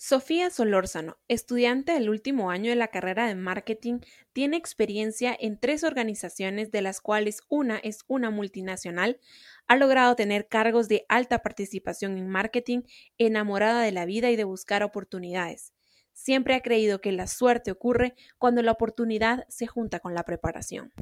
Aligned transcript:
Sofía 0.00 0.48
Solórzano, 0.50 1.18
estudiante 1.26 1.90
del 1.90 2.08
último 2.08 2.52
año 2.52 2.70
de 2.70 2.76
la 2.76 2.86
carrera 2.86 3.26
de 3.26 3.34
marketing, 3.34 3.98
tiene 4.32 4.56
experiencia 4.56 5.36
en 5.36 5.58
tres 5.58 5.82
organizaciones 5.82 6.70
de 6.70 6.82
las 6.82 7.00
cuales 7.00 7.40
una 7.48 7.78
es 7.78 8.04
una 8.06 8.30
multinacional, 8.30 9.18
ha 9.66 9.74
logrado 9.74 10.14
tener 10.14 10.46
cargos 10.46 10.86
de 10.86 11.04
alta 11.08 11.40
participación 11.40 12.16
en 12.16 12.28
marketing, 12.28 12.82
enamorada 13.18 13.82
de 13.82 13.90
la 13.90 14.06
vida 14.06 14.30
y 14.30 14.36
de 14.36 14.44
buscar 14.44 14.84
oportunidades. 14.84 15.74
Siempre 16.12 16.54
ha 16.54 16.60
creído 16.60 17.00
que 17.00 17.10
la 17.10 17.26
suerte 17.26 17.72
ocurre 17.72 18.14
cuando 18.38 18.62
la 18.62 18.70
oportunidad 18.70 19.46
se 19.48 19.66
junta 19.66 19.98
con 19.98 20.14
la 20.14 20.22
preparación. 20.22 20.92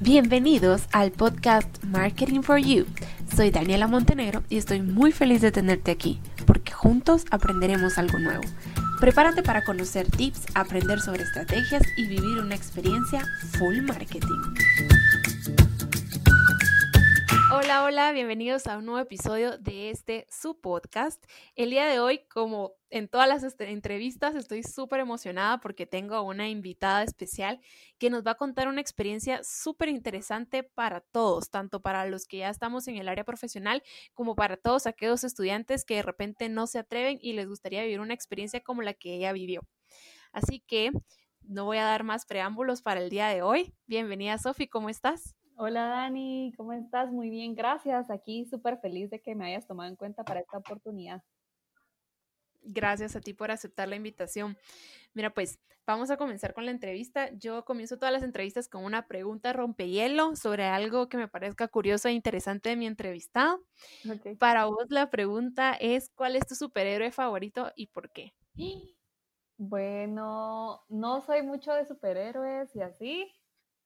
Bienvenidos 0.00 0.84
al 0.92 1.12
podcast 1.12 1.84
Marketing 1.84 2.40
for 2.40 2.58
You 2.58 2.86
soy 3.34 3.50
Daniela 3.50 3.86
Montenegro 3.86 4.42
y 4.48 4.58
estoy 4.58 4.82
muy 4.82 5.12
feliz 5.12 5.40
de 5.40 5.52
tenerte 5.52 5.90
aquí, 5.90 6.20
porque 6.46 6.72
juntos 6.72 7.24
aprenderemos 7.30 7.98
algo 7.98 8.18
nuevo. 8.18 8.42
Prepárate 9.00 9.42
para 9.42 9.64
conocer 9.64 10.10
tips, 10.10 10.42
aprender 10.54 11.00
sobre 11.00 11.24
estrategias 11.24 11.82
y 11.96 12.06
vivir 12.06 12.38
una 12.38 12.54
experiencia 12.54 13.24
full 13.58 13.80
marketing. 13.82 14.40
Hola, 17.54 17.84
hola, 17.84 18.12
bienvenidos 18.12 18.66
a 18.66 18.78
un 18.78 18.86
nuevo 18.86 18.98
episodio 18.98 19.58
de 19.58 19.90
este 19.90 20.26
su 20.30 20.58
podcast. 20.58 21.22
El 21.54 21.68
día 21.68 21.84
de 21.84 22.00
hoy, 22.00 22.20
como 22.30 22.72
en 22.88 23.08
todas 23.08 23.28
las 23.28 23.42
este, 23.42 23.70
entrevistas, 23.70 24.34
estoy 24.36 24.62
súper 24.62 25.00
emocionada 25.00 25.60
porque 25.60 25.84
tengo 25.84 26.22
una 26.22 26.48
invitada 26.48 27.02
especial 27.02 27.60
que 27.98 28.08
nos 28.08 28.26
va 28.26 28.30
a 28.30 28.36
contar 28.36 28.68
una 28.68 28.80
experiencia 28.80 29.42
súper 29.44 29.90
interesante 29.90 30.62
para 30.62 31.02
todos, 31.02 31.50
tanto 31.50 31.82
para 31.82 32.06
los 32.06 32.24
que 32.24 32.38
ya 32.38 32.48
estamos 32.48 32.88
en 32.88 32.96
el 32.96 33.06
área 33.06 33.24
profesional 33.24 33.82
como 34.14 34.34
para 34.34 34.56
todos 34.56 34.86
aquellos 34.86 35.22
estudiantes 35.22 35.84
que 35.84 35.96
de 35.96 36.02
repente 36.02 36.48
no 36.48 36.66
se 36.66 36.78
atreven 36.78 37.18
y 37.20 37.34
les 37.34 37.48
gustaría 37.48 37.82
vivir 37.82 38.00
una 38.00 38.14
experiencia 38.14 38.62
como 38.62 38.80
la 38.80 38.94
que 38.94 39.14
ella 39.14 39.30
vivió. 39.34 39.60
Así 40.32 40.60
que 40.60 40.90
no 41.42 41.66
voy 41.66 41.76
a 41.76 41.84
dar 41.84 42.02
más 42.02 42.24
preámbulos 42.24 42.80
para 42.80 43.02
el 43.02 43.10
día 43.10 43.28
de 43.28 43.42
hoy. 43.42 43.74
Bienvenida, 43.86 44.38
Sofi, 44.38 44.68
¿cómo 44.68 44.88
estás? 44.88 45.34
Hola 45.64 45.86
Dani, 45.86 46.52
¿cómo 46.56 46.72
estás? 46.72 47.12
Muy 47.12 47.30
bien, 47.30 47.54
gracias. 47.54 48.10
Aquí 48.10 48.44
súper 48.46 48.78
feliz 48.78 49.10
de 49.10 49.22
que 49.22 49.36
me 49.36 49.46
hayas 49.46 49.64
tomado 49.64 49.88
en 49.88 49.94
cuenta 49.94 50.24
para 50.24 50.40
esta 50.40 50.58
oportunidad. 50.58 51.22
Gracias 52.62 53.14
a 53.14 53.20
ti 53.20 53.32
por 53.32 53.52
aceptar 53.52 53.86
la 53.86 53.94
invitación. 53.94 54.58
Mira, 55.14 55.32
pues 55.32 55.60
vamos 55.86 56.10
a 56.10 56.16
comenzar 56.16 56.52
con 56.52 56.64
la 56.64 56.72
entrevista. 56.72 57.30
Yo 57.34 57.64
comienzo 57.64 57.96
todas 57.96 58.12
las 58.12 58.24
entrevistas 58.24 58.68
con 58.68 58.82
una 58.82 59.06
pregunta 59.06 59.52
rompehielo 59.52 60.34
sobre 60.34 60.64
algo 60.64 61.08
que 61.08 61.16
me 61.16 61.28
parezca 61.28 61.68
curioso 61.68 62.08
e 62.08 62.12
interesante 62.12 62.70
de 62.70 62.76
mi 62.76 62.88
entrevistado. 62.88 63.62
Para 64.40 64.64
vos 64.64 64.86
la 64.88 65.10
pregunta 65.10 65.74
es, 65.74 66.10
¿cuál 66.16 66.34
es 66.34 66.44
tu 66.44 66.56
superhéroe 66.56 67.12
favorito 67.12 67.70
y 67.76 67.86
por 67.86 68.10
qué? 68.10 68.34
Bueno, 69.58 70.82
no 70.88 71.20
soy 71.20 71.42
mucho 71.42 71.72
de 71.72 71.84
superhéroes 71.84 72.74
y 72.74 72.80
así, 72.80 73.32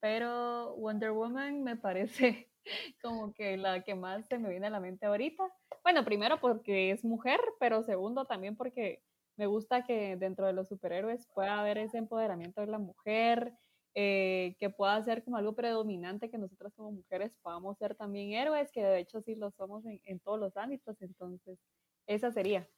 pero 0.00 0.75
Wonder 0.77 1.12
Woman 1.12 1.62
me 1.62 1.77
parece 1.77 2.50
como 3.02 3.33
que 3.33 3.56
la 3.56 3.83
que 3.84 3.94
más 3.94 4.27
se 4.27 4.39
me 4.39 4.50
viene 4.50 4.66
a 4.66 4.70
la 4.70 4.80
mente 4.80 5.06
ahorita. 5.06 5.52
Bueno, 5.83 6.05
primero 6.05 6.41
porque 6.41 6.91
es 6.91 7.05
mujer, 7.05 7.41
pero 7.61 7.83
segundo 7.83 8.24
también 8.27 8.56
porque 8.56 9.02
me 9.36 9.47
gusta 9.47 9.84
que 9.84 10.17
dentro 10.17 10.47
de 10.47 10.52
los 10.52 10.69
superhéroes 10.69 11.27
pueda 11.34 11.61
haber 11.61 11.78
ese 11.78 11.98
empoderamiento 11.98 12.61
de 12.62 12.67
la 12.69 12.78
mujer, 12.78 13.55
eh, 13.94 14.56
que 14.58 14.70
pueda 14.70 15.02
ser 15.02 15.24
como 15.24 15.36
algo 15.39 15.55
predominante, 15.55 16.30
que 16.30 16.39
nosotras 16.39 16.74
como 16.74 16.92
mujeres 16.92 17.36
podamos 17.42 17.78
ser 17.78 17.94
también 17.94 18.33
héroes, 18.33 18.70
que 18.72 18.83
de 18.83 18.98
hecho 19.00 19.20
sí 19.22 19.34
lo 19.34 19.50
somos 19.50 19.84
en, 19.86 20.00
en 20.05 20.20
todos 20.20 20.39
los 20.39 20.56
ámbitos, 20.56 21.00
entonces 21.00 21.58
esa 22.06 22.30
sería. 22.30 22.69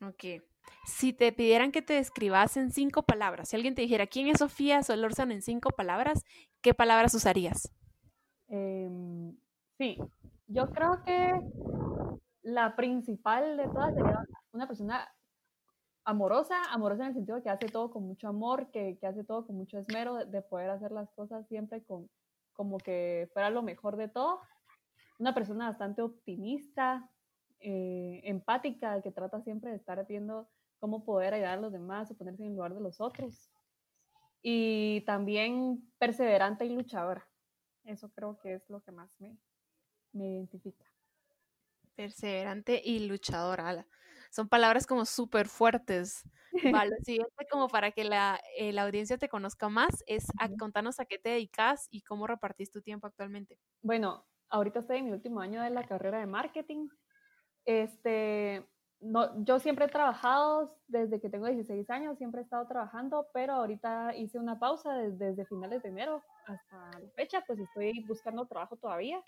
Ok. 0.00 0.24
Si 0.86 1.12
te 1.12 1.32
pidieran 1.32 1.72
que 1.72 1.82
te 1.82 1.94
describas 1.94 2.56
en 2.56 2.70
cinco 2.70 3.02
palabras, 3.02 3.48
si 3.48 3.56
alguien 3.56 3.74
te 3.74 3.82
dijera 3.82 4.06
quién 4.06 4.28
es 4.28 4.38
Sofía 4.38 4.82
Solórzano 4.82 5.32
en 5.32 5.42
cinco 5.42 5.70
palabras, 5.70 6.24
¿qué 6.60 6.74
palabras 6.74 7.14
usarías? 7.14 7.72
Em, 8.48 9.36
sí, 9.78 9.98
yo 10.46 10.70
creo 10.70 11.02
que 11.02 11.40
la 12.42 12.76
principal 12.76 13.56
de 13.56 13.64
todas 13.64 13.94
sería 13.94 14.24
una 14.52 14.68
persona 14.68 15.08
amorosa, 16.04 16.62
amorosa 16.70 17.02
en 17.02 17.08
el 17.08 17.14
sentido 17.14 17.36
de 17.36 17.42
que 17.42 17.50
hace 17.50 17.66
todo 17.66 17.90
con 17.90 18.04
mucho 18.04 18.28
amor, 18.28 18.70
que, 18.70 18.96
hace 19.02 19.24
todo 19.24 19.44
con 19.44 19.56
mucho 19.56 19.78
esmero, 19.78 20.14
de, 20.24 20.42
poder 20.42 20.70
hacer 20.70 20.92
las 20.92 21.10
cosas 21.10 21.46
siempre 21.48 21.82
con 21.82 22.08
como 22.52 22.78
que 22.78 23.28
fuera 23.32 23.50
lo 23.50 23.62
mejor 23.62 23.96
de 23.96 24.08
todo. 24.08 24.40
Una 25.18 25.34
persona 25.34 25.68
bastante 25.68 26.00
optimista, 26.00 27.10
eh, 27.58 28.20
empática, 28.24 29.02
que 29.02 29.10
trata 29.10 29.42
siempre 29.42 29.70
de 29.70 29.76
estar 29.76 30.06
viendo 30.06 30.48
cómo 30.78 31.04
poder 31.04 31.34
ayudar 31.34 31.58
a 31.58 31.60
los 31.60 31.72
demás 31.72 32.10
o 32.10 32.16
ponerse 32.16 32.42
en 32.42 32.50
el 32.50 32.54
lugar 32.54 32.74
de 32.74 32.80
los 32.80 33.00
otros. 33.00 33.50
Y 34.42 35.02
también 35.06 35.92
perseverante 35.98 36.64
y 36.64 36.70
luchadora. 36.70 37.28
Eso 37.84 38.10
creo 38.10 38.38
que 38.38 38.54
es 38.54 38.68
lo 38.68 38.80
que 38.82 38.92
más 38.92 39.10
me, 39.20 39.36
me 40.12 40.28
identifica. 40.28 40.84
Perseverante 41.94 42.80
y 42.84 43.08
luchadora. 43.08 43.86
Son 44.30 44.48
palabras 44.48 44.86
como 44.86 45.04
súper 45.04 45.48
fuertes. 45.48 46.22
Vale, 46.84 46.96
siguiente 47.02 47.46
como 47.50 47.68
para 47.68 47.90
que 47.92 48.04
la, 48.04 48.40
eh, 48.58 48.72
la, 48.72 48.82
audiencia 48.82 49.18
te 49.18 49.28
conozca 49.28 49.68
más 49.68 50.04
es 50.06 50.26
a, 50.38 50.48
contarnos 50.56 51.00
a 51.00 51.06
qué 51.06 51.18
te 51.18 51.30
dedicas 51.30 51.86
y 51.90 52.02
cómo 52.02 52.26
repartís 52.26 52.70
tu 52.70 52.82
tiempo 52.82 53.06
actualmente. 53.06 53.58
Bueno, 53.82 54.26
ahorita 54.48 54.80
estoy 54.80 54.98
en 54.98 55.06
mi 55.06 55.12
último 55.12 55.40
año 55.40 55.62
de 55.62 55.70
la 55.70 55.86
carrera 55.86 56.18
de 56.18 56.26
marketing. 56.26 56.88
Este, 57.64 58.66
no, 59.06 59.44
yo 59.44 59.58
siempre 59.58 59.86
he 59.86 59.88
trabajado 59.88 60.76
desde 60.88 61.20
que 61.20 61.30
tengo 61.30 61.46
16 61.46 61.88
años, 61.90 62.18
siempre 62.18 62.40
he 62.40 62.44
estado 62.44 62.66
trabajando, 62.66 63.28
pero 63.32 63.54
ahorita 63.54 64.14
hice 64.16 64.38
una 64.38 64.58
pausa 64.58 64.94
desde, 64.94 65.44
finales 65.46 65.82
de 65.82 65.88
enero 65.88 66.22
hasta 66.46 66.98
la 66.98 67.10
fecha, 67.14 67.42
pues 67.46 67.58
estoy 67.58 68.04
buscando 68.06 68.46
trabajo 68.46 68.76
todavía. 68.76 69.22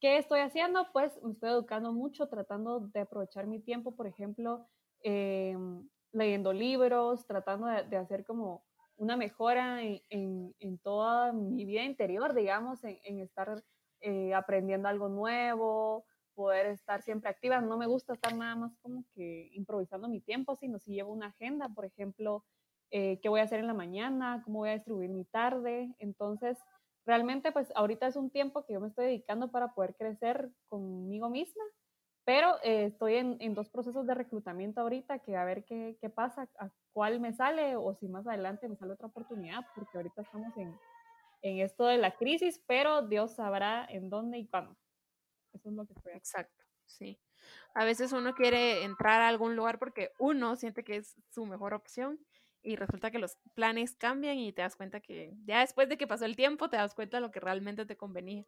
¿Qué 0.00 0.18
estoy 0.18 0.40
haciendo? 0.40 0.86
Pues 0.92 1.20
me 1.22 1.32
estoy 1.32 1.50
educando 1.50 1.92
mucho, 1.92 2.28
tratando 2.28 2.80
de 2.80 3.00
aprovechar 3.00 3.46
mi 3.46 3.60
tiempo, 3.60 3.96
por 3.96 4.06
ejemplo, 4.06 4.66
em, 5.02 5.88
leyendo 6.12 6.52
libros, 6.52 7.26
tratando 7.26 7.66
de, 7.66 7.96
hacer 7.96 8.24
como 8.24 8.64
una 8.96 9.16
mejora 9.16 9.82
en, 9.82 10.54
en, 10.58 10.78
toda 10.78 11.32
mi 11.32 11.64
vida 11.64 11.82
interior, 11.82 12.34
digamos, 12.34 12.82
en, 12.84 13.20
estar 13.20 13.62
eh, 14.00 14.34
aprendiendo 14.34 14.88
algo 14.88 15.08
nuevo, 15.08 16.04
poder 16.36 16.66
estar 16.66 17.02
siempre 17.02 17.30
activa. 17.30 17.60
No 17.60 17.76
me 17.76 17.86
gusta 17.86 18.12
estar 18.12 18.36
nada 18.36 18.54
más 18.54 18.76
como 18.82 19.04
que 19.14 19.48
improvisando 19.54 20.06
mi 20.08 20.20
tiempo, 20.20 20.54
sino 20.54 20.78
si 20.78 20.92
llevo 20.92 21.12
una 21.12 21.28
agenda, 21.28 21.68
por 21.70 21.86
ejemplo, 21.86 22.44
eh, 22.90 23.18
qué 23.20 23.28
voy 23.28 23.40
a 23.40 23.44
hacer 23.44 23.58
en 23.58 23.66
la 23.66 23.74
mañana, 23.74 24.42
cómo 24.44 24.60
voy 24.60 24.68
a 24.68 24.74
distribuir 24.74 25.10
mi 25.10 25.24
tarde. 25.24 25.92
Entonces, 25.98 26.58
realmente, 27.06 27.50
pues 27.50 27.72
ahorita 27.74 28.06
es 28.06 28.16
un 28.16 28.30
tiempo 28.30 28.64
que 28.64 28.74
yo 28.74 28.80
me 28.80 28.88
estoy 28.88 29.06
dedicando 29.06 29.50
para 29.50 29.74
poder 29.74 29.96
crecer 29.96 30.50
conmigo 30.68 31.30
misma, 31.30 31.64
pero 32.24 32.56
eh, 32.62 32.84
estoy 32.84 33.14
en, 33.14 33.36
en, 33.40 33.54
dos 33.54 33.70
procesos 33.70 34.06
de 34.06 34.14
reclutamiento 34.14 34.80
ahorita, 34.82 35.20
que 35.20 35.36
a 35.36 35.44
ver 35.44 35.64
qué, 35.64 35.96
qué, 36.00 36.10
pasa, 36.10 36.48
a 36.58 36.70
cuál 36.92 37.18
me 37.18 37.32
sale 37.32 37.76
o 37.76 37.94
si 37.94 38.08
más 38.08 38.26
adelante 38.26 38.68
me 38.68 38.76
sale 38.76 38.92
otra 38.92 39.06
oportunidad, 39.06 39.60
porque 39.74 39.96
ahorita 39.96 40.22
estamos 40.22 40.56
en, 40.56 40.76
en 41.42 41.60
esto 41.60 41.86
de 41.86 41.98
la 41.98 42.16
crisis, 42.16 42.62
pero 42.66 43.02
Dios 43.02 43.36
sabrá 43.36 43.86
en 43.88 44.10
dónde 44.10 44.38
y 44.38 44.46
cuándo. 44.46 44.76
Eso 45.56 45.70
es 45.70 45.74
lo 45.74 45.86
que 45.86 45.94
estoy 45.94 46.12
Exacto, 46.12 46.64
sí. 46.84 47.18
A 47.74 47.84
veces 47.84 48.12
uno 48.12 48.34
quiere 48.34 48.84
entrar 48.84 49.22
a 49.22 49.28
algún 49.28 49.56
lugar 49.56 49.78
porque 49.78 50.12
uno 50.18 50.56
siente 50.56 50.84
que 50.84 50.96
es 50.96 51.14
su 51.30 51.46
mejor 51.46 51.74
opción 51.74 52.18
y 52.62 52.76
resulta 52.76 53.10
que 53.10 53.18
los 53.18 53.36
planes 53.54 53.94
cambian 53.96 54.38
y 54.38 54.52
te 54.52 54.62
das 54.62 54.76
cuenta 54.76 55.00
que 55.00 55.34
ya 55.44 55.60
después 55.60 55.88
de 55.88 55.96
que 55.96 56.06
pasó 56.06 56.24
el 56.24 56.36
tiempo 56.36 56.68
te 56.68 56.76
das 56.76 56.94
cuenta 56.94 57.18
de 57.18 57.20
lo 57.20 57.30
que 57.30 57.40
realmente 57.40 57.86
te 57.86 57.96
convenía. 57.96 58.44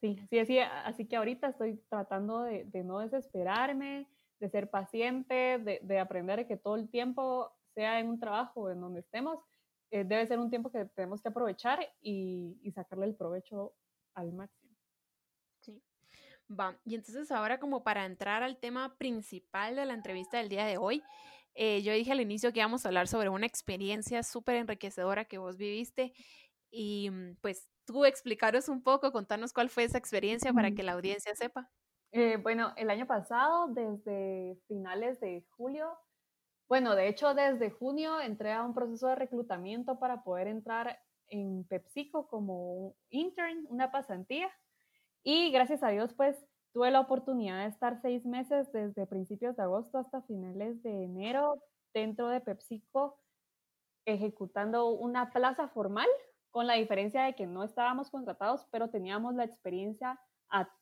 Sí, 0.00 0.18
sí, 0.30 0.38
así, 0.38 0.58
así 0.58 1.06
que 1.06 1.16
ahorita 1.16 1.48
estoy 1.48 1.82
tratando 1.88 2.42
de, 2.42 2.64
de 2.64 2.84
no 2.84 3.00
desesperarme, 3.00 4.06
de 4.38 4.50
ser 4.50 4.70
paciente, 4.70 5.58
de, 5.58 5.80
de, 5.82 5.98
aprender 5.98 6.46
que 6.46 6.56
todo 6.56 6.76
el 6.76 6.90
tiempo, 6.90 7.50
sea 7.74 7.98
en 7.98 8.08
un 8.08 8.20
trabajo 8.20 8.62
o 8.62 8.70
en 8.70 8.80
donde 8.80 9.00
estemos, 9.00 9.38
eh, 9.90 10.04
debe 10.04 10.26
ser 10.26 10.38
un 10.38 10.50
tiempo 10.50 10.70
que 10.70 10.84
tenemos 10.84 11.22
que 11.22 11.28
aprovechar 11.28 11.80
y, 12.00 12.58
y 12.62 12.72
sacarle 12.72 13.06
el 13.06 13.14
provecho 13.14 13.74
al 14.14 14.32
máximo. 14.32 14.65
Va, 16.48 16.78
y 16.84 16.94
entonces 16.94 17.30
ahora 17.32 17.58
como 17.58 17.82
para 17.82 18.04
entrar 18.04 18.42
al 18.42 18.58
tema 18.58 18.96
principal 18.98 19.74
de 19.74 19.84
la 19.84 19.94
entrevista 19.94 20.38
del 20.38 20.48
día 20.48 20.64
de 20.64 20.78
hoy, 20.78 21.02
eh, 21.54 21.82
yo 21.82 21.92
dije 21.92 22.12
al 22.12 22.20
inicio 22.20 22.52
que 22.52 22.60
íbamos 22.60 22.84
a 22.84 22.88
hablar 22.88 23.08
sobre 23.08 23.30
una 23.30 23.46
experiencia 23.46 24.22
súper 24.22 24.56
enriquecedora 24.56 25.24
que 25.24 25.38
vos 25.38 25.56
viviste 25.56 26.12
y 26.70 27.10
mm, 27.10 27.36
pues 27.40 27.68
tú 27.84 28.04
explicaros 28.04 28.68
un 28.68 28.82
poco, 28.82 29.10
contarnos 29.12 29.52
cuál 29.52 29.70
fue 29.70 29.84
esa 29.84 29.98
experiencia 29.98 30.52
para 30.52 30.72
que 30.72 30.82
la 30.82 30.92
audiencia 30.92 31.34
sepa. 31.34 31.70
Eh, 32.12 32.36
bueno, 32.36 32.72
el 32.76 32.90
año 32.90 33.06
pasado, 33.06 33.68
desde 33.68 34.56
finales 34.68 35.18
de 35.20 35.44
julio, 35.50 35.98
bueno, 36.68 36.94
de 36.94 37.08
hecho 37.08 37.34
desde 37.34 37.70
junio 37.70 38.20
entré 38.20 38.52
a 38.52 38.62
un 38.62 38.74
proceso 38.74 39.08
de 39.08 39.14
reclutamiento 39.14 39.98
para 39.98 40.22
poder 40.22 40.48
entrar 40.48 40.98
en 41.28 41.64
PepsiCo 41.64 42.28
como 42.28 42.96
intern, 43.10 43.66
una 43.68 43.90
pasantía. 43.90 44.50
Y 45.28 45.50
gracias 45.50 45.82
a 45.82 45.88
Dios, 45.88 46.14
pues 46.14 46.36
tuve 46.72 46.92
la 46.92 47.00
oportunidad 47.00 47.62
de 47.62 47.66
estar 47.66 48.00
seis 48.00 48.24
meses 48.24 48.70
desde 48.70 49.08
principios 49.08 49.56
de 49.56 49.64
agosto 49.64 49.98
hasta 49.98 50.22
finales 50.22 50.80
de 50.84 51.02
enero 51.02 51.60
dentro 51.92 52.28
de 52.28 52.40
PepsiCo 52.40 53.18
ejecutando 54.04 54.90
una 54.90 55.32
plaza 55.32 55.66
formal, 55.66 56.06
con 56.52 56.68
la 56.68 56.74
diferencia 56.74 57.24
de 57.24 57.34
que 57.34 57.48
no 57.48 57.64
estábamos 57.64 58.08
contratados, 58.08 58.68
pero 58.70 58.88
teníamos 58.88 59.34
la 59.34 59.42
experiencia 59.42 60.20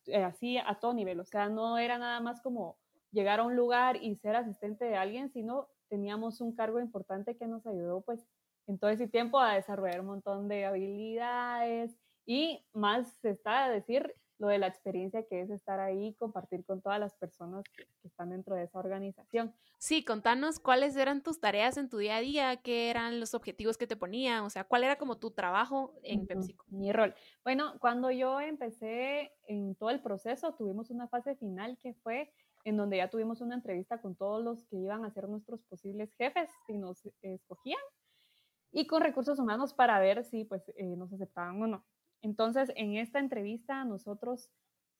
eh, 0.09 0.23
así 0.23 0.59
a 0.59 0.79
todo 0.79 0.93
nivel. 0.93 1.21
O 1.21 1.25
sea, 1.25 1.49
no 1.49 1.79
era 1.79 1.97
nada 1.97 2.21
más 2.21 2.43
como 2.43 2.77
llegar 3.13 3.41
a 3.41 3.45
un 3.45 3.57
lugar 3.57 3.97
y 3.97 4.15
ser 4.17 4.37
asistente 4.37 4.85
de 4.85 4.97
alguien, 4.97 5.31
sino 5.31 5.69
teníamos 5.89 6.43
un 6.43 6.55
cargo 6.55 6.81
importante 6.81 7.39
que 7.39 7.47
nos 7.47 7.67
ayudó 7.67 8.03
pues 8.03 8.29
en 8.67 8.79
todo 8.79 8.91
ese 8.91 9.09
tiempo 9.09 9.39
a 9.39 9.55
desarrollar 9.55 10.01
un 10.01 10.09
montón 10.09 10.49
de 10.49 10.67
habilidades 10.67 11.97
y 12.27 12.63
más 12.75 13.09
se 13.23 13.31
está 13.31 13.65
a 13.65 13.71
decir 13.71 14.15
lo 14.39 14.49
de 14.49 14.59
la 14.59 14.67
experiencia 14.67 15.25
que 15.27 15.41
es 15.41 15.51
estar 15.51 15.81
ahí, 15.81 16.15
compartir 16.15 16.65
con 16.65 16.83
todas 16.83 16.99
las 16.99 17.15
personas 17.15 17.65
que, 17.77 17.87
están 18.05 18.31
dentro 18.31 18.55
de 18.55 18.65
esa 18.65 18.79
organización. 18.79 19.55
Sí, 19.79 20.05
contanos 20.05 20.59
cuáles 20.59 20.95
eran 20.97 21.23
tus 21.23 21.41
tareas 21.41 21.77
en 21.77 21.89
tu 21.89 21.99
día 21.99 22.17
a 22.17 22.21
día, 22.21 22.57
qué 22.59 22.91
eran 22.91 23.19
los 23.19 23.35
objetivos 23.35 23.79
que 23.79 23.87
te 23.87 23.97
ponían, 23.97 24.45
o 24.45 24.51
sea, 24.51 24.65
cuál 24.65 24.85
era 24.85 24.97
como 24.97 25.19
tu 25.19 25.31
trabajo 25.31 25.95
en 26.03 26.27
PepsiCo. 26.27 26.65
Mi 26.69 26.93
rol. 26.93 27.15
Bueno, 27.43 27.79
cuando 27.81 28.11
yo 28.11 28.41
empecé 28.41 29.33
en 29.47 29.75
todo 29.75 29.91
el 29.91 30.03
proceso, 30.03 30.55
tuvimos 30.55 30.91
una 30.91 31.09
fase 31.09 31.35
final 31.37 31.79
que 31.83 31.95
fue 31.95 32.31
en 32.65 32.77
donde 32.77 32.97
ya 32.97 33.11
tuvimos 33.11 33.41
una 33.41 33.55
entrevista 33.55 34.01
con 34.01 34.17
todos 34.17 34.43
los 34.43 34.65
que 34.65 34.77
iban 34.77 35.05
a 35.05 35.11
ser 35.11 35.29
nuestros 35.29 35.63
posibles 35.65 36.15
jefes, 36.15 36.51
si 36.67 36.79
nos 36.79 37.03
escogían, 37.23 37.81
y 38.73 38.87
con 38.87 39.03
recursos 39.03 39.39
humanos 39.39 39.75
para 39.75 39.99
ver 40.01 40.25
si 40.25 40.45
pues 40.45 40.63
eh, 40.77 40.97
nos 40.97 41.13
aceptaban 41.13 41.63
o 41.63 41.67
no. 41.67 41.85
Entonces, 42.25 42.73
en 42.75 42.97
esta 42.97 43.19
entrevista, 43.19 43.85
nosotros, 43.85 44.51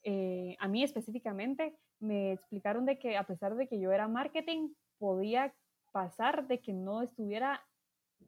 eh, 0.03 0.57
a 0.61 0.69
mí 0.69 0.85
específicamente, 0.85 1.75
me 1.99 2.33
explicaron 2.33 2.85
de 2.85 2.99
que 2.99 3.17
a 3.17 3.25
pesar 3.25 3.57
de 3.57 3.67
que 3.67 3.81
yo 3.81 3.93
era 3.93 4.09
marketing, 4.09 4.75
podía 4.99 5.55
pasar 5.91 6.47
de 6.49 6.61
que 6.61 6.75
no 6.75 7.01
estuviera 7.01 7.63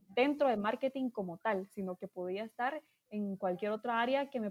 dentro 0.09 0.49
de 0.49 0.57
marketing 0.57 1.11
como 1.11 1.37
tal, 1.37 1.69
sino 1.69 1.97
que 1.97 2.09
podía 2.09 2.45
estar 2.45 2.83
en 3.11 3.37
cualquier 3.37 3.73
otra 3.73 4.01
área 4.01 4.31
que 4.31 4.41
me, 4.41 4.51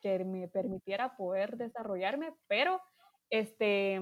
que 0.00 0.24
me 0.26 0.46
permitiera 0.48 1.16
poder 1.16 1.56
desarrollarme, 1.56 2.34
pero 2.48 2.82
este, 3.30 3.98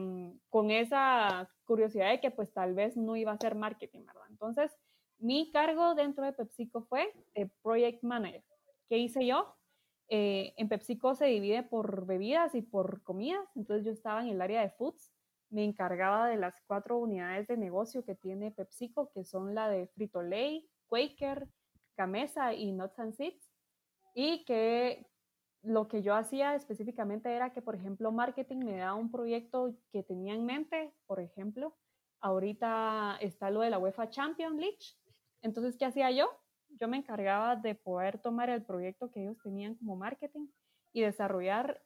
con 0.50 0.72
esa 0.72 1.48
curiosidad 1.64 2.10
de 2.10 2.20
que 2.20 2.32
pues 2.32 2.52
tal 2.52 2.74
vez 2.74 2.96
no 2.96 3.14
iba 3.14 3.30
a 3.30 3.38
ser 3.38 3.54
marketing, 3.54 4.04
¿verdad? 4.06 4.26
Entonces, 4.28 4.76
mi 5.18 5.52
cargo 5.52 5.94
dentro 5.94 6.24
de 6.24 6.32
PepsiCo 6.32 6.82
fue 6.82 7.12
de 7.36 7.48
Project 7.62 8.02
Manager. 8.02 8.42
¿Qué 8.88 8.98
hice 8.98 9.24
yo? 9.24 9.57
Eh, 10.08 10.54
en 10.56 10.68
PepsiCo 10.68 11.14
se 11.14 11.26
divide 11.26 11.62
por 11.62 12.06
bebidas 12.06 12.54
y 12.54 12.62
por 12.62 13.02
comidas, 13.02 13.44
entonces 13.54 13.84
yo 13.84 13.92
estaba 13.92 14.22
en 14.22 14.28
el 14.28 14.40
área 14.40 14.62
de 14.62 14.70
foods, 14.70 15.12
me 15.50 15.64
encargaba 15.64 16.28
de 16.28 16.36
las 16.36 16.60
cuatro 16.66 16.98
unidades 16.98 17.46
de 17.46 17.56
negocio 17.56 18.04
que 18.04 18.14
tiene 18.14 18.50
PepsiCo, 18.50 19.10
que 19.12 19.24
son 19.24 19.54
la 19.54 19.68
de 19.68 19.86
Frito-Lay, 19.88 20.68
Quaker, 20.88 21.48
Camesa 21.94 22.54
y 22.54 22.72
Nuts 22.72 22.98
and 22.98 23.14
Seeds, 23.14 23.52
y 24.14 24.44
que 24.44 25.06
lo 25.62 25.88
que 25.88 26.02
yo 26.02 26.14
hacía 26.14 26.54
específicamente 26.54 27.34
era 27.34 27.52
que, 27.52 27.62
por 27.62 27.74
ejemplo, 27.74 28.12
marketing 28.12 28.58
me 28.58 28.76
daba 28.76 28.94
un 28.94 29.10
proyecto 29.10 29.74
que 29.92 30.02
tenía 30.02 30.34
en 30.34 30.46
mente, 30.46 30.94
por 31.06 31.20
ejemplo, 31.20 31.76
ahorita 32.20 33.18
está 33.20 33.50
lo 33.50 33.60
de 33.60 33.70
la 33.70 33.78
UEFA 33.78 34.10
Champions 34.10 34.56
League, 34.56 34.78
entonces, 35.42 35.76
¿qué 35.76 35.84
hacía 35.84 36.10
yo? 36.10 36.30
Yo 36.70 36.88
me 36.88 36.98
encargaba 36.98 37.56
de 37.56 37.74
poder 37.74 38.18
tomar 38.18 38.50
el 38.50 38.62
proyecto 38.62 39.10
que 39.10 39.22
ellos 39.22 39.38
tenían 39.42 39.74
como 39.76 39.96
marketing 39.96 40.48
y 40.92 41.02
desarrollar 41.02 41.82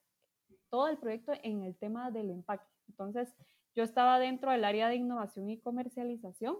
todo 0.70 0.88
el 0.88 0.98
proyecto 0.98 1.32
en 1.42 1.62
el 1.62 1.76
tema 1.76 2.10
del 2.10 2.30
empaque. 2.30 2.66
Entonces, 2.88 3.34
yo 3.74 3.84
estaba 3.84 4.18
dentro 4.18 4.50
del 4.50 4.64
área 4.64 4.88
de 4.88 4.96
innovación 4.96 5.48
y 5.50 5.60
comercialización. 5.60 6.56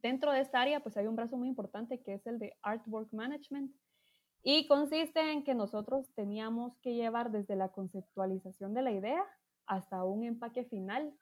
Dentro 0.00 0.32
de 0.32 0.40
esta 0.40 0.60
área, 0.60 0.80
pues 0.80 0.96
hay 0.96 1.06
un 1.06 1.16
brazo 1.16 1.36
muy 1.36 1.48
importante 1.48 2.00
que 2.00 2.14
es 2.14 2.26
el 2.26 2.38
de 2.38 2.56
Artwork 2.62 3.12
Management 3.12 3.74
y 4.42 4.66
consiste 4.66 5.32
en 5.32 5.42
que 5.44 5.54
nosotros 5.54 6.08
teníamos 6.14 6.76
que 6.78 6.94
llevar 6.94 7.30
desde 7.30 7.56
la 7.56 7.70
conceptualización 7.70 8.74
de 8.74 8.82
la 8.82 8.92
idea 8.92 9.24
hasta 9.66 10.04
un 10.04 10.24
empaque 10.24 10.64
final 10.64 11.12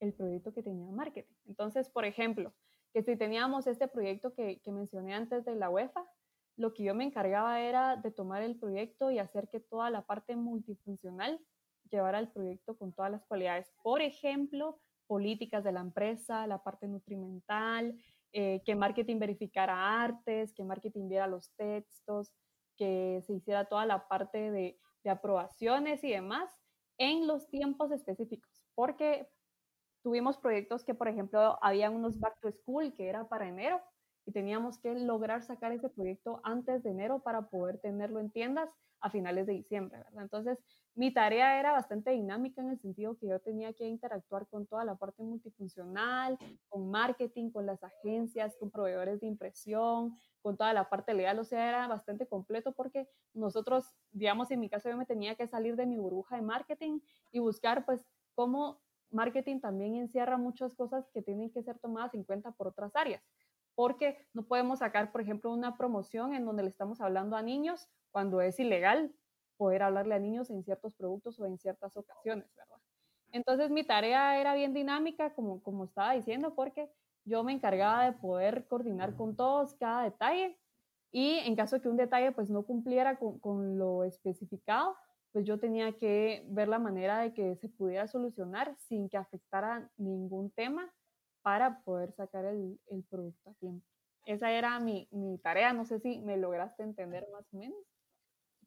el 0.00 0.12
proyecto 0.14 0.52
que 0.52 0.62
tenía 0.62 0.90
marketing. 0.90 1.34
Entonces, 1.46 1.88
por 1.90 2.04
ejemplo, 2.04 2.52
que 2.92 3.02
si 3.02 3.16
teníamos 3.16 3.66
este 3.66 3.88
proyecto 3.88 4.34
que, 4.34 4.60
que 4.60 4.72
mencioné 4.72 5.14
antes 5.14 5.44
de 5.44 5.54
la 5.54 5.70
UEFA, 5.70 6.04
lo 6.56 6.74
que 6.74 6.84
yo 6.84 6.94
me 6.94 7.04
encargaba 7.04 7.60
era 7.60 7.96
de 7.96 8.10
tomar 8.10 8.42
el 8.42 8.58
proyecto 8.58 9.10
y 9.10 9.18
hacer 9.18 9.48
que 9.48 9.60
toda 9.60 9.90
la 9.90 10.04
parte 10.04 10.36
multifuncional 10.36 11.40
llevara 11.90 12.18
el 12.18 12.30
proyecto 12.30 12.76
con 12.76 12.92
todas 12.92 13.10
las 13.10 13.24
cualidades. 13.24 13.72
Por 13.82 14.02
ejemplo, 14.02 14.78
políticas 15.06 15.64
de 15.64 15.72
la 15.72 15.80
empresa, 15.80 16.46
la 16.46 16.62
parte 16.62 16.88
nutrimental, 16.88 17.98
eh, 18.32 18.62
que 18.64 18.74
marketing 18.74 19.18
verificara 19.18 20.02
artes, 20.02 20.52
que 20.54 20.64
marketing 20.64 21.08
viera 21.08 21.26
los 21.26 21.50
textos, 21.56 22.32
que 22.76 23.22
se 23.26 23.34
hiciera 23.34 23.66
toda 23.66 23.84
la 23.84 24.08
parte 24.08 24.50
de, 24.50 24.78
de 25.04 25.10
aprobaciones 25.10 26.02
y 26.04 26.10
demás 26.10 26.50
en 26.98 27.26
los 27.26 27.48
tiempos 27.48 27.92
específicos. 27.92 28.64
Porque 28.74 29.28
tuvimos 30.02 30.38
proyectos 30.38 30.84
que, 30.84 30.94
por 30.94 31.08
ejemplo, 31.08 31.58
había 31.62 31.90
unos 31.90 32.18
back 32.18 32.40
to 32.40 32.50
school 32.50 32.92
que 32.94 33.08
era 33.08 33.28
para 33.28 33.48
enero 33.48 33.80
y 34.24 34.32
teníamos 34.32 34.78
que 34.78 34.94
lograr 34.94 35.42
sacar 35.42 35.72
ese 35.72 35.88
proyecto 35.88 36.40
antes 36.44 36.82
de 36.82 36.90
enero 36.90 37.22
para 37.22 37.48
poder 37.48 37.78
tenerlo 37.78 38.20
en 38.20 38.30
tiendas 38.30 38.70
a 39.00 39.10
finales 39.10 39.46
de 39.46 39.54
diciembre, 39.54 39.98
¿verdad? 39.98 40.22
Entonces, 40.22 40.58
mi 40.94 41.12
tarea 41.12 41.58
era 41.58 41.72
bastante 41.72 42.12
dinámica 42.12 42.60
en 42.60 42.70
el 42.70 42.78
sentido 42.78 43.16
que 43.18 43.26
yo 43.26 43.40
tenía 43.40 43.72
que 43.72 43.88
interactuar 43.88 44.46
con 44.46 44.66
toda 44.66 44.84
la 44.84 44.94
parte 44.94 45.24
multifuncional, 45.24 46.38
con 46.68 46.90
marketing, 46.90 47.50
con 47.50 47.66
las 47.66 47.82
agencias, 47.82 48.56
con 48.58 48.70
proveedores 48.70 49.20
de 49.20 49.26
impresión, 49.26 50.14
con 50.40 50.56
toda 50.56 50.72
la 50.72 50.88
parte 50.88 51.14
legal, 51.14 51.38
o 51.38 51.44
sea, 51.44 51.68
era 51.68 51.88
bastante 51.88 52.26
completo 52.26 52.72
porque 52.72 53.08
nosotros, 53.32 53.92
digamos, 54.12 54.50
en 54.50 54.60
mi 54.60 54.68
caso 54.68 54.88
yo 54.88 54.96
me 54.96 55.06
tenía 55.06 55.34
que 55.34 55.48
salir 55.48 55.74
de 55.76 55.86
mi 55.86 55.98
burbuja 55.98 56.36
de 56.36 56.42
marketing 56.42 57.00
y 57.32 57.38
buscar 57.40 57.84
pues 57.84 58.06
cómo 58.34 58.82
marketing 59.12 59.60
también 59.60 59.94
encierra 59.94 60.36
muchas 60.36 60.74
cosas 60.74 61.08
que 61.12 61.22
tienen 61.22 61.50
que 61.50 61.62
ser 61.62 61.78
tomadas 61.78 62.14
en 62.14 62.24
cuenta 62.24 62.52
por 62.52 62.68
otras 62.68 62.94
áreas, 62.96 63.22
porque 63.74 64.26
no 64.32 64.44
podemos 64.44 64.80
sacar, 64.80 65.12
por 65.12 65.20
ejemplo, 65.20 65.52
una 65.52 65.76
promoción 65.76 66.34
en 66.34 66.44
donde 66.44 66.62
le 66.62 66.68
estamos 66.68 67.00
hablando 67.00 67.36
a 67.36 67.42
niños 67.42 67.88
cuando 68.10 68.40
es 68.40 68.58
ilegal 68.58 69.14
poder 69.56 69.82
hablarle 69.82 70.14
a 70.14 70.18
niños 70.18 70.50
en 70.50 70.64
ciertos 70.64 70.94
productos 70.94 71.38
o 71.38 71.46
en 71.46 71.58
ciertas 71.58 71.96
ocasiones, 71.96 72.52
¿verdad? 72.56 72.78
Entonces 73.30 73.70
mi 73.70 73.84
tarea 73.84 74.38
era 74.40 74.54
bien 74.54 74.74
dinámica, 74.74 75.34
como, 75.34 75.62
como 75.62 75.84
estaba 75.84 76.12
diciendo, 76.12 76.54
porque 76.54 76.90
yo 77.24 77.44
me 77.44 77.52
encargaba 77.52 78.04
de 78.04 78.12
poder 78.12 78.66
coordinar 78.66 79.16
con 79.16 79.36
todos 79.36 79.74
cada 79.74 80.02
detalle 80.02 80.58
y 81.10 81.38
en 81.38 81.56
caso 81.56 81.80
que 81.80 81.88
un 81.88 81.96
detalle 81.96 82.32
pues 82.32 82.50
no 82.50 82.64
cumpliera 82.64 83.18
con, 83.18 83.38
con 83.38 83.78
lo 83.78 84.04
especificado, 84.04 84.96
pues 85.32 85.46
yo 85.46 85.58
tenía 85.58 85.92
que 85.92 86.44
ver 86.48 86.68
la 86.68 86.78
manera 86.78 87.20
de 87.20 87.32
que 87.32 87.56
se 87.56 87.68
pudiera 87.68 88.06
solucionar 88.06 88.76
sin 88.78 89.08
que 89.08 89.16
afectara 89.16 89.90
ningún 89.96 90.50
tema 90.50 90.92
para 91.42 91.82
poder 91.82 92.12
sacar 92.12 92.44
el, 92.44 92.78
el 92.90 93.02
producto 93.04 93.50
a 93.50 93.54
tiempo. 93.54 93.86
Esa 94.26 94.52
era 94.52 94.78
mi, 94.78 95.08
mi, 95.10 95.38
tarea, 95.38 95.72
no 95.72 95.84
sé 95.84 95.98
si 95.98 96.18
me 96.18 96.36
lograste 96.36 96.82
entender 96.82 97.26
más 97.32 97.44
o 97.52 97.56
menos. 97.56 97.78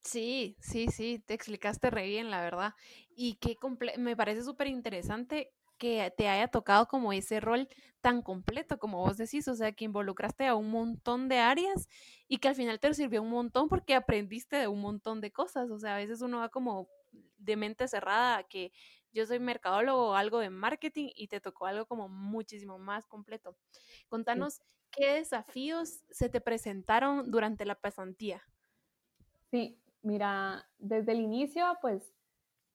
Sí, 0.04 0.58
sí, 0.60 0.88
sí, 0.88 1.24
te 1.26 1.34
explicaste 1.34 1.90
re 1.90 2.06
bien, 2.06 2.30
la 2.30 2.42
verdad. 2.42 2.74
Y 3.16 3.36
que 3.36 3.56
me 3.98 4.16
parece 4.16 4.44
súper 4.44 4.68
interesante 4.68 5.54
que 5.78 6.14
te 6.18 6.28
haya 6.28 6.48
tocado 6.48 6.88
como 6.88 7.14
ese 7.14 7.40
rol 7.40 7.68
tan 8.02 8.22
completo 8.22 8.78
como 8.80 9.00
vos 9.00 9.18
decís, 9.18 9.48
o 9.48 9.56
sea, 9.56 9.72
que 9.72 9.86
involucraste 9.86 10.46
a 10.48 10.56
un 10.56 10.70
montón 10.70 11.28
de 11.28 11.40
áreas 11.40 11.88
y 12.28 12.38
que 12.38 12.48
al 12.50 12.56
final 12.56 12.80
te 12.80 12.94
sirvió 12.94 13.22
un 13.22 13.30
montón 13.32 13.68
porque 13.68 13.96
aprendiste 13.96 14.58
de 14.58 14.68
un 14.68 14.82
montón 14.82 15.22
de 15.22 15.32
cosas, 15.32 15.72
o 15.72 15.80
sea, 15.80 15.96
a 15.96 15.98
veces 15.98 16.22
uno 16.22 16.40
va 16.40 16.50
como 16.50 16.90
de 17.38 17.56
mente 17.56 17.88
cerrada 17.88 18.44
que 18.44 18.72
yo 19.12 19.26
soy 19.26 19.40
mercadólogo 19.40 20.10
o 20.10 20.16
algo 20.16 20.40
de 20.40 20.50
marketing 20.50 21.10
y 21.16 21.28
te 21.28 21.40
tocó 21.40 21.68
algo 21.68 21.86
como 21.86 22.10
muchísimo 22.10 22.78
más 22.78 23.08
completo. 23.08 23.58
Contanos 24.10 24.62
qué 24.92 25.14
desafíos 25.14 26.04
se 26.10 26.30
te 26.30 26.42
presentaron 26.42 27.32
durante 27.32 27.66
la 27.66 27.76
pasantía. 27.76 28.44
Sí, 29.52 29.80
mira, 30.02 30.70
desde 30.78 31.14
el 31.14 31.22
inicio, 31.22 31.66
pues 31.82 32.15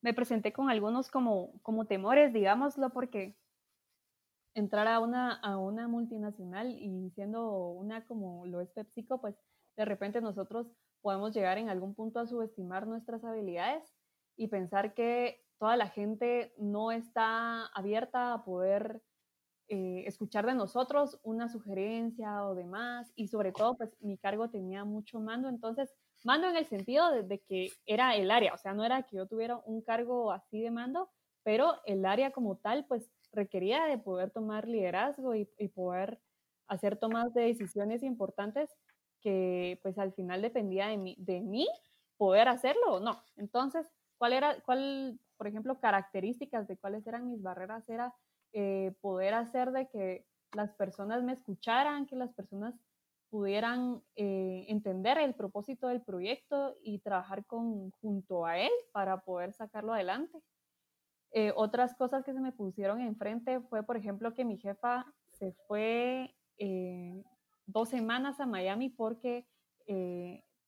me 0.02 0.14
presenté 0.14 0.52
con 0.52 0.71
algunos 0.71 1.11
como, 1.11 1.61
como 1.62 1.87
temores, 1.87 2.33
digámoslo, 2.33 2.90
porque 2.90 3.37
entrar 4.54 4.88
a 4.88 5.00
una, 5.00 5.35
a 5.35 5.59
una 5.59 5.88
multinacional 5.88 6.71
y 6.71 7.11
siendo 7.11 7.69
una 7.71 8.07
como 8.07 8.47
lo 8.47 8.61
es 8.61 8.71
PepsiCo, 8.71 9.21
pues 9.21 9.37
de 9.76 9.85
repente 9.85 10.21
nosotros 10.21 10.66
podemos 11.02 11.35
llegar 11.35 11.59
en 11.59 11.69
algún 11.69 11.95
punto 11.95 12.21
a 12.21 12.26
subestimar 12.26 12.87
nuestras 12.87 13.25
habilidades 13.25 13.95
y 14.37 14.49
pensar 14.49 14.95
que 14.95 15.45
toda 15.59 15.76
la 15.76 15.88
gente 15.88 16.54
no 16.59 16.90
está 16.90 17.66
abierta 17.66 18.33
a 18.33 18.45
poder 18.45 19.02
eh, 19.69 20.04
escuchar 20.07 20.47
de 20.47 20.54
nosotros 20.54 21.21
una 21.23 21.49
sugerencia 21.49 22.45
o 22.47 22.54
demás. 22.54 23.12
Y 23.14 23.28
sobre 23.28 23.52
todo, 23.52 23.76
pues 23.76 23.97
mi 24.00 24.19
cargo 24.19 24.50
tenía 24.50 24.85
mucho 24.85 25.21
mando, 25.21 25.49
entonces 25.49 25.95
mando 26.25 26.49
en 26.49 26.57
el 26.57 26.67
sentido 26.67 27.11
de, 27.23 27.41
que 27.41 27.73
era 27.87 28.15
el 28.17 28.31
área, 28.31 28.55
o 28.55 28.59
sea, 28.59 28.75
no 28.75 28.85
era 28.85 29.03
que 29.03 29.17
yo 29.17 29.27
tuviera 29.27 29.61
un 29.65 29.83
cargo 29.83 30.33
así 30.33 30.61
de 30.61 30.71
mando, 30.71 31.11
pero 31.43 31.75
el 31.87 32.05
área 32.05 32.31
como 32.31 32.57
tal, 32.57 32.85
pues 32.87 33.11
requería 33.33 33.85
de 33.85 33.99
poder 33.99 34.31
tomar 34.31 34.69
liderazgo 34.69 35.35
y, 35.35 35.47
poder 35.75 36.21
hacer 36.67 36.97
tomas 36.97 37.33
de 37.35 37.43
decisiones 37.43 38.03
importantes 38.03 38.71
que 39.21 39.79
pues 39.83 39.99
al 39.99 40.12
final 40.12 40.43
dependía 40.43 40.87
de 40.89 40.97
mí, 40.97 41.17
de 41.19 41.41
mí 41.41 41.69
poder 42.17 42.49
hacerlo 42.49 42.95
o 42.95 43.00
no. 43.00 43.23
Entonces, 43.37 43.87
¿cuál 44.19 44.33
era, 44.33 44.61
cuál, 44.62 45.19
por 45.37 45.47
ejemplo, 45.47 45.79
características 45.81 46.69
de 46.69 46.77
cuáles 46.77 47.07
eran 47.07 47.27
mis 47.27 47.43
barreras? 47.43 47.89
Era 47.89 48.15
eh, 48.53 48.93
poder 49.00 49.35
hacer 49.35 49.73
de 49.73 49.89
que 49.89 50.27
las 50.53 50.73
personas 50.73 51.23
me 51.23 51.33
escucharan, 51.33 52.07
que 52.07 52.17
las 52.17 52.33
personas 52.33 52.75
pudieran 53.31 54.03
eh, 54.17 54.67
entender 54.69 55.17
el 55.19 55.35
propósito 55.35 55.87
del 55.89 56.03
proyecto 56.03 56.77
y 56.83 56.99
trabajar 56.99 57.47
con, 57.47 57.91
junto 57.93 58.45
a 58.45 58.59
él 58.59 58.71
para 58.93 59.23
poder 59.23 59.53
sacarlo 59.53 59.95
adelante. 59.95 60.43
Eh, 61.33 61.53
otras 61.55 61.95
cosas 61.95 62.25
que 62.25 62.33
se 62.33 62.41
me 62.41 62.53
pusieron 62.53 63.01
enfrente 63.01 63.61
fue, 63.61 63.85
por 63.85 63.97
ejemplo, 63.97 64.35
que 64.35 64.45
mi 64.45 64.59
jefa 64.59 65.07
se 65.29 65.53
fue 65.69 66.35
eh, 66.59 67.23
dos 67.67 67.89
semanas 67.89 68.41
a 68.41 68.47
Miami 68.47 68.89
porque 68.91 69.47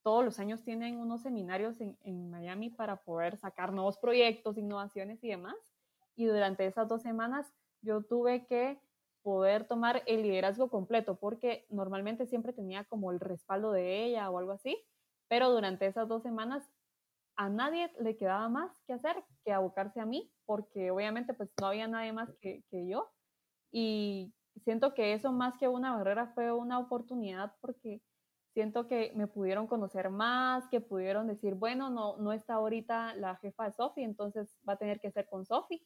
todos 0.03 0.25
los 0.25 0.41
años 0.41 0.65
tienen 0.65 0.99
unos 0.99 1.23
seminarios 1.23 1.81
en, 1.81 1.97
en 2.03 2.29
Miami 2.29 2.71
para 2.71 3.05
poder 3.05 3.37
sacar 3.37 3.73
nuevos 3.73 3.97
proyectos, 3.97 4.59
innovaciones 4.59 5.23
y 5.23 5.29
demás. 5.29 5.55
Y 6.17 6.25
durante 6.25 6.67
esas 6.67 6.89
dos 6.89 7.03
semanas 7.03 7.55
yo 7.83 8.03
tuve 8.03 8.47
que 8.47 8.81
poder 9.23 9.67
tomar 9.67 10.03
el 10.07 10.23
liderazgo 10.23 10.69
completo, 10.71 11.17
porque 11.17 11.67
normalmente 11.71 12.27
siempre 12.27 12.53
tenía 12.53 12.85
como 12.85 13.13
el 13.13 13.21
respaldo 13.21 13.73
de 13.73 14.05
ella 14.05 14.31
o 14.31 14.39
algo 14.39 14.53
así, 14.53 14.77
pero 15.29 15.51
durante 15.51 15.87
esas 15.87 16.09
dos 16.09 16.23
semanas 16.23 16.69
a 17.37 17.49
nadie 17.49 17.91
le 18.01 18.17
quedaba 18.17 18.49
más 18.49 18.71
que 18.87 18.93
hacer 18.93 19.17
que 19.45 19.53
abocarse 19.53 20.01
a 20.01 20.07
mí, 20.07 20.33
porque 20.45 20.91
obviamente 20.91 21.35
pues 21.35 21.53
no 21.61 21.69
había 21.69 21.89
nadie 21.89 22.13
más 22.13 22.31
que, 22.41 22.65
que 22.71 22.87
yo. 22.87 23.11
Y 23.71 24.35
siento 24.65 24.95
que 24.95 25.15
eso 25.15 25.33
más 25.33 25.57
que 25.59 25.69
una 25.69 25.97
barrera 25.97 26.29
fue 26.35 26.53
una 26.53 26.79
oportunidad 26.79 27.55
porque 27.61 28.03
siento 28.53 28.87
que 28.87 29.13
me 29.15 29.27
pudieron 29.27 29.67
conocer 29.67 30.11
más, 30.11 30.69
que 30.69 30.81
pudieron 30.81 31.27
decir, 31.27 31.55
bueno, 31.55 31.91
no, 31.91 32.19
no 32.19 32.33
está 32.33 32.55
ahorita 32.55 33.15
la 33.15 33.37
jefa 33.37 33.65
de 33.65 33.73
Sofi, 33.73 34.03
entonces 34.03 34.55
va 34.69 34.75
a 34.75 34.79
tener 34.79 35.01
que 35.01 35.11
ser 35.11 35.27
con 35.27 35.47
Sofi. 35.47 35.83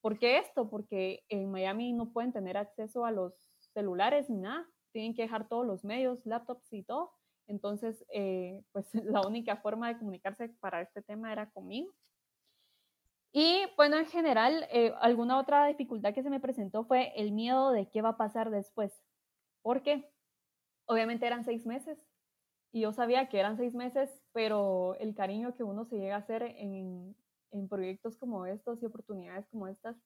¿Por 0.00 0.18
qué 0.18 0.38
esto? 0.38 0.68
Porque 0.70 1.24
en 1.28 1.50
Miami 1.50 1.92
no 1.92 2.12
pueden 2.12 2.32
tener 2.32 2.56
acceso 2.56 3.04
a 3.04 3.10
los 3.10 3.34
celulares 3.74 4.30
ni 4.30 4.38
nada, 4.38 4.66
tienen 4.92 5.14
que 5.14 5.22
dejar 5.22 5.48
todos 5.48 5.66
los 5.66 5.84
medios, 5.84 6.24
laptops 6.24 6.72
y 6.72 6.82
todo. 6.82 7.12
Entonces, 7.46 8.04
eh, 8.12 8.62
pues 8.72 8.86
la 8.94 9.22
única 9.22 9.56
forma 9.56 9.88
de 9.88 9.98
comunicarse 9.98 10.48
para 10.60 10.82
este 10.82 11.02
tema 11.02 11.32
era 11.32 11.50
conmigo. 11.50 11.92
Y 13.32 13.62
bueno, 13.76 13.98
en 13.98 14.06
general, 14.06 14.66
eh, 14.70 14.94
alguna 15.00 15.38
otra 15.38 15.66
dificultad 15.66 16.14
que 16.14 16.22
se 16.22 16.30
me 16.30 16.40
presentó 16.40 16.84
fue 16.84 17.12
el 17.16 17.32
miedo 17.32 17.72
de 17.72 17.88
qué 17.88 18.00
va 18.00 18.10
a 18.10 18.16
pasar 18.16 18.50
después. 18.50 18.92
Porque 19.62 20.10
obviamente 20.86 21.26
eran 21.26 21.44
seis 21.44 21.66
meses 21.66 21.98
y 22.72 22.80
yo 22.82 22.92
sabía 22.92 23.28
que 23.28 23.38
eran 23.38 23.56
seis 23.56 23.74
meses, 23.74 24.10
pero 24.32 24.94
el 24.96 25.14
cariño 25.14 25.54
que 25.54 25.62
uno 25.62 25.84
se 25.84 25.98
llega 25.98 26.16
a 26.16 26.20
hacer 26.20 26.42
en, 26.42 27.16
en 27.52 27.68
proyectos 27.68 28.16
como 28.16 28.46
estos 28.46 28.82
y 28.82 28.86
oportunidades 28.86 29.46
como 29.48 29.68
estas, 29.68 29.96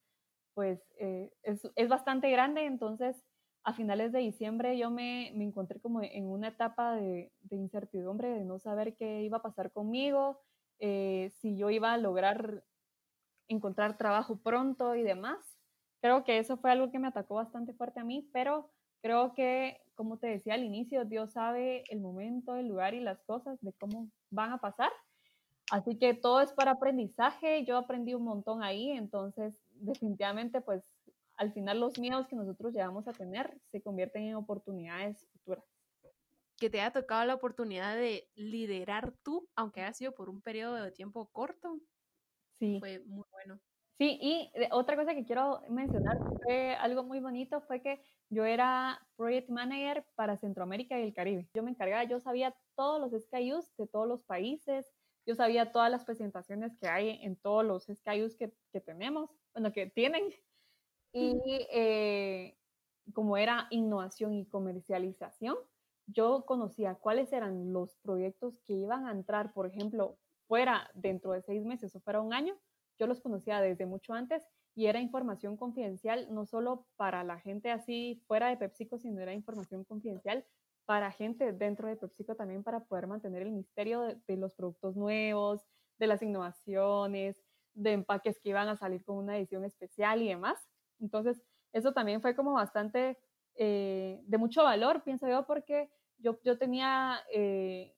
pues 0.53 0.79
eh, 0.99 1.31
es, 1.43 1.61
es, 1.75 1.89
bastante 1.89 2.29
grande. 2.29 2.65
Entonces, 2.65 3.23
a 3.63 3.73
finales 3.73 4.11
de 4.11 4.19
diciembre 4.19 4.77
yo 4.77 4.89
me, 4.89 5.31
me 5.35 5.45
encontré 5.45 5.79
como 5.79 6.01
en 6.01 6.25
una 6.25 6.49
etapa 6.49 6.95
de, 6.95 7.31
incertidumbre, 7.49 8.29
de 8.29 8.45
no 8.45 8.59
saber 8.59 8.95
qué 8.95 9.21
iba 9.23 9.37
a 9.37 9.41
pasar 9.41 9.71
conmigo, 9.71 10.41
eh, 10.79 11.31
si 11.39 11.55
yo 11.57 11.69
iba 11.69 11.93
a 11.93 11.97
lograr 11.97 12.63
encontrar 13.47 13.97
trabajo 13.97 14.37
pronto 14.37 14.95
y 14.95 15.03
demás. 15.03 15.37
Creo 16.01 16.25
que 16.25 16.37
eso 16.39 16.57
fue 16.57 16.71
algo 16.71 16.91
que 16.91 16.99
me 16.99 17.07
atacó 17.07 17.35
bastante 17.35 17.73
fuerte 17.73 18.01
a 18.01 18.03
mí, 18.03 18.29
pero 18.33 18.69
creo 19.01 19.33
que, 19.33 19.81
como 19.95 20.17
te 20.17 20.27
decía 20.27 20.55
al 20.55 20.63
inicio, 20.63 21.05
Dios 21.05 21.31
sabe 21.31 21.83
el 21.89 22.01
momento, 22.01 22.55
el 22.55 22.67
lugar 22.67 22.93
y 22.93 22.99
las 22.99 23.21
cosas 23.23 23.57
de 23.61 23.71
cómo 23.73 24.09
van 24.29 24.51
a 24.51 24.57
pasar. 24.57 24.91
Así 25.71 25.97
que 25.97 26.13
todo 26.13 26.41
es 26.41 26.51
para 26.51 26.71
aprendizaje, 26.71 27.63
yo 27.65 27.77
aprendí 27.77 28.13
un 28.13 28.23
montón 28.23 28.63
ahí, 28.63 28.91
entonces 28.91 29.59
definitivamente 29.71 30.61
pues 30.61 30.83
al 31.35 31.51
final 31.53 31.79
los 31.79 31.97
miedos 31.99 32.27
que 32.27 32.35
nosotros 32.35 32.73
llegamos 32.73 33.07
a 33.07 33.13
tener 33.13 33.57
se 33.71 33.81
convierten 33.81 34.23
en 34.23 34.35
oportunidades 34.35 35.27
futuras. 35.31 35.65
Que 36.57 36.69
te 36.69 36.79
haya 36.79 36.91
tocado 36.91 37.25
la 37.25 37.33
oportunidad 37.33 37.95
de 37.95 38.29
liderar 38.35 39.13
tú, 39.23 39.49
aunque 39.55 39.81
haya 39.81 39.93
sido 39.93 40.13
por 40.13 40.29
un 40.29 40.41
periodo 40.41 40.75
de 40.75 40.91
tiempo 40.91 41.27
corto. 41.31 41.79
Sí. 42.59 42.79
Fue 42.79 42.99
muy 42.99 43.25
bueno. 43.31 43.59
Sí, 43.97 44.17
y 44.21 44.51
otra 44.71 44.95
cosa 44.95 45.13
que 45.13 45.25
quiero 45.25 45.61
mencionar 45.69 46.17
fue 46.43 46.75
algo 46.75 47.03
muy 47.03 47.19
bonito, 47.19 47.61
fue 47.61 47.81
que 47.81 48.01
yo 48.29 48.43
era 48.43 48.99
Project 49.15 49.49
Manager 49.49 50.05
para 50.15 50.37
Centroamérica 50.37 50.99
y 50.99 51.03
el 51.03 51.13
Caribe. 51.13 51.47
Yo 51.53 51.63
me 51.63 51.71
encargaba, 51.71 52.03
yo 52.03 52.19
sabía 52.19 52.55
todos 52.75 52.99
los 52.99 53.11
SKUs 53.23 53.75
de 53.77 53.87
todos 53.87 54.07
los 54.07 54.23
países, 54.23 54.91
yo 55.25 55.35
sabía 55.35 55.71
todas 55.71 55.89
las 55.89 56.05
presentaciones 56.05 56.75
que 56.77 56.87
hay 56.87 57.19
en 57.23 57.35
todos 57.35 57.65
los 57.65 57.85
SKUs 57.85 58.35
que, 58.35 58.53
que 58.71 58.81
tenemos, 58.81 59.29
bueno, 59.53 59.71
que 59.71 59.87
tienen. 59.87 60.33
Y 61.13 61.39
eh, 61.71 62.57
como 63.13 63.37
era 63.37 63.67
innovación 63.69 64.33
y 64.33 64.45
comercialización, 64.45 65.55
yo 66.07 66.45
conocía 66.45 66.95
cuáles 66.95 67.31
eran 67.31 67.71
los 67.71 67.95
proyectos 67.97 68.59
que 68.65 68.73
iban 68.73 69.07
a 69.07 69.11
entrar, 69.11 69.53
por 69.53 69.65
ejemplo, 69.65 70.17
fuera 70.47 70.89
dentro 70.93 71.31
de 71.31 71.41
seis 71.41 71.63
meses 71.63 71.95
o 71.95 72.01
fuera 72.01 72.21
un 72.21 72.33
año, 72.33 72.55
yo 72.99 73.07
los 73.07 73.21
conocía 73.21 73.61
desde 73.61 73.85
mucho 73.85 74.13
antes 74.13 74.45
y 74.75 74.87
era 74.87 74.99
información 74.99 75.55
confidencial, 75.55 76.27
no 76.33 76.45
solo 76.45 76.87
para 76.95 77.23
la 77.23 77.39
gente 77.39 77.71
así 77.71 78.21
fuera 78.27 78.49
de 78.49 78.57
PepsiCo, 78.57 78.97
sino 78.97 79.21
era 79.21 79.33
información 79.33 79.83
confidencial 79.83 80.45
para 80.85 81.11
gente 81.11 81.53
dentro 81.53 81.87
de 81.87 81.95
PepsiCo 81.95 82.35
también 82.35 82.63
para 82.63 82.81
poder 82.81 83.07
mantener 83.07 83.43
el 83.43 83.51
misterio 83.51 84.01
de, 84.27 84.37
los 84.37 84.53
productos 84.53 84.95
nuevos, 84.95 85.61
de 85.97 86.07
las 86.07 86.21
innovaciones, 86.21 87.41
de 87.73 87.93
empaques 87.93 88.39
que 88.39 88.49
iban 88.49 88.67
a 88.67 88.75
salir 88.75 89.03
con 89.03 89.17
una 89.17 89.37
edición 89.37 89.63
especial 89.65 90.21
y 90.21 90.29
demás. 90.29 90.57
Entonces, 90.99 91.41
eso 91.71 91.93
también 91.93 92.21
fue 92.21 92.35
como 92.35 92.53
bastante 92.53 93.17
eh, 93.55 94.21
de 94.23 94.37
mucho 94.37 94.63
valor, 94.63 95.03
pienso 95.03 95.27
yo, 95.27 95.45
porque 95.45 95.89
yo, 96.17 96.39
yo 96.43 96.57
tenía 96.57 97.19
eh, 97.31 97.95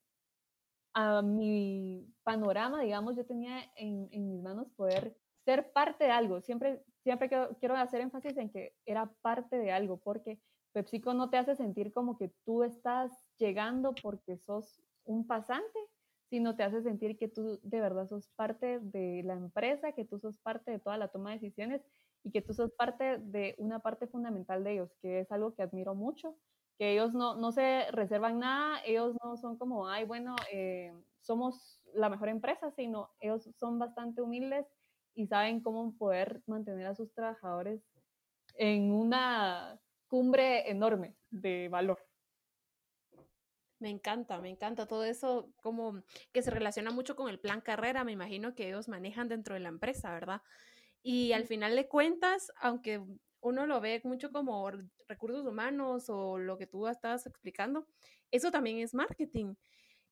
a 0.93 1.21
mi 1.21 2.07
panorama, 2.23 2.81
digamos, 2.81 3.15
yo 3.15 3.25
tenía 3.25 3.59
en, 3.75 4.07
en, 4.11 4.27
mis 4.29 4.41
manos 4.41 4.69
poder 4.75 5.15
ser 5.43 5.71
parte 5.73 6.05
de 6.05 6.11
algo. 6.11 6.41
Siempre, 6.41 6.83
siempre 7.03 7.29
quiero, 7.29 7.57
quiero 7.59 7.75
hacer 7.75 8.01
énfasis 8.01 8.37
en 8.37 8.49
que 8.49 8.73
era 8.85 9.11
parte 9.21 9.57
de 9.57 9.71
algo, 9.71 9.97
porque 9.97 10.39
PepsiCo 10.75 11.13
no 11.13 11.29
te 11.29 11.37
hace 11.37 11.55
sentir 11.55 11.93
como 11.93 12.17
que 12.17 12.33
tú 12.43 12.63
estás 12.63 13.09
llegando 13.37 13.95
porque 14.03 14.35
sos 14.35 14.83
un 15.05 15.25
pasante, 15.25 15.79
sino 16.29 16.57
te 16.57 16.63
hace 16.63 16.81
sentir 16.81 17.17
que 17.17 17.29
tú 17.29 17.61
de 17.63 17.79
verdad 17.79 18.07
sos 18.07 18.27
parte 18.35 18.79
de 18.81 19.23
la 19.23 19.35
empresa, 19.35 19.93
que 19.93 20.03
tú 20.03 20.19
sos 20.19 20.37
parte 20.37 20.71
de 20.71 20.79
toda 20.79 20.97
la 20.97 21.07
toma 21.07 21.29
de 21.29 21.37
decisiones 21.37 21.81
y 22.23 22.31
que 22.31 22.41
tú 22.41 22.53
sos 22.53 22.73
parte 22.73 23.19
de 23.19 23.55
una 23.57 23.79
parte 23.79 24.05
fundamental 24.07 24.65
de 24.65 24.73
ellos, 24.73 24.93
que 25.01 25.21
es 25.21 25.31
algo 25.31 25.55
que 25.55 25.63
admiro 25.63 25.95
mucho, 25.95 26.35
que 26.77 26.91
ellos 26.91 27.13
no, 27.13 27.37
no 27.37 27.53
se 27.53 27.89
reservan 27.91 28.39
nada, 28.39 28.81
ellos 28.85 29.15
no 29.23 29.37
son 29.37 29.57
como, 29.57 29.87
ay, 29.87 30.03
bueno, 30.03 30.35
eh, 30.51 30.93
somos 31.21 31.81
la 31.93 32.09
mejor 32.09 32.27
empresa, 32.27 32.69
sino 32.71 33.11
ellos 33.21 33.49
son 33.55 33.79
bastante 33.79 34.21
humildes 34.21 34.65
y 35.13 35.27
saben 35.27 35.61
cómo 35.61 35.95
poder 35.97 36.43
mantener 36.47 36.87
a 36.87 36.95
sus 36.95 37.13
trabajadores 37.13 37.81
en 38.57 38.91
una 38.91 39.79
cumbre 40.15 40.69
enorme 40.69 41.17
de 41.29 41.67
valor. 41.67 41.99
Me 43.79 43.89
encanta, 43.89 44.39
me 44.39 44.47
encanta 44.47 44.87
todo 44.87 45.03
eso, 45.03 45.51
como 45.61 46.05
que 46.31 46.41
se 46.41 46.51
relaciona 46.51 46.89
mucho 46.89 47.17
con 47.17 47.27
el 47.27 47.37
plan 47.37 47.59
carrera, 47.59 48.05
me 48.05 48.13
imagino 48.13 48.55
que 48.55 48.69
ellos 48.69 48.87
manejan 48.87 49.27
dentro 49.27 49.55
de 49.55 49.59
la 49.59 49.67
empresa, 49.67 50.13
¿verdad? 50.13 50.41
Y 51.03 51.33
al 51.33 51.47
final 51.47 51.75
de 51.75 51.89
cuentas, 51.89 52.53
aunque 52.61 53.03
uno 53.41 53.67
lo 53.67 53.81
ve 53.81 53.99
mucho 54.05 54.31
como 54.31 54.71
recursos 55.09 55.45
humanos 55.45 56.05
o 56.07 56.37
lo 56.37 56.57
que 56.57 56.65
tú 56.65 56.87
estabas 56.87 57.25
explicando, 57.25 57.85
eso 58.31 58.51
también 58.51 58.77
es 58.79 58.93
marketing. 58.93 59.55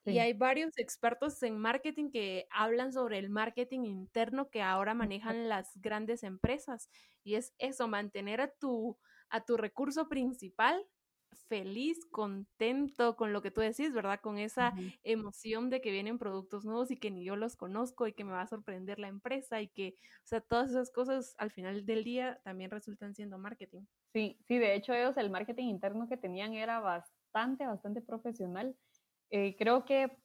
Y 0.06 0.20
hay 0.20 0.34
varios 0.34 0.78
expertos 0.78 1.42
en 1.44 1.58
marketing 1.58 2.12
que 2.12 2.46
hablan 2.52 2.92
sobre 2.92 3.20
el 3.20 3.30
marketing 3.30 3.86
interno 3.86 4.50
que 4.50 4.62
ahora 4.62 4.94
manejan 4.94 5.48
las 5.48 5.72
grandes 5.80 6.24
empresas. 6.24 6.90
Y 7.24 7.36
es 7.36 7.54
eso, 7.58 7.88
mantener 7.88 8.42
a 8.42 8.50
tu, 8.52 8.98
a 9.34 9.44
tu 9.44 9.58
recurso 9.58 10.08
principal 10.08 10.86
feliz, 11.48 12.06
contento 12.06 13.16
con 13.16 13.34
lo 13.34 13.42
que 13.42 13.50
tú 13.50 13.62
decís, 13.62 13.92
¿verdad? 13.92 14.20
Con 14.22 14.38
esa 14.38 14.74
emoción 15.04 15.72
de 15.72 15.82
que 15.82 15.92
vienen 15.92 16.20
productos 16.20 16.66
nuevos 16.66 16.92
y 16.92 16.98
que 16.98 17.10
ni 17.10 17.24
yo 17.26 17.36
los 17.36 17.56
conozco 17.56 18.08
y 18.08 18.14
que 18.14 18.24
me 18.24 18.32
va 18.32 18.42
a 18.42 18.48
sorprender 18.48 19.00
la 19.00 19.08
empresa 19.08 19.60
y 19.60 19.68
que, 19.68 19.96
o 20.24 20.28
sea, 20.28 20.42
todas 20.42 20.70
esas 20.70 20.92
cosas 20.92 21.34
al 21.40 21.50
final 21.50 21.86
del 21.86 22.04
día 22.04 22.40
también 22.44 22.70
resultan 22.70 23.16
siendo 23.16 23.40
marketing. 23.40 23.82
Sí, 24.14 24.38
sí, 24.48 24.60
de 24.60 24.76
hecho 24.76 24.94
ellos 24.94 25.18
el 25.18 25.32
marketing 25.32 25.66
interno 25.66 26.08
que 26.08 26.18
tenían 26.18 26.54
era 26.54 26.80
bastante, 26.80 27.66
bastante 27.66 28.02
profesional. 28.02 28.76
Eh, 29.32 29.56
creo 29.58 29.86
que 29.86 30.16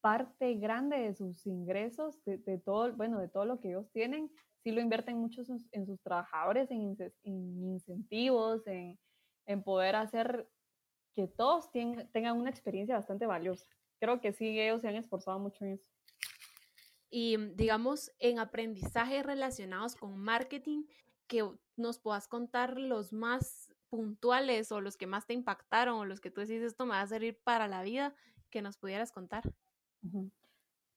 parte 0.00 0.54
grande 0.54 0.98
de 0.98 1.14
sus 1.14 1.46
ingresos, 1.46 2.22
de, 2.24 2.58
todo, 2.58 2.92
bueno, 2.92 3.18
de 3.18 3.28
todo 3.28 3.44
lo 3.44 3.60
que 3.60 3.68
ellos 3.68 3.90
tienen, 3.92 4.30
sí 4.62 4.72
lo 4.72 4.80
invierten 4.80 5.16
mucho 5.16 5.42
en 5.72 5.86
sus, 5.86 6.00
trabajadores, 6.02 6.70
en, 6.70 6.96
incentivos, 7.24 8.62
en, 8.66 8.98
poder 9.64 9.96
hacer 9.96 10.48
que 11.14 11.26
todos 11.26 11.70
tengan 11.70 12.36
una 12.36 12.50
experiencia 12.50 12.96
bastante 12.96 13.26
valiosa. 13.26 13.66
Creo 14.00 14.20
que 14.20 14.32
sí, 14.32 14.60
ellos 14.60 14.82
se 14.82 14.88
han 14.88 14.96
esforzado 14.96 15.38
mucho 15.38 15.64
en 15.64 15.72
eso. 15.72 15.86
Y 17.10 17.36
digamos, 17.54 18.12
en 18.18 18.38
aprendizajes 18.38 19.24
relacionados 19.24 19.96
con 19.96 20.18
marketing, 20.18 20.84
que 21.26 21.48
nos 21.76 21.98
puedas 21.98 22.28
contar 22.28 22.78
los 22.78 23.12
más 23.12 23.74
puntuales 23.88 24.72
o 24.72 24.80
los 24.80 24.96
que 24.96 25.06
más 25.06 25.26
te 25.26 25.34
impactaron 25.34 25.98
o 25.98 26.04
los 26.04 26.20
que 26.20 26.30
tú 26.30 26.40
decís 26.40 26.62
esto 26.62 26.84
me 26.84 26.92
va 26.92 27.00
a 27.00 27.06
servir 27.06 27.38
para 27.42 27.68
la 27.68 27.82
vida, 27.82 28.14
que 28.50 28.62
nos 28.62 28.76
pudieras 28.76 29.12
contar. 29.12 29.44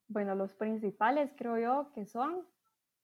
Bueno, 0.08 0.36
los 0.36 0.53
principales 0.53 1.34
creo 1.38 1.58
yo 1.58 1.91
que 1.94 2.06
son 2.06 2.46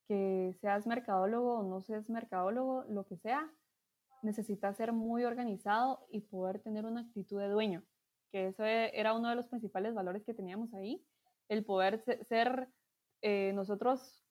que 0.08 0.56
seas 0.60 0.86
mercadólogo 0.86 1.58
o 1.58 1.62
no 1.62 1.82
seas 1.82 2.08
mercadólogo, 2.08 2.84
lo 2.88 3.06
que 3.06 3.18
sea, 3.18 3.52
necesitas 4.22 4.76
ser 4.76 4.92
muy 4.92 5.24
organizado 5.24 6.06
y 6.10 6.22
poder 6.22 6.60
tener 6.60 6.86
una 6.86 7.02
actitud 7.02 7.38
de 7.38 7.48
dueño, 7.48 7.84
que 8.32 8.48
eso 8.48 8.64
e, 8.64 8.90
era 8.98 9.12
uno 9.12 9.28
de 9.28 9.36
los 9.36 9.46
principales 9.46 9.94
valores 9.94 10.24
que 10.24 10.34
teníamos 10.34 10.72
ahí, 10.74 11.04
el 11.48 11.64
poder 11.64 12.02
ser 12.28 12.68
eh, 13.22 13.52
nosotros 13.54 14.24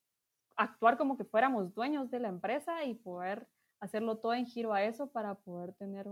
actuar 0.56 0.98
como 0.98 1.18
que 1.18 1.26
fuéramos 1.26 1.74
dueños 1.74 2.10
de 2.10 2.20
la 2.20 2.30
empresa 2.30 2.84
y 2.84 2.96
poder 2.96 3.48
hacerlo 3.80 4.18
todo 4.18 4.34
en 4.34 4.48
giro 4.48 4.74
a 4.74 4.84
eso 4.84 5.12
para 5.12 5.36
poder 5.36 5.74
tener, 5.74 6.08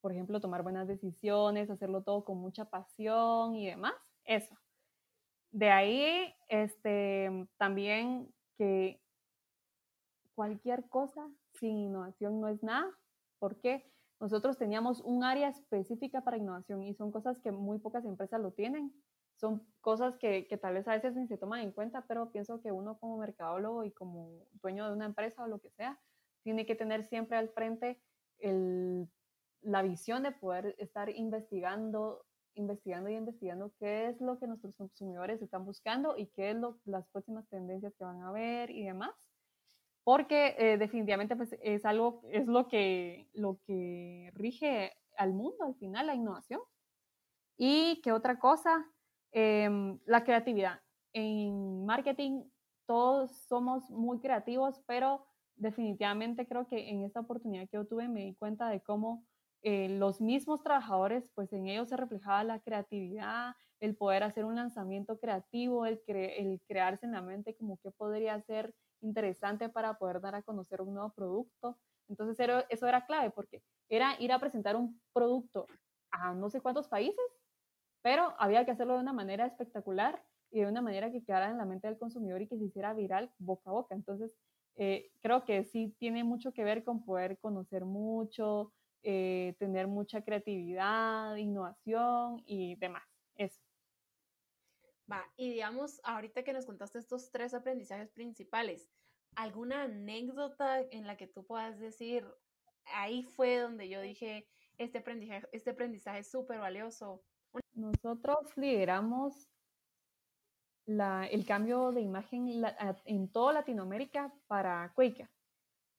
por 0.00 0.12
ejemplo, 0.12 0.40
tomar 0.40 0.62
buenas 0.62 0.86
decisiones, 0.86 1.70
hacerlo 1.70 2.02
todo 2.02 2.24
con 2.24 2.38
mucha 2.38 2.66
pasión 2.66 3.56
y 3.56 3.66
demás. 3.66 3.94
Eso. 4.24 4.56
De 5.50 5.70
ahí, 5.70 6.34
este, 6.48 7.48
también 7.58 8.33
que 8.56 9.00
cualquier 10.34 10.88
cosa 10.88 11.28
sin 11.52 11.78
innovación 11.78 12.40
no 12.40 12.48
es 12.48 12.62
nada. 12.62 12.90
porque 13.38 13.84
Nosotros 14.20 14.56
teníamos 14.56 15.00
un 15.00 15.24
área 15.24 15.48
específica 15.48 16.22
para 16.22 16.38
innovación 16.38 16.82
y 16.82 16.94
son 16.94 17.10
cosas 17.12 17.38
que 17.40 17.52
muy 17.52 17.78
pocas 17.78 18.04
empresas 18.04 18.40
lo 18.40 18.52
tienen. 18.52 18.92
Son 19.36 19.66
cosas 19.80 20.16
que, 20.16 20.46
que 20.46 20.56
tal 20.56 20.74
vez 20.74 20.86
a 20.88 20.92
veces 20.92 21.14
ni 21.16 21.26
se 21.26 21.36
toman 21.36 21.60
en 21.60 21.72
cuenta, 21.72 22.04
pero 22.06 22.30
pienso 22.30 22.60
que 22.62 22.72
uno 22.72 22.98
como 22.98 23.18
mercadólogo 23.18 23.84
y 23.84 23.90
como 23.90 24.46
dueño 24.62 24.86
de 24.86 24.92
una 24.92 25.06
empresa 25.06 25.42
o 25.42 25.48
lo 25.48 25.58
que 25.58 25.70
sea, 25.70 26.00
tiene 26.42 26.64
que 26.66 26.76
tener 26.76 27.04
siempre 27.04 27.36
al 27.36 27.48
frente 27.48 28.00
la 29.62 29.82
visión 29.82 30.22
de 30.22 30.32
poder 30.32 30.74
estar 30.78 31.08
investigando, 31.08 32.24
investigando 32.54 33.10
y 33.10 33.14
investigando 33.14 33.72
qué 33.78 34.08
es 34.08 34.20
lo 34.20 34.38
que 34.38 34.46
nuestros 34.46 34.74
consumidores 34.76 35.42
están 35.42 35.64
buscando 35.64 36.16
y 36.16 36.26
qué 36.28 36.50
es 36.50 36.56
lo, 36.56 36.78
las 36.84 37.06
próximas 37.08 37.48
tendencias 37.48 37.94
que 37.96 38.04
van 38.04 38.22
a 38.22 38.32
ver 38.32 38.70
y 38.70 38.84
demás. 38.84 39.14
Porque 40.04 40.54
eh, 40.58 40.76
definitivamente 40.78 41.36
pues, 41.36 41.56
es 41.62 41.84
algo, 41.84 42.22
es 42.30 42.46
lo 42.46 42.68
que, 42.68 43.28
lo 43.32 43.58
que 43.66 44.30
rige 44.34 44.92
al 45.16 45.32
mundo 45.32 45.64
al 45.64 45.74
final, 45.76 46.06
la 46.06 46.14
innovación. 46.14 46.60
Y 47.56 48.00
qué 48.02 48.12
otra 48.12 48.38
cosa, 48.38 48.84
em, 49.32 49.98
la 50.06 50.24
creatividad. 50.24 50.80
En 51.12 51.86
marketing 51.86 52.44
todos 52.86 53.30
somos 53.48 53.90
muy 53.90 54.20
creativos, 54.20 54.80
pero 54.86 55.26
definitivamente 55.56 56.46
creo 56.46 56.66
que 56.66 56.90
en 56.90 57.04
esta 57.04 57.20
oportunidad 57.20 57.68
que 57.68 57.76
yo 57.76 57.86
tuve 57.86 58.08
me 58.08 58.24
di 58.24 58.34
cuenta 58.34 58.68
de 58.68 58.80
cómo 58.80 59.24
eh, 59.66 59.88
los 59.88 60.20
mismos 60.20 60.62
trabajadores, 60.62 61.30
pues 61.34 61.50
en 61.54 61.66
ellos 61.66 61.88
se 61.88 61.96
reflejaba 61.96 62.44
la 62.44 62.60
creatividad, 62.60 63.54
el 63.80 63.96
poder 63.96 64.22
hacer 64.22 64.44
un 64.44 64.56
lanzamiento 64.56 65.18
creativo, 65.18 65.86
el, 65.86 66.02
crearse 66.68 67.06
en 67.06 67.12
la 67.12 67.22
mente 67.22 67.56
como 67.56 67.78
qué 67.78 67.90
podría 67.90 68.38
ser 68.42 68.74
interesante 69.00 69.70
para 69.70 69.94
poder 69.96 70.20
dar 70.20 70.34
a 70.34 70.42
conocer 70.42 70.82
un 70.82 70.92
nuevo 70.92 71.14
producto. 71.14 71.78
Entonces 72.10 72.36
eso 72.68 72.86
era 72.86 73.06
clave 73.06 73.30
porque 73.30 73.62
era 73.88 74.20
ir 74.20 74.32
a 74.32 74.38
presentar 74.38 74.76
un 74.76 75.00
producto 75.14 75.66
a 76.10 76.34
no 76.34 76.50
sé 76.50 76.60
cuántos 76.60 76.86
países, 76.86 77.24
pero 78.02 78.34
había 78.38 78.66
que 78.66 78.70
hacerlo 78.70 78.94
de 78.94 79.00
una 79.00 79.14
manera 79.14 79.46
espectacular 79.46 80.22
y 80.50 80.60
de 80.60 80.66
una 80.66 80.82
manera 80.82 81.10
que 81.10 81.24
quedara 81.24 81.48
en 81.48 81.56
la 81.56 81.64
mente 81.64 81.86
del 81.86 81.98
consumidor 81.98 82.42
y 82.42 82.48
que 82.48 82.58
se 82.58 82.66
hiciera 82.66 82.92
viral 82.92 83.32
boca 83.38 83.70
a 83.70 83.72
boca. 83.72 83.94
Entonces, 83.94 84.36
eh, 84.76 85.10
creo 85.22 85.44
que 85.44 85.64
sí 85.64 85.94
tiene 85.98 86.22
mucho 86.22 86.52
que 86.52 86.64
ver 86.64 86.84
con 86.84 87.02
poder 87.02 87.38
conocer 87.38 87.86
mucho, 87.86 88.72
eh, 89.04 89.54
tener 89.58 89.86
mucha 89.86 90.22
creatividad, 90.22 91.36
innovación 91.36 92.42
y 92.46 92.76
demás. 92.76 93.04
Eso. 93.36 93.60
Va, 95.10 95.22
y 95.36 95.50
digamos, 95.50 96.00
ahorita 96.04 96.42
que 96.42 96.54
nos 96.54 96.64
contaste 96.64 96.98
estos 96.98 97.30
tres 97.30 97.52
aprendizajes 97.52 98.10
principales, 98.10 98.88
¿alguna 99.36 99.82
anécdota 99.82 100.80
en 100.80 101.06
la 101.06 101.16
que 101.16 101.26
tú 101.26 101.44
puedas 101.44 101.78
decir, 101.78 102.26
ahí 102.86 103.22
fue 103.22 103.58
donde 103.58 103.88
yo 103.88 104.00
dije, 104.00 104.48
este 104.78 104.98
aprendizaje, 104.98 105.46
este 105.52 105.70
aprendizaje 105.70 106.20
es 106.20 106.30
súper 106.30 106.58
valioso? 106.58 107.22
Nosotros 107.74 108.56
lideramos 108.56 109.48
el 110.86 111.46
cambio 111.46 111.92
de 111.92 112.00
imagen 112.00 112.64
en 113.04 113.28
toda 113.28 113.52
Latinoamérica 113.52 114.32
para 114.46 114.92
Quaker. 114.94 115.28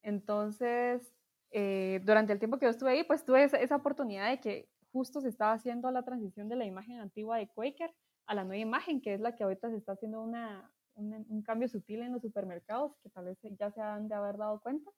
Entonces, 0.02 1.15
eh, 1.58 2.02
durante 2.04 2.34
el 2.34 2.40
tiempo 2.40 2.58
que 2.58 2.66
yo 2.66 2.72
estuve 2.72 2.92
ahí, 2.92 3.04
pues 3.04 3.24
tuve 3.24 3.46
esa, 3.46 3.76
oportunidad 3.76 4.30
de 4.30 4.42
que 4.42 4.70
justo 4.92 5.22
se 5.22 5.30
estaba 5.30 5.54
haciendo 5.54 5.90
la 5.92 6.04
transición 6.04 6.50
de 6.50 6.58
la 6.58 6.66
imagen 6.66 7.00
antigua 7.00 7.38
de 7.38 7.48
Quaker 7.48 7.94
a 8.26 8.36
la 8.36 8.44
nueva 8.44 8.62
imagen, 8.62 9.02
que 9.02 9.14
es 9.14 9.22
la 9.22 9.36
que 9.36 9.44
ahorita 9.44 9.70
se 9.70 9.78
está 9.78 9.94
haciendo 9.94 10.22
una, 10.22 10.70
un 10.96 11.42
cambio 11.44 11.70
sutil 11.70 12.02
en 12.02 12.12
los 12.12 12.22
supermercados, 12.22 12.98
que 13.02 13.10
tal 13.10 13.26
vez 13.26 13.38
ya 13.58 13.72
se 13.72 13.80
han 13.80 14.08
de 14.10 14.16
haber 14.16 14.38
dado 14.38 14.60
cuenta. 14.60 14.92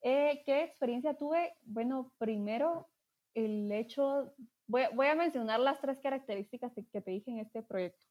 Eh, 0.00 0.42
¿Qué 0.46 0.64
experiencia 0.64 1.14
tuve? 1.14 1.54
Bueno, 1.62 2.12
primero, 2.18 2.88
el 3.34 3.70
hecho, 3.70 4.34
voy, 4.66 4.84
voy 4.94 5.08
a 5.08 5.14
mencionar 5.14 5.60
las 5.60 5.80
tres 5.80 5.98
características 5.98 6.72
que 6.74 7.00
te 7.00 7.10
dije 7.10 7.30
en 7.30 7.38
este 7.38 7.62
proyecto 7.62 8.06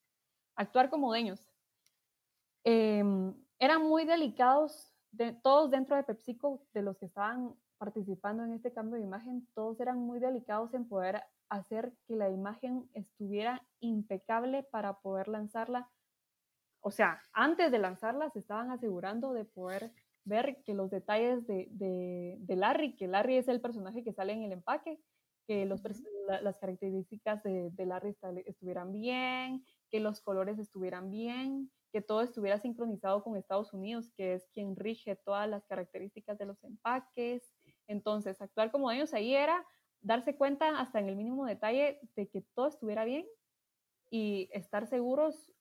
actuar 0.55 0.89
como 0.89 1.07
dueños. 1.07 1.39
Em, 2.63 3.33
eran 3.59 3.81
muy 3.81 4.05
delicados, 4.05 4.93
de, 5.11 5.33
todos 5.33 5.71
dentro 5.71 5.95
de 5.95 6.03
PepsiCo, 6.03 6.65
de 6.73 6.81
los 6.81 6.97
que 6.97 7.05
estaban 7.05 7.55
participando 7.81 8.43
en 8.43 8.53
este 8.53 8.71
cambio 8.71 8.97
de 8.97 9.03
imagen, 9.03 9.47
todos 9.55 9.79
eran 9.79 9.97
muy 9.97 10.19
delicados 10.19 10.71
en 10.75 10.87
poder 10.87 11.23
hacer 11.49 11.93
que 12.05 12.15
la 12.15 12.29
imagen 12.29 12.87
estuviera 12.93 13.65
impecable 13.79 14.61
para 14.61 14.99
poder 14.99 15.27
lanzarla. 15.27 15.89
O 16.81 16.91
sea, 16.91 17.19
antes 17.33 17.71
de 17.71 17.79
lanzarla 17.79 18.29
se 18.29 18.37
estaban 18.37 18.69
asegurando 18.69 19.33
de 19.33 19.45
poder 19.45 19.91
ver 20.25 20.61
que 20.63 20.75
los 20.75 20.91
detalles 20.91 21.47
de, 21.47 21.69
de, 21.71 22.55
Larry, 22.55 22.95
que 22.95 23.07
Larry 23.07 23.37
es 23.37 23.47
el 23.47 23.61
personaje 23.61 24.03
que 24.03 24.13
sale 24.13 24.33
en 24.33 24.43
el 24.43 24.51
empaque, 24.51 24.99
que 25.47 25.65
los, 25.65 25.81
las 26.43 26.59
características 26.59 27.41
de, 27.41 27.71
de 27.71 27.85
Larry 27.87 28.15
estuvieran 28.45 28.91
bien, 28.93 29.65
que 29.89 29.99
los 29.99 30.21
colores 30.21 30.59
estuvieran 30.59 31.09
bien, 31.09 31.71
que 31.91 32.01
todo 32.01 32.21
estuviera 32.21 32.59
sincronizado 32.59 33.23
con 33.23 33.37
Estados 33.37 33.73
Unidos, 33.73 34.11
que 34.15 34.35
es 34.35 34.47
quien 34.53 34.75
rige 34.75 35.15
todas 35.15 35.49
las 35.49 35.65
características 35.65 36.37
de 36.37 36.45
los 36.45 36.63
empaques. 36.63 37.50
Entonces, 37.91 38.41
actuar 38.41 38.71
como 38.71 38.91
ellos 38.91 39.13
ahí 39.13 39.35
era 39.35 39.65
darse 40.01 40.35
cuenta 40.35 40.79
hasta 40.79 40.99
en 40.99 41.09
el 41.09 41.15
mínimo 41.15 41.45
detalle 41.45 41.99
de 42.15 42.27
que 42.29 42.41
todo 42.55 42.67
estuviera 42.67 43.05
bien 43.05 43.25
y 44.09 44.49
estar 44.51 44.87
seguros 44.87 45.51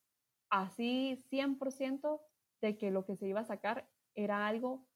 así 0.49 1.23
100% 1.31 2.21
de 2.61 2.79
que 2.79 2.90
lo 2.90 3.05
que 3.05 3.16
se 3.16 3.29
iba 3.29 3.40
a 3.40 3.45
sacar 3.45 3.88
era 4.14 4.47
algo 4.47 4.87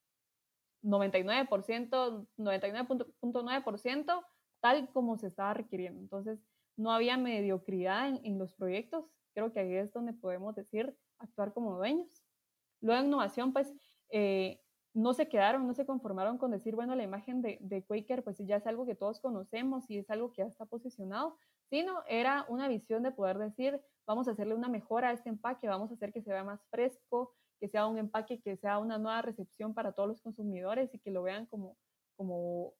99%, 0.82 2.26
99.9% 2.36 4.24
tal 4.60 4.88
como 4.92 5.18
se 5.18 5.26
estaba 5.26 5.54
requiriendo. 5.54 6.00
Entonces, 6.00 6.40
no 6.76 6.90
había 6.90 7.16
mediocridad 7.16 8.08
en, 8.08 8.38
los 8.38 8.54
proyectos, 8.54 9.04
Creo 9.34 9.52
que 9.52 9.60
ahí 9.60 9.74
es 9.74 9.92
donde 9.92 10.12
podemos 10.12 10.54
decir 10.54 10.96
actuar 11.18 11.52
como 11.52 11.76
dueños. 11.76 12.08
Luego, 12.80 13.04
innovación, 13.04 13.52
pues 13.52 13.74
eh, 14.10 14.63
no 14.94 15.12
se 15.12 15.28
quedaron, 15.28 15.66
no 15.66 15.74
se 15.74 15.84
conformaron 15.84 16.38
con 16.38 16.52
decir, 16.52 16.74
bueno, 16.76 16.94
la 16.94 17.02
imagen 17.02 17.42
de, 17.42 17.58
de, 17.60 17.82
Quaker, 17.84 18.22
pues 18.22 18.38
ya 18.38 18.56
es 18.56 18.66
algo 18.66 18.86
que 18.86 18.94
todos 18.94 19.20
conocemos 19.20 19.90
y 19.90 19.98
es 19.98 20.08
algo 20.08 20.30
que 20.32 20.42
ya 20.42 20.46
está 20.46 20.66
posicionado, 20.66 21.36
sino 21.68 22.02
era 22.08 22.46
una 22.48 22.68
visión 22.68 23.02
de 23.02 23.10
poder 23.10 23.38
decir, 23.38 23.80
vamos 24.06 24.28
a 24.28 24.30
hacerle 24.32 24.54
una 24.54 24.68
mejora 24.68 25.08
a 25.08 25.12
este 25.12 25.28
empaque, 25.28 25.68
vamos 25.68 25.90
a 25.90 25.94
hacer 25.94 26.12
que 26.12 26.22
se 26.22 26.30
vea 26.30 26.44
más 26.44 26.64
fresco, 26.70 27.34
que 27.58 27.68
sea 27.68 27.86
un 27.86 27.98
empaque 27.98 28.40
que 28.40 28.56
sea 28.56 28.78
una 28.78 28.98
nueva 28.98 29.22
recepción 29.22 29.74
para 29.74 29.92
todos 29.92 30.08
los 30.08 30.20
consumidores 30.20 30.94
y 30.94 30.98
que 30.98 31.10
lo 31.10 31.22
vean 31.22 31.46
como, 31.46 31.76
como 32.16 32.74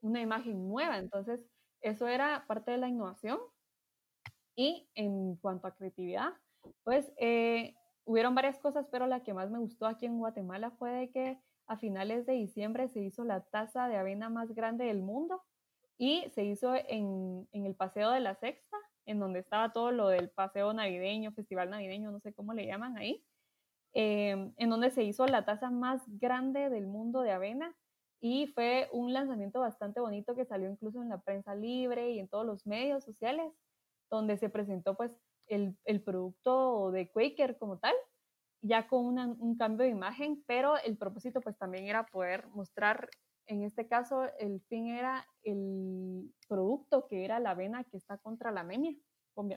una 0.00 0.20
imagen 0.20 0.68
nueva. 0.68 0.98
Entonces, 0.98 1.40
eso 1.80 2.06
era 2.06 2.44
parte 2.46 2.70
de 2.70 2.78
la 2.78 2.88
innovación. 2.88 3.38
Y 4.54 4.88
en 4.94 5.36
cuanto 5.36 5.66
a 5.66 5.74
creatividad, 5.74 6.34
pues 6.84 7.10
eh, 7.16 7.74
hubieron 8.04 8.34
varias 8.34 8.58
cosas, 8.58 8.86
pero 8.90 9.06
la 9.06 9.22
que 9.22 9.34
más 9.34 9.50
me 9.50 9.58
gustó 9.58 9.86
aquí 9.86 10.06
en 10.06 10.18
Guatemala 10.18 10.70
fue 10.72 10.90
de 10.90 11.10
que 11.10 11.38
a 11.66 11.76
finales 11.76 12.26
de 12.26 12.32
diciembre 12.34 12.88
se 12.88 13.00
hizo 13.00 13.24
la 13.24 13.40
taza 13.40 13.88
de 13.88 13.96
avena 13.96 14.28
más 14.28 14.54
grande 14.54 14.84
del 14.84 15.02
mundo 15.02 15.42
y 15.98 16.24
se 16.34 16.44
hizo 16.44 16.74
en, 16.74 17.48
en 17.52 17.66
el 17.66 17.74
Paseo 17.74 18.10
de 18.10 18.20
la 18.20 18.34
Sexta, 18.34 18.76
en 19.06 19.18
donde 19.18 19.40
estaba 19.40 19.72
todo 19.72 19.92
lo 19.92 20.08
del 20.08 20.30
paseo 20.30 20.72
navideño, 20.72 21.32
festival 21.32 21.70
navideño, 21.70 22.10
no 22.10 22.20
sé 22.20 22.32
cómo 22.32 22.54
le 22.54 22.66
llaman 22.66 22.96
ahí, 22.96 23.24
em, 23.92 24.52
en 24.56 24.70
donde 24.70 24.90
se 24.90 25.04
hizo 25.04 25.26
la 25.26 25.44
taza 25.44 25.70
más 25.70 26.02
grande 26.18 26.70
del 26.70 26.86
mundo 26.86 27.22
de 27.22 27.32
avena 27.32 27.76
y 28.20 28.48
fue 28.48 28.88
un 28.92 29.12
lanzamiento 29.12 29.60
bastante 29.60 30.00
bonito 30.00 30.34
que 30.34 30.44
salió 30.44 30.70
incluso 30.70 31.02
en 31.02 31.08
la 31.08 31.20
prensa 31.20 31.54
libre 31.54 32.10
y 32.12 32.20
en 32.20 32.28
todos 32.28 32.46
los 32.46 32.66
medios 32.66 33.04
sociales, 33.04 33.52
donde 34.10 34.36
se 34.36 34.48
presentó 34.48 34.96
pues 34.96 35.18
el, 35.54 36.02
producto 36.02 36.90
de 36.90 37.10
Quaker 37.10 37.58
como 37.58 37.78
tal, 37.78 37.94
ya 38.62 38.86
con 38.86 39.18
un 39.18 39.56
cambio 39.56 39.84
de 39.84 39.92
imagen, 39.92 40.42
pero 40.46 40.76
el 40.78 40.96
propósito 40.96 41.40
pues 41.40 41.56
también 41.58 41.86
era 41.86 42.06
poder 42.06 42.46
mostrar, 42.48 43.08
en 43.46 43.64
este 43.64 43.88
caso 43.88 44.24
el 44.38 44.60
fin 44.68 44.88
era 44.88 45.26
el 45.42 46.32
producto 46.48 47.06
que 47.08 47.24
era 47.24 47.40
la 47.40 47.50
avena 47.50 47.84
que 47.84 47.96
está 47.96 48.18
contra 48.18 48.52
la 48.52 48.60
anemia, 48.60 48.94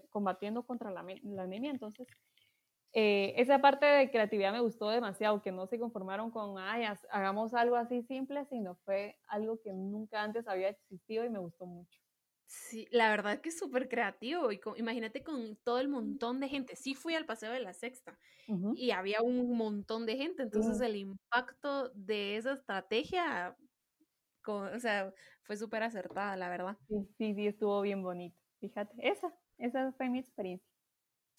combatiendo 0.10 0.64
contra 0.64 0.92
la, 0.92 1.06
la 1.24 1.44
anemia, 1.44 1.72
entonces 1.72 2.08
eh, 2.98 3.34
esa 3.36 3.60
parte 3.60 3.86
de 3.86 4.10
creatividad 4.10 4.54
me 4.54 4.62
gustó 4.62 4.90
demasiado, 4.90 5.42
que 5.42 5.52
no 5.52 5.68
se 5.68 5.78
conformaron 5.78 6.32
con, 6.32 6.58
ay, 6.58 6.86
hagamos 7.12 7.54
algo 7.54 7.76
así 7.76 8.04
simple, 8.04 8.46
sino 8.46 8.76
fue 8.86 9.18
algo 9.28 9.60
que 9.62 9.74
nunca 9.74 10.24
antes 10.24 10.48
había 10.48 10.70
existido 10.70 11.26
y 11.26 11.30
me 11.30 11.40
gustó 11.40 11.66
mucho. 11.66 12.05
Sí, 12.48 12.88
la 12.92 13.10
verdad 13.10 13.42
que 13.42 13.50
es 13.50 13.58
súper 13.58 13.90
creativo. 13.90 14.52
Y 14.52 14.60
imagínate 14.78 15.24
con 15.24 15.56
todo 15.58 15.80
el 15.80 15.88
montón 15.88 16.40
de 16.40 16.48
gente. 16.48 16.76
Sí 16.76 16.94
fui 16.94 17.16
al 17.16 17.26
Paseo 17.26 17.52
de 17.52 17.60
la 17.60 17.74
Sexta 17.74 18.18
y 18.76 18.92
había 18.92 19.22
un 19.22 19.56
montón 19.58 20.06
de 20.06 20.18
gente. 20.18 20.44
Entonces 20.44 20.80
el 20.82 20.96
impacto 20.96 21.90
de 21.90 22.38
esa 22.38 22.54
estrategia, 22.54 23.58
o 24.46 24.80
sea, 24.80 25.14
fue 25.44 25.58
súper 25.58 25.84
acertada, 25.84 26.36
la 26.38 26.50
verdad. 26.50 26.78
Sí, 26.88 27.08
sí, 27.18 27.34
sí, 27.34 27.48
estuvo 27.48 27.82
bien 27.82 28.04
bonito. 28.04 28.38
Fíjate, 28.60 28.94
esa, 29.00 29.34
esa 29.58 29.92
fue 29.94 30.10
mi 30.10 30.20
experiencia. 30.20 30.70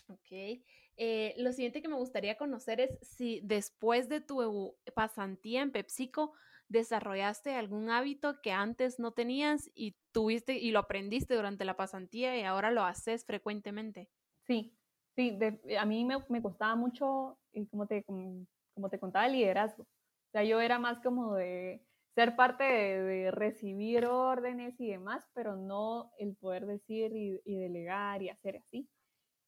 Ok. 0.08 0.62
Eh, 0.98 1.34
lo 1.36 1.52
siguiente 1.52 1.82
que 1.82 1.88
me 1.88 1.96
gustaría 1.96 2.36
conocer 2.36 2.80
es 2.80 2.98
si 3.02 3.40
después 3.44 4.08
de 4.08 4.20
tu 4.20 4.76
pasantía 4.94 5.62
en 5.62 5.70
PepsiCo 5.70 6.32
desarrollaste 6.68 7.54
algún 7.54 7.90
hábito 7.90 8.40
que 8.42 8.52
antes 8.52 8.98
no 8.98 9.12
tenías 9.12 9.70
y 9.74 9.96
tuviste 10.12 10.58
y 10.58 10.70
lo 10.70 10.80
aprendiste 10.80 11.34
durante 11.34 11.64
la 11.64 11.76
pasantía 11.76 12.38
y 12.38 12.42
ahora 12.42 12.70
lo 12.70 12.84
haces 12.84 13.24
frecuentemente. 13.24 14.08
Sí, 14.46 14.76
sí, 15.14 15.38
a 15.78 15.84
mí 15.84 16.04
me, 16.04 16.16
me, 16.28 16.42
costaba 16.42 16.76
mucho, 16.76 17.38
y 17.52 17.66
como 17.66 17.86
te, 17.86 18.04
como, 18.04 18.90
te 18.90 18.98
contaba, 18.98 19.26
el 19.26 19.32
liderazgo. 19.32 19.82
O 19.82 20.30
sea, 20.32 20.44
yo 20.44 20.60
era 20.60 20.78
más 20.78 21.00
como 21.00 21.34
de 21.34 21.84
ser 22.14 22.36
parte 22.36 22.64
de, 22.64 23.30
recibir 23.30 24.06
órdenes 24.06 24.78
y 24.80 24.88
demás, 24.88 25.24
pero 25.34 25.56
no 25.56 26.12
el 26.18 26.36
poder 26.36 26.66
decir 26.66 27.14
y, 27.14 27.40
y 27.44 27.56
delegar 27.56 28.22
y 28.22 28.30
hacer 28.30 28.56
así. 28.58 28.88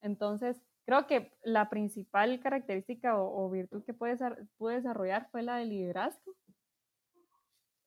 Entonces, 0.00 0.60
creo 0.88 1.06
que 1.06 1.30
la 1.42 1.68
principal 1.68 2.40
característica 2.40 3.20
o, 3.20 3.50
virtud 3.50 3.84
que 3.84 3.92
pude, 3.92 4.16
pude, 4.56 4.76
desarrollar 4.76 5.28
fue 5.30 5.42
la 5.42 5.56
de 5.56 5.66
liderazgo. 5.66 6.34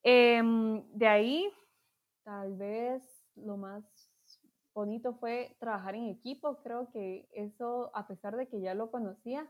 Em, 0.04 0.84
de 0.94 1.08
ahí, 1.08 1.52
tal 2.24 2.56
vez 2.58 3.04
lo 3.36 3.58
más 3.58 3.84
bonito 4.74 5.16
fue 5.16 5.56
trabajar 5.60 5.96
en 5.96 6.06
equipo. 6.10 6.62
Creo 6.64 6.92
que 6.92 7.28
eso, 7.34 7.92
a 7.96 8.08
pesar 8.08 8.36
de 8.38 8.48
que 8.50 8.62
ya 8.62 8.74
lo 8.76 8.92
conocía, 8.92 9.50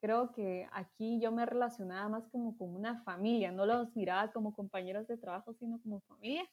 creo 0.00 0.32
que 0.32 0.68
aquí 0.72 1.20
yo 1.20 1.32
me 1.32 1.46
relacionaba 1.46 2.08
más 2.08 2.28
como 2.30 2.56
con 2.58 2.74
una 2.74 3.02
familia, 3.04 3.52
no 3.52 3.66
los 3.66 3.94
miraba 3.96 4.32
como 4.32 4.54
compañeros 4.54 5.06
de 5.08 5.18
trabajo, 5.18 5.54
sino 5.54 5.80
como 5.82 6.00
familia. 6.02 6.44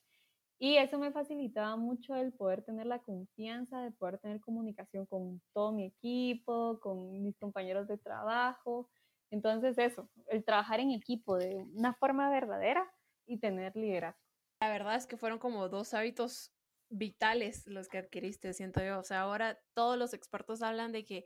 Y 0.59 0.77
eso 0.77 0.97
me 0.99 1.11
facilitaba 1.11 1.77
mucho 1.77 2.15
el 2.15 2.33
poder 2.33 2.63
tener 2.63 2.87
la 2.87 3.03
confianza, 3.03 3.81
de 3.81 3.91
poder 3.91 4.19
tener 4.19 4.41
comunicación 4.41 5.05
con 5.05 5.41
todo 5.53 5.71
mi 5.73 5.85
equipo, 5.85 6.79
con 6.81 7.21
mis 7.23 7.37
compañeros 7.37 7.87
de 7.87 7.97
trabajo. 7.99 8.89
Entonces 9.31 9.77
eso, 9.77 10.09
el 10.27 10.43
trabajar 10.45 10.79
en 10.79 10.91
equipo 10.91 11.37
de 11.37 11.57
una 11.75 11.93
forma 11.95 12.29
verdadera 12.31 12.91
y 13.27 13.37
tener 13.39 13.75
liderazgo. 13.75 14.19
La 14.59 14.69
verdad 14.69 14.95
es 14.95 15.05
que 15.05 15.17
fueron 15.17 15.37
como 15.37 15.69
dos 15.69 15.93
hábitos 15.93 16.51
vitales 16.89 17.67
los 17.67 17.87
que 17.89 17.99
adquiriste, 17.99 18.53
siento 18.53 18.81
yo. 18.83 18.99
O 18.99 19.03
sea, 19.03 19.21
ahora 19.21 19.59
todos 19.73 19.97
los 19.97 20.13
expertos 20.13 20.61
hablan 20.61 20.91
de 20.91 21.05
que, 21.05 21.25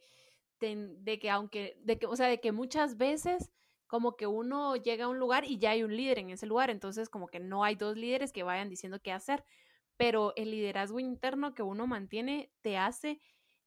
de, 0.60 1.20
que 1.20 1.30
aunque, 1.30 1.78
de 1.82 1.98
que, 1.98 2.08
o 2.08 2.16
sea, 2.16 2.28
de 2.28 2.40
que 2.40 2.52
muchas 2.52 2.98
veces 2.98 3.52
como 3.88 4.16
que 4.16 4.28
uno 4.28 4.76
llega 4.76 5.06
a 5.06 5.10
un 5.10 5.20
lugar 5.20 5.44
y 5.46 5.60
ya 5.60 5.72
hay 5.72 5.84
un 5.84 5.96
líder 5.96 6.20
en 6.20 6.30
ese 6.30 6.46
lugar, 6.46 6.70
entonces 6.70 7.10
como 7.10 7.28
que 7.28 7.40
no 7.40 7.64
hay 7.64 7.76
dos 7.76 7.98
líderes 7.98 8.32
que 8.32 8.44
vayan 8.44 8.70
diciendo 8.70 9.00
qué 9.02 9.12
hacer, 9.12 9.44
pero 9.98 10.34
el 10.36 10.52
liderazgo 10.52 11.00
interno 11.00 11.54
que 11.54 11.64
uno 11.64 11.88
mantiene 11.88 12.52
te 12.62 12.78
hace 12.78 13.20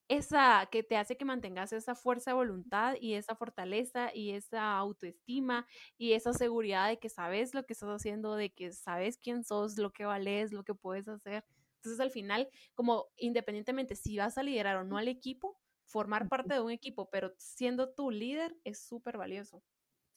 esa, 0.07 0.67
que 0.71 0.83
te 0.83 0.97
hace 0.97 1.17
que 1.17 1.25
mantengas 1.25 1.73
esa 1.73 1.95
fuerza 1.95 2.31
de 2.31 2.35
voluntad 2.35 2.95
y 2.99 3.15
esa 3.15 3.35
fortaleza 3.35 4.11
y 4.13 4.31
esa 4.31 4.77
autoestima 4.77 5.67
y 5.97 6.13
esa 6.13 6.33
seguridad 6.33 6.87
de 6.89 6.99
que 6.99 7.09
sabes 7.09 7.53
lo 7.53 7.65
que 7.65 7.73
estás 7.73 7.89
haciendo, 7.89 8.35
de 8.35 8.53
que 8.53 8.71
sabes 8.71 9.17
quién 9.17 9.43
sos, 9.43 9.77
lo 9.77 9.91
que 9.91 10.05
vales, 10.05 10.51
lo 10.51 10.63
que 10.63 10.75
puedes 10.75 11.07
hacer. 11.07 11.45
Entonces 11.77 11.99
al 11.99 12.11
final, 12.11 12.49
como 12.73 13.07
independientemente 13.17 13.95
si 13.95 14.17
vas 14.17 14.37
a 14.37 14.43
liderar 14.43 14.77
o 14.77 14.83
no 14.83 14.97
al 14.97 15.07
equipo, 15.07 15.59
formar 15.85 16.27
parte 16.29 16.53
de 16.55 16.61
un 16.61 16.71
equipo, 16.71 17.09
pero 17.09 17.33
siendo 17.37 17.93
tu 17.93 18.11
líder 18.11 18.57
es 18.63 18.85
súper 18.87 19.17
valioso. 19.17 19.63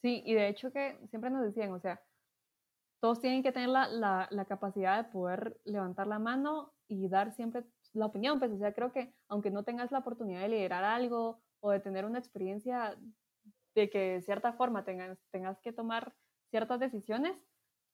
Sí, 0.01 0.21
y 0.25 0.33
de 0.33 0.47
hecho 0.47 0.71
que 0.71 0.99
siempre 1.09 1.29
nos 1.29 1.43
decían, 1.43 1.71
o 1.73 1.79
sea, 1.79 2.01
todos 2.99 3.21
tienen 3.21 3.43
que 3.43 3.51
tener 3.51 3.69
la, 3.69 3.87
la, 3.87 4.27
la 4.31 4.45
capacidad 4.45 5.03
de 5.03 5.11
poder 5.11 5.61
levantar 5.65 6.07
la 6.07 6.19
mano 6.19 6.75
y 6.87 7.07
dar 7.09 7.31
siempre 7.33 7.65
la 7.93 8.05
opinión, 8.05 8.39
pues, 8.39 8.51
o 8.51 8.57
sea, 8.57 8.73
creo 8.73 8.91
que 8.91 9.13
aunque 9.27 9.51
no 9.51 9.63
tengas 9.63 9.91
la 9.91 9.99
oportunidad 9.99 10.41
de 10.41 10.49
liderar 10.49 10.83
algo 10.83 11.41
o 11.59 11.71
de 11.71 11.79
tener 11.79 12.05
una 12.05 12.19
experiencia 12.19 12.97
de 13.75 13.89
que 13.89 13.99
de 14.13 14.21
cierta 14.21 14.53
forma 14.53 14.83
tengas, 14.83 15.17
tengas 15.31 15.59
que 15.61 15.73
tomar 15.73 16.13
ciertas 16.49 16.79
decisiones, 16.79 17.35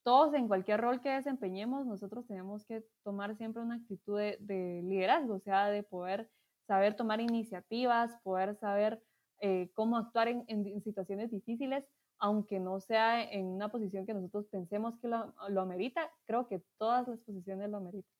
todos 0.04 0.34
en 0.36 0.48
cualquier 0.48 0.82
rol 0.82 1.02
que 1.02 1.10
desempeñemos, 1.10 1.86
nosotros 1.88 2.28
tenemos 2.28 2.64
que 2.66 2.86
tomar 3.04 3.36
siempre 3.38 3.64
una 3.64 3.76
actitud 3.76 4.20
de, 4.20 4.82
liderazgo, 4.84 5.36
o 5.36 5.40
sea, 5.40 5.68
de 5.70 5.82
poder 5.82 6.30
saber 6.68 6.96
tomar 6.96 7.22
iniciativas, 7.22 8.16
poder 8.24 8.56
saber 8.56 9.02
eh, 9.42 9.72
cómo 9.74 9.98
actuar 9.98 10.28
en, 10.28 10.46
en, 10.48 10.82
situaciones 10.84 11.32
difíciles, 11.32 11.84
aunque 12.20 12.60
no 12.60 12.80
sea 12.80 13.24
en 13.24 13.48
una 13.48 13.70
posición 13.70 14.06
que 14.06 14.14
nosotros 14.14 14.46
pensemos 14.48 14.98
que 15.00 15.08
lo, 15.08 15.34
lo 15.50 15.62
amerita, 15.62 16.12
creo 16.26 16.48
que 16.48 16.62
todas 16.78 17.08
las 17.08 17.20
posiciones 17.22 17.70
lo 17.70 17.78
ameritan. 17.78 18.14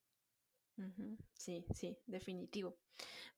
Sí, 1.34 1.66
sí, 1.74 1.98
definitivo. 2.06 2.78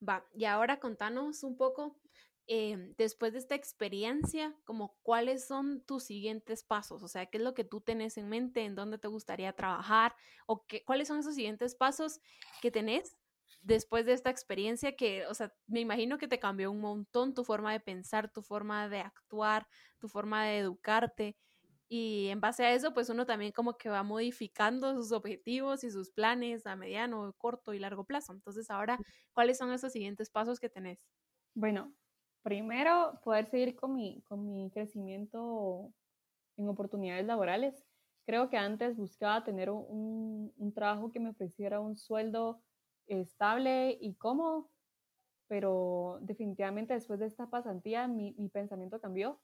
Va, 0.07 0.25
y 0.33 0.45
ahora 0.45 0.79
contanos 0.79 1.43
un 1.43 1.57
poco, 1.57 1.97
em, 2.47 2.95
después 2.97 3.33
de 3.33 3.39
esta 3.39 3.55
experiencia, 3.55 4.55
como 4.65 4.97
cuáles 5.03 5.45
son 5.47 5.81
tus 5.85 6.03
siguientes 6.05 6.63
pasos, 6.63 7.03
o 7.03 7.07
sea, 7.07 7.27
qué 7.27 7.37
es 7.39 7.43
lo 7.43 7.53
que 7.53 7.63
tú 7.65 7.81
tenés 7.81 8.17
en 8.17 8.29
mente, 8.29 8.65
en 8.65 8.75
dónde 8.75 8.97
te 8.99 9.07
gustaría 9.09 9.53
trabajar, 9.53 10.15
o 10.47 10.65
qué, 10.67 10.83
cuáles 10.85 11.07
son 11.09 11.19
esos 11.19 11.35
siguientes 11.35 11.75
pasos 11.75 12.21
que 12.61 12.71
tenés 12.71 13.17
después 13.61 14.05
de 14.05 14.13
esta 14.13 14.29
experiencia 14.29 14.95
que, 14.95 15.25
o 15.27 15.33
sea, 15.33 15.53
me 15.67 15.81
imagino 15.81 16.17
que 16.17 16.27
te 16.27 16.39
cambió 16.39 16.71
un 16.71 16.79
montón 16.81 17.33
tu 17.33 17.43
forma 17.43 17.73
de 17.73 17.79
pensar, 17.81 18.31
tu 18.31 18.41
forma 18.43 18.89
de 18.89 18.99
actuar, 19.01 19.67
tu 19.99 20.07
forma 20.09 20.45
de 20.45 20.59
educarte. 20.59 21.37
Y 21.89 22.27
en 22.29 22.41
base 22.41 22.65
a 22.65 22.73
eso, 22.73 22.93
pues 22.93 23.09
uno 23.09 23.25
también 23.25 23.51
como 23.53 23.77
que 23.77 23.89
va 23.89 24.03
modificando 24.03 24.93
sus 24.95 25.11
objetivos 25.13 25.83
y 25.83 25.91
sus 25.91 26.11
planes 26.11 26.65
a 26.65 26.75
mediano, 26.75 27.33
corto 27.37 27.73
y 27.73 27.79
largo 27.79 28.05
plazo. 28.05 28.33
Entonces, 28.33 28.69
ahora, 28.69 29.01
¿cuáles 29.33 29.57
son 29.57 29.71
esos 29.73 29.93
siguientes 29.93 30.29
pasos 30.29 30.59
que 30.59 30.69
tenés? 30.69 31.07
Bueno, 31.55 31.93
primero, 32.43 33.19
poder 33.23 33.47
seguir 33.47 33.75
con 33.75 33.93
mi, 33.93 34.21
con 34.23 34.45
mi 34.45 34.69
crecimiento 34.71 35.93
en 36.57 36.69
oportunidades 36.69 37.25
laborales. 37.25 37.85
Creo 38.25 38.49
que 38.49 38.57
antes 38.57 38.97
buscaba 38.97 39.43
tener 39.43 39.69
un, 39.71 40.53
un 40.57 40.73
trabajo 40.73 41.11
que 41.11 41.19
me 41.19 41.29
ofreciera 41.31 41.79
un 41.81 41.97
sueldo 41.97 42.63
estable 43.07 43.97
y 44.01 44.15
cómodo, 44.15 44.71
pero 45.47 46.19
definitivamente 46.21 46.93
después 46.93 47.19
de 47.19 47.27
esta 47.27 47.49
pasantía 47.49 48.07
mi, 48.07 48.33
mi 48.37 48.49
pensamiento 48.49 49.01
cambió 49.01 49.41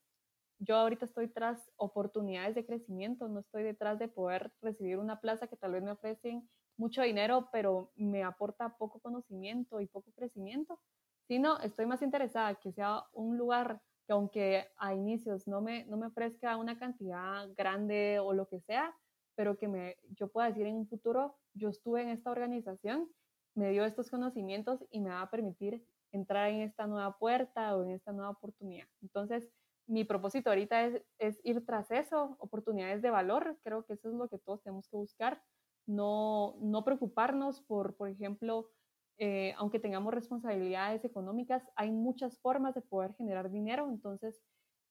yo 0.64 0.76
ahorita 0.78 1.06
estoy 1.06 1.28
tras 1.28 1.72
oportunidades 1.76 2.56
de 2.56 2.66
crecimiento, 2.66 3.28
no 3.28 3.40
estoy 3.40 3.64
detrás 3.64 4.00
de 4.00 4.08
poder 4.08 4.54
recibir 4.62 4.98
una 4.98 5.20
plaza 5.20 5.48
que 5.48 5.58
tal 5.58 5.74
vez 5.74 5.84
me 5.84 5.92
ofrecen 5.92 6.50
mucho 6.78 7.02
dinero, 7.04 7.50
pero 7.52 7.92
me 7.96 8.24
aporta 8.24 8.78
poco 8.78 9.00
conocimiento 9.00 9.80
y 9.80 9.88
poco 9.88 10.12
crecimiento, 10.14 10.80
sino 11.28 11.60
estoy 11.60 11.86
más 11.86 12.02
interesada 12.02 12.56
que 12.56 12.72
sea 12.72 13.04
un 13.14 13.38
lugar 13.38 13.82
que 14.06 14.14
aunque 14.14 14.68
a 14.78 14.94
inicios 14.94 15.48
no 15.48 15.62
me, 15.62 15.86
no 15.86 15.98
me 15.98 16.08
ofrezca 16.08 16.58
una 16.58 16.78
cantidad 16.78 17.50
grande 17.56 18.20
o 18.20 18.34
lo 18.34 18.48
que 18.48 18.60
sea, 18.62 18.96
pero 19.36 19.58
que 19.58 19.68
me, 19.68 19.98
yo 20.10 20.28
pueda 20.30 20.48
decir 20.48 20.66
en 20.66 20.76
un 20.76 20.88
futuro, 20.88 21.38
yo 21.54 21.70
estuve 21.70 22.02
en 22.02 22.10
esta 22.10 22.32
organización, 22.32 23.10
me 23.56 23.70
dio 23.72 23.86
estos 23.86 24.10
conocimientos 24.10 24.84
y 24.92 25.00
me 25.00 25.10
va 25.10 25.22
a 25.22 25.30
permitir 25.30 25.86
entrar 26.12 26.50
en 26.50 26.62
esta 26.62 26.86
nueva 26.86 27.18
puerta 27.18 27.76
o 27.76 27.84
en 27.84 27.92
esta 27.92 28.12
nueva 28.12 28.32
oportunidad. 28.32 28.88
Entonces, 29.02 29.50
mi 29.88 30.04
propósito 30.04 30.50
ahorita 30.50 30.86
es, 31.20 31.40
ir 31.44 31.66
tras 31.66 31.92
eso, 31.92 32.36
oportunidades 32.40 33.02
de 33.02 33.10
valor. 33.10 33.58
Creo 33.64 33.86
que 33.86 33.94
eso 33.94 34.10
es 34.10 34.16
lo 34.16 34.28
que 34.30 34.40
todos 34.40 34.64
tenemos 34.64 34.88
que 34.88 34.98
buscar. 34.98 35.42
No, 35.86 36.56
no 36.62 36.84
preocuparnos 36.84 37.62
por, 37.62 37.96
por 37.96 38.10
ejemplo, 38.10 38.70
eh, 39.18 39.54
aunque 39.58 39.80
tengamos 39.80 40.14
responsabilidades 40.14 41.04
económicas, 41.06 41.64
hay 41.76 41.92
muchas 41.92 42.40
formas 42.40 42.74
de 42.74 42.82
poder 42.82 43.14
generar 43.16 43.52
dinero, 43.52 43.90
entonces 43.90 44.42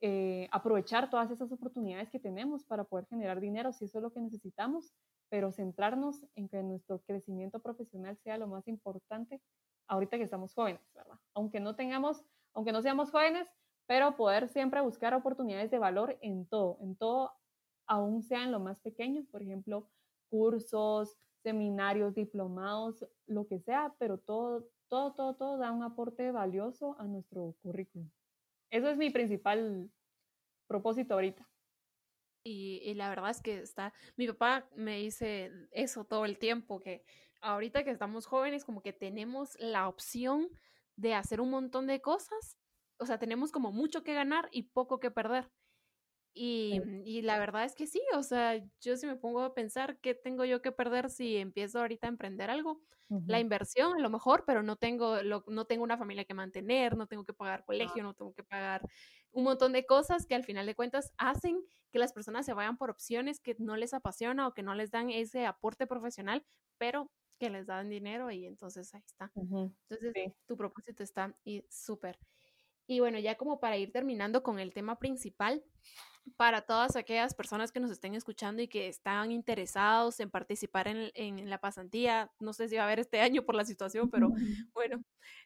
eh, 0.01 0.49
aprovechar 0.53 1.11
todas 1.11 1.31
esas 1.31 1.51
oportunidades 1.53 2.11
que 2.11 2.19
tenemos 2.19 2.65
para 2.65 2.85
poder 2.85 3.07
generar 3.07 3.41
dinero, 3.41 3.73
si 3.73 3.87
eso 3.87 3.99
es 3.99 4.03
lo 4.03 4.13
que 4.13 4.21
necesitamos, 4.21 4.93
pero 5.29 5.51
centrarnos 5.51 6.27
en 6.35 6.49
que 6.49 6.63
nuestro 6.63 7.01
crecimiento 7.03 7.61
profesional 7.61 8.19
sea 8.19 8.37
lo 8.37 8.49
más 8.49 8.69
importante 8.69 9.41
ahorita 9.89 10.19
que 10.19 10.25
estamos 10.25 10.55
jóvenes, 10.55 10.83
¿verdad? 10.95 11.19
Aunque 11.35 11.61
no 11.61 11.75
tengamos, 11.75 12.25
aunque 12.53 12.73
no 12.73 12.83
seamos 12.83 13.11
jóvenes, 13.11 13.49
pero 13.87 14.17
poder 14.17 14.49
siempre 14.49 14.81
buscar 14.81 15.15
oportunidades 15.15 15.71
de 15.71 15.79
valor 15.79 16.19
en 16.21 16.47
todo, 16.47 16.79
en 16.81 16.97
todo, 16.97 17.33
aún 17.87 18.23
sea 18.23 18.45
en 18.45 18.53
lo 18.53 18.61
más 18.61 18.81
pequeño, 18.81 19.25
por 19.31 19.43
ejemplo, 19.43 19.89
cursos, 20.29 21.17
seminarios, 21.43 22.15
diplomados, 22.15 23.07
lo 23.27 23.47
que 23.47 23.61
sea, 23.61 23.95
pero 23.99 24.19
todo, 24.19 24.69
todo, 24.89 25.15
todo, 25.15 25.35
todo 25.35 25.59
da 25.59 25.73
un 25.73 25.83
aporte 25.83 26.31
valioso 26.31 26.97
a 26.99 27.05
nuestro 27.05 27.57
currículum. 27.63 28.09
Eso 28.71 28.89
es 28.89 28.97
mi 28.97 29.11
principal 29.11 29.91
propósito 30.67 31.15
ahorita. 31.15 31.47
Y, 32.45 32.81
y, 32.85 32.95
la 32.95 33.09
verdad 33.09 33.31
es 33.31 33.41
que 33.41 33.61
está, 33.61 33.93
mi 34.17 34.27
papá 34.27 34.67
me 34.75 34.97
dice 34.97 35.53
eso 35.71 36.05
todo 36.05 36.25
el 36.25 36.39
tiempo, 36.39 36.81
que 36.81 37.05
ahorita 37.41 37.85
que 37.85 37.91
estamos 37.91 38.27
jóvenes, 38.27 38.65
como 38.65 38.83
que 38.83 38.93
tenemos 38.93 39.57
la 39.61 39.89
opción 39.89 40.49
de 40.97 41.15
hacer 41.15 41.41
un 41.41 41.51
montón 41.51 41.87
de 41.87 42.01
cosas, 42.01 42.59
o 43.03 43.07
sea, 43.07 43.19
tenemos 43.19 43.53
como 43.53 43.73
mucho 43.73 44.03
que 44.03 44.15
ganar 44.15 44.49
y 44.53 44.63
poco 44.63 45.01
que 45.01 45.11
perder. 45.11 45.51
Y, 46.35 46.81
y, 47.05 47.21
la 47.21 47.39
verdad 47.39 47.65
es 47.65 47.75
que 47.75 47.87
sí, 47.87 48.01
o 48.15 48.23
sea, 48.23 48.57
yo 48.81 48.97
si 48.97 49.07
me 49.07 49.17
pongo 49.17 49.43
a 49.43 49.53
pensar 49.53 49.99
qué 49.99 50.15
tengo 50.15 50.47
yo 50.47 50.63
que 50.63 50.73
perder 50.73 51.11
si 51.11 51.37
empiezo 51.37 51.81
ahorita 51.81 52.07
a 52.07 52.11
emprender 52.11 52.49
algo, 52.49 52.81
la 53.27 53.39
inversión 53.39 53.95
a 53.95 53.99
lo 53.99 54.09
mejor, 54.09 54.45
pero 54.47 54.63
no 54.63 54.77
tengo, 54.77 55.19
no 55.23 55.65
tengo 55.67 55.85
una 55.85 55.99
familia 55.99 56.25
que 56.25 56.33
mantener, 56.33 56.97
no 56.97 57.07
tengo 57.07 57.25
que 57.25 57.35
pagar 57.35 57.65
colegio, 57.67 58.03
no 58.03 58.15
tengo 58.15 58.33
que 58.33 58.43
pagar 58.43 58.81
un 59.33 59.45
montón 59.45 59.73
de 59.73 59.85
cosas 59.85 60.27
que 60.27 60.35
al 60.35 60.45
final 60.45 60.65
de 60.65 60.75
cuentas 60.75 61.13
hacen 61.19 61.63
que 61.91 61.99
las 61.99 62.15
personas 62.15 62.47
se 62.47 62.55
vayan 62.55 62.79
por 62.79 62.89
opciones 62.89 63.41
que 63.41 63.55
no 63.59 63.77
les 63.77 63.93
apasiona 63.93 64.49
o 64.49 64.55
que 64.55 64.63
no 64.63 64.75
les 64.75 64.91
dan 64.91 65.11
ese 65.11 65.45
aporte 65.45 65.87
profesional, 65.87 66.43
pero 66.79 67.11
que 67.39 67.51
les 67.51 67.67
dan 67.67 67.89
dinero 67.89 68.31
y 68.31 68.47
entonces 68.47 68.95
ahí 68.95 69.03
está. 69.05 69.31
Entonces 69.35 70.33
tu 70.47 70.57
propósito 70.57 71.03
está 71.03 71.37
súper. 71.69 72.19
Y 72.87 73.01
bueno, 73.01 73.19
ya 73.19 73.37
como 73.37 73.61
para 73.61 73.77
ir 73.77 73.93
terminando 73.93 74.43
con 74.43 74.59
el 74.59 74.73
tema 74.73 74.99
principal, 74.99 75.63
para 76.37 76.63
todas 76.63 76.97
aquellas 76.97 77.35
personas 77.35 77.73
que 77.73 77.81
nos 77.81 77.91
estén 77.91 78.15
escuchando 78.15 78.63
y 78.63 78.69
que 78.69 78.89
están 78.89 79.33
interesados 79.33 80.21
en 80.21 80.31
participar 80.31 80.89
en, 80.89 81.11
en, 81.15 81.51
la 81.51 81.59
pasantía, 81.59 82.31
no 82.39 82.53
sé 82.53 82.69
si 82.69 82.77
va 82.77 82.83
a 82.83 82.87
haber 82.87 83.01
este 83.01 83.21
año 83.21 83.45
por 83.45 83.55
la 83.55 83.65
situación, 83.65 84.11
pero 84.11 84.29
bueno, 84.75 85.03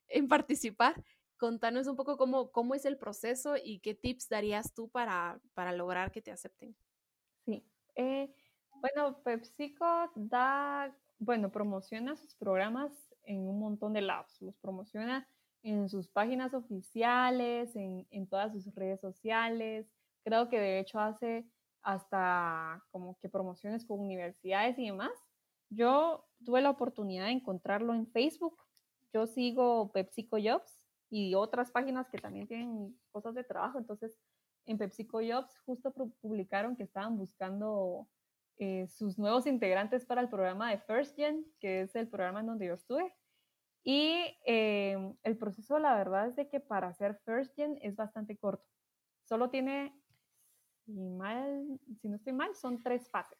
en 0.08 0.28
participar, 0.28 1.02
contanos 1.38 1.86
un 1.86 1.96
poco 1.96 2.16
cómo, 2.16 2.50
cómo 2.52 2.74
es 2.74 2.84
el 2.84 2.98
proceso 2.98 3.54
y 3.62 3.80
qué 3.80 3.94
tips 3.94 4.28
darías 4.28 4.74
tú 4.74 4.88
para, 4.88 5.40
para 5.54 5.72
lograr 5.72 6.10
que 6.12 6.22
te 6.22 6.32
acepten. 6.32 6.76
Sí, 7.44 7.64
eh, 7.94 8.32
bueno, 8.74 9.22
PepsiCo 9.22 10.12
da, 10.14 10.94
bueno, 11.18 11.50
promociona 11.50 12.16
sus 12.16 12.34
programas 12.34 12.92
en 13.22 13.40
un 13.40 13.58
montón 13.58 13.92
de 13.92 14.02
lados, 14.02 14.36
los 14.40 14.56
promociona 14.58 15.28
en 15.68 15.88
sus 15.88 16.08
páginas 16.08 16.54
oficiales, 16.54 17.74
en, 17.76 18.06
en 18.10 18.26
todas 18.26 18.52
sus 18.52 18.74
redes 18.74 19.00
sociales, 19.00 19.86
Creo 20.26 20.48
que 20.48 20.58
de 20.58 20.80
hecho 20.80 20.98
hace 20.98 21.48
hasta 21.82 22.84
como 22.90 23.16
que 23.20 23.28
promociones 23.28 23.84
con 23.84 24.00
universidades 24.00 24.76
y 24.76 24.86
demás. 24.86 25.12
Yo 25.70 26.26
tuve 26.44 26.60
la 26.62 26.70
oportunidad 26.70 27.26
de 27.26 27.30
encontrarlo 27.30 27.94
en 27.94 28.08
Facebook. 28.08 28.58
Yo 29.12 29.28
sigo 29.28 29.92
PepsiCo 29.92 30.38
Jobs 30.42 30.82
y 31.10 31.36
otras 31.36 31.70
páginas 31.70 32.08
que 32.10 32.18
también 32.18 32.48
tienen 32.48 32.98
cosas 33.12 33.36
de 33.36 33.44
trabajo. 33.44 33.78
Entonces, 33.78 34.18
en 34.64 34.78
PepsiCo 34.78 35.20
Jobs 35.20 35.56
justo 35.60 35.92
publicaron 36.20 36.74
que 36.74 36.82
estaban 36.82 37.16
buscando 37.16 38.08
eh, 38.58 38.88
sus 38.88 39.16
nuevos 39.20 39.46
integrantes 39.46 40.04
para 40.04 40.20
el 40.22 40.28
programa 40.28 40.72
de 40.72 40.78
First 40.78 41.14
Gen, 41.14 41.46
que 41.60 41.82
es 41.82 41.94
el 41.94 42.08
programa 42.08 42.40
en 42.40 42.46
donde 42.46 42.66
yo 42.66 42.74
estuve. 42.74 43.14
Y 43.88 44.36
eh, 44.44 45.14
el 45.22 45.38
proceso, 45.38 45.78
la 45.78 45.94
verdad, 45.94 46.26
es 46.26 46.34
de 46.34 46.48
que 46.48 46.58
para 46.58 46.88
hacer 46.88 47.20
First 47.24 47.54
Gen 47.54 47.78
es 47.82 47.94
bastante 47.94 48.36
corto. 48.36 48.66
Solo 49.22 49.48
tiene 49.48 49.94
si, 50.84 50.92
mal, 50.92 51.78
si 52.00 52.08
no 52.08 52.16
estoy 52.16 52.32
mal, 52.32 52.52
son 52.56 52.82
tres 52.82 53.08
fases. 53.08 53.38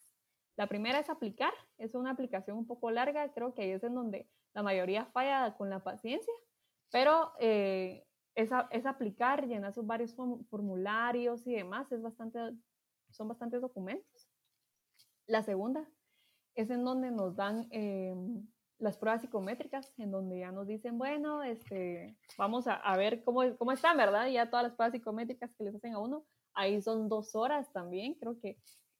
La 0.57 0.69
primera 0.69 1.01
es 1.01 1.11
aplicar, 1.11 1.53
es 1.79 1.97
una 1.97 2.13
aplicación 2.13 2.59
un 2.59 2.67
poco 2.67 2.93
larga, 2.93 3.33
creo 3.33 3.55
que 3.55 3.63
ahí 3.63 3.71
es 3.73 3.83
en 3.83 3.97
donde 3.97 4.31
la 4.55 4.63
mayoría 4.63 5.07
falla 5.07 5.57
con 5.57 5.69
la 5.69 5.83
paciencia, 5.83 6.33
pero 6.93 7.33
eh, 7.41 8.07
es, 8.37 8.51
es, 8.71 8.87
aplicar, 8.87 9.49
llenar 9.49 9.75
sus 9.75 9.85
varios 9.85 10.15
formularios 10.15 11.45
y 11.49 11.55
demás, 11.55 11.91
es 11.91 12.03
bastante, 12.03 12.39
son 13.11 13.27
bastantes 13.27 13.61
documentos. 13.61 14.31
La 15.27 15.43
segunda 15.43 15.91
es 16.55 16.71
en 16.71 16.85
donde 16.85 17.11
nos 17.11 17.35
dan 17.35 17.67
em, 17.73 18.47
las 18.79 18.97
pruebas 18.99 19.23
psicométricas, 19.23 19.93
en 19.99 20.11
donde 20.11 20.41
ya 20.41 20.53
nos 20.53 20.67
dicen, 20.67 20.99
bueno, 20.99 21.43
este, 21.43 22.17
vamos 22.37 22.67
a, 22.67 22.75
a, 22.75 22.97
ver 22.97 23.25
cómo, 23.25 23.43
cómo 23.57 23.73
están, 23.73 23.97
¿verdad? 23.97 24.29
Ya 24.29 24.51
todas 24.51 24.65
las 24.65 24.75
pruebas 24.75 24.93
psicométricas 24.93 25.55
que 25.55 25.65
les 25.65 25.75
hacen 25.75 25.95
a 25.95 25.99
uno, 25.99 26.27
ahí 26.55 26.81
son 26.83 27.09
dos 27.09 27.35
horas 27.35 27.73
también, 27.73 28.15
creo 28.15 28.39
que 28.41 28.59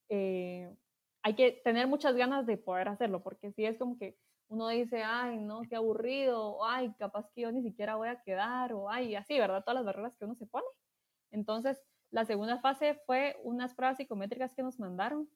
eh, 0.09 0.75
hay 1.23 1.35
que 1.35 1.53
tener 1.65 1.89
muchas 1.89 2.15
ganas 2.15 2.47
de 2.47 2.57
poder 2.57 2.89
hacerlo, 2.89 3.23
porque 3.23 3.53
si 3.53 3.65
es 3.65 3.79
como 3.79 3.99
que 3.99 4.17
uno 4.49 4.69
dice, 4.69 5.03
ay, 5.03 5.39
no, 5.39 5.63
qué 5.69 5.77
aburrido, 5.77 6.65
ay, 6.65 6.95
capaz 6.99 7.29
que 7.35 7.43
yo 7.43 7.53
ni 7.53 7.63
siquiera 7.63 7.97
voy 7.97 8.09
a 8.09 8.23
quedar, 8.23 8.73
o 8.73 8.89
ay, 8.89 9.17
así, 9.17 9.39
¿verdad? 9.39 9.65
Todas 9.65 9.77
las 9.77 9.85
barreras 9.85 10.17
que 10.17 10.25
uno 10.25 10.37
se 10.37 10.47
pone. 10.47 10.67
Entonces, 11.33 11.83
la 12.11 12.25
segunda 12.25 12.59
fase 12.61 12.95
fue 13.07 13.37
unas 13.43 13.75
pruebas 13.75 13.97
psicométricas 13.97 14.55
que 14.55 14.63
nos 14.63 14.79
mandaron 14.79 15.29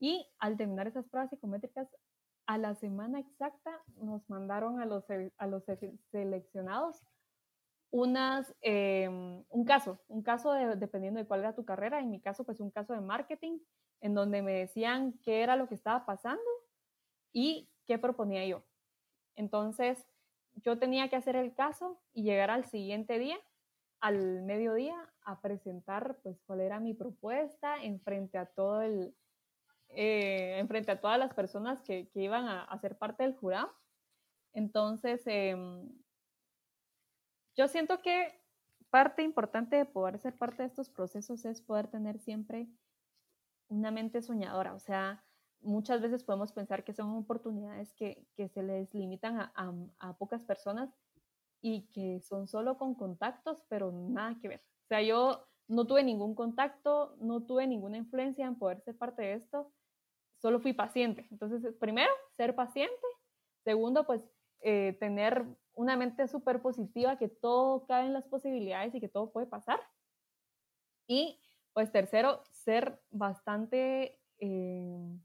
y 0.00 0.26
al 0.38 0.56
terminar 0.56 0.88
esas 0.88 1.06
pruebas 1.08 1.30
psicométricas, 1.30 1.88
a 2.50 2.58
la 2.58 2.74
semana 2.74 3.20
exacta 3.20 3.70
nos 3.98 4.28
mandaron 4.28 4.80
a 4.80 4.84
los, 4.84 5.04
a 5.38 5.46
los 5.46 5.62
seleccionados 6.10 7.00
unas, 7.92 8.52
em, 8.60 9.44
un 9.48 9.64
caso, 9.64 10.00
un 10.08 10.22
caso 10.24 10.52
dependiendo 10.76 11.20
de 11.20 11.26
cuál 11.26 11.40
era 11.40 11.54
tu 11.54 11.64
carrera, 11.64 12.00
en 12.00 12.10
mi 12.10 12.20
caso 12.20 12.42
pues 12.42 12.58
un 12.58 12.72
caso 12.72 12.92
de 12.92 13.02
marketing, 13.02 13.60
en 14.00 14.14
donde 14.14 14.42
me 14.42 14.52
decían 14.52 15.12
qué 15.22 15.42
era 15.42 15.54
lo 15.54 15.68
que 15.68 15.76
estaba 15.76 16.04
pasando 16.04 16.50
y 17.32 17.70
qué 17.86 17.98
proponía 17.98 18.44
yo. 18.44 18.64
Entonces, 19.36 20.04
yo 20.54 20.76
tenía 20.76 21.08
que 21.08 21.14
hacer 21.14 21.36
el 21.36 21.54
caso 21.54 22.00
y 22.12 22.24
llegar 22.24 22.50
al 22.50 22.64
siguiente 22.64 23.20
día, 23.20 23.38
al 24.00 24.42
mediodía, 24.42 24.96
a 25.22 25.40
presentar 25.40 26.18
pues 26.24 26.40
cuál 26.46 26.62
era 26.62 26.80
mi 26.80 26.94
propuesta 26.94 27.80
en 27.80 28.00
frente 28.00 28.38
a 28.38 28.46
todo 28.46 28.82
el, 28.82 29.14
eh, 29.94 30.58
en 30.58 30.68
frente 30.68 30.92
a 30.92 31.00
todas 31.00 31.18
las 31.18 31.34
personas 31.34 31.82
que, 31.82 32.08
que 32.08 32.22
iban 32.22 32.46
a, 32.46 32.64
a, 32.64 32.78
ser 32.78 32.96
parte 32.96 33.22
del 33.22 33.36
jurado. 33.36 33.72
Entonces, 34.52 35.22
eh, 35.26 35.56
yo 37.56 37.68
siento 37.68 38.00
que 38.00 38.40
parte 38.90 39.22
importante 39.22 39.76
de 39.76 39.84
poder 39.84 40.18
ser 40.18 40.36
parte 40.36 40.62
de 40.62 40.68
estos 40.68 40.88
procesos 40.90 41.44
es 41.44 41.60
poder 41.60 41.88
tener 41.88 42.18
siempre 42.18 42.68
una 43.68 43.90
mente 43.90 44.20
soñadora, 44.20 44.74
o 44.74 44.80
sea, 44.80 45.24
muchas 45.62 46.00
veces 46.00 46.24
podemos 46.24 46.52
pensar 46.52 46.84
que 46.84 46.92
son 46.92 47.10
oportunidades 47.10 47.92
que, 47.94 48.26
que 48.36 48.48
se 48.48 48.62
les 48.62 48.92
limitan 48.94 49.38
a, 49.38 49.52
a, 49.54 49.72
a, 49.98 50.16
pocas 50.16 50.44
personas 50.44 50.90
y 51.60 51.82
que 51.92 52.20
son 52.20 52.48
solo 52.48 52.78
con 52.78 52.94
contactos, 52.94 53.62
pero 53.68 53.92
nada 53.92 54.38
que 54.40 54.48
ver. 54.48 54.60
O 54.84 54.88
sea, 54.88 55.02
yo 55.02 55.46
no 55.68 55.86
tuve 55.86 56.02
ningún 56.02 56.34
contacto, 56.34 57.14
no 57.20 57.42
tuve 57.42 57.66
ninguna 57.66 57.98
influencia 57.98 58.46
en 58.46 58.56
poder 58.56 58.80
ser 58.80 58.96
parte 58.96 59.22
de 59.22 59.34
esto, 59.34 59.70
solo 60.40 60.60
fui 60.60 60.72
paciente. 60.72 61.26
Entonces, 61.30 61.74
primero, 61.78 62.10
ser 62.36 62.54
paciente. 62.54 62.94
Segundo, 63.64 64.04
pues 64.06 64.22
eh, 64.60 64.96
tener 64.98 65.44
una 65.74 65.96
mente 65.96 66.28
súper 66.28 66.60
positiva, 66.60 67.16
que 67.16 67.28
todo 67.28 67.86
cabe 67.86 68.06
en 68.06 68.12
las 68.12 68.26
posibilidades 68.26 68.94
y 68.94 69.00
que 69.00 69.08
todo 69.08 69.30
puede 69.32 69.46
pasar. 69.46 69.80
Y 71.06 71.40
pues 71.72 71.92
tercero, 71.92 72.42
ser 72.52 73.00
bastante 73.10 74.18
eh, 74.38 75.18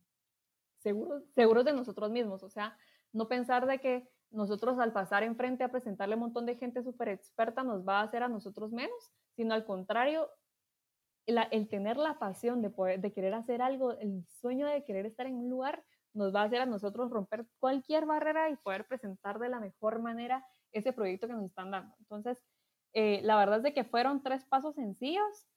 seguros, 0.79 1.23
seguros 1.33 1.65
de 1.65 1.73
nosotros 1.73 2.11
mismos, 2.11 2.43
o 2.43 2.49
sea, 2.49 2.77
no 3.11 3.27
pensar 3.27 3.65
de 3.65 3.79
que 3.79 4.09
nosotros 4.31 4.77
al 4.79 4.93
pasar 4.93 5.23
enfrente 5.23 5.63
a 5.63 5.71
presentarle 5.71 6.15
un 6.15 6.21
montón 6.21 6.45
de 6.45 6.55
gente 6.55 6.83
súper 6.83 7.09
experta 7.09 7.63
nos 7.63 7.87
va 7.87 7.99
a 7.99 8.03
hacer 8.03 8.23
a 8.23 8.27
nosotros 8.27 8.71
menos, 8.71 9.13
sino 9.35 9.53
al 9.53 9.65
contrario, 9.65 10.29
el, 11.25 11.67
tener 11.69 11.97
la 11.97 12.19
pasión 12.19 12.61
de, 12.61 12.69
poder, 12.69 12.99
de 12.99 13.11
querer 13.11 13.33
hacer 13.33 13.61
algo, 13.61 13.93
el 13.93 14.25
sueño 14.27 14.67
de 14.67 14.83
querer 14.83 15.05
estar 15.05 15.25
en 15.25 15.35
un 15.35 15.49
lugar, 15.49 15.83
nos 16.13 16.33
va 16.33 16.41
a 16.41 16.45
hacer 16.45 16.61
a 16.61 16.65
nosotros 16.65 17.11
romper 17.11 17.45
cualquier 17.59 18.05
barrera 18.05 18.49
y 18.49 18.55
poder 18.57 18.87
presentar 18.87 19.37
de 19.39 19.49
la 19.49 19.59
mejor 19.59 20.01
manera 20.01 20.45
ese 20.71 20.93
proyecto 20.93 21.27
que 21.27 21.33
nos 21.33 21.45
están 21.45 21.71
dando. 21.71 21.93
Entonces, 21.99 22.41
eh, 22.93 23.19
la 23.23 23.37
verdad 23.37 23.57
es 23.57 23.63
de 23.63 23.73
que 23.73 23.83
fueron 23.83 24.23
tres 24.23 24.45
pasos 24.45 24.75
sencillos. 24.75 25.47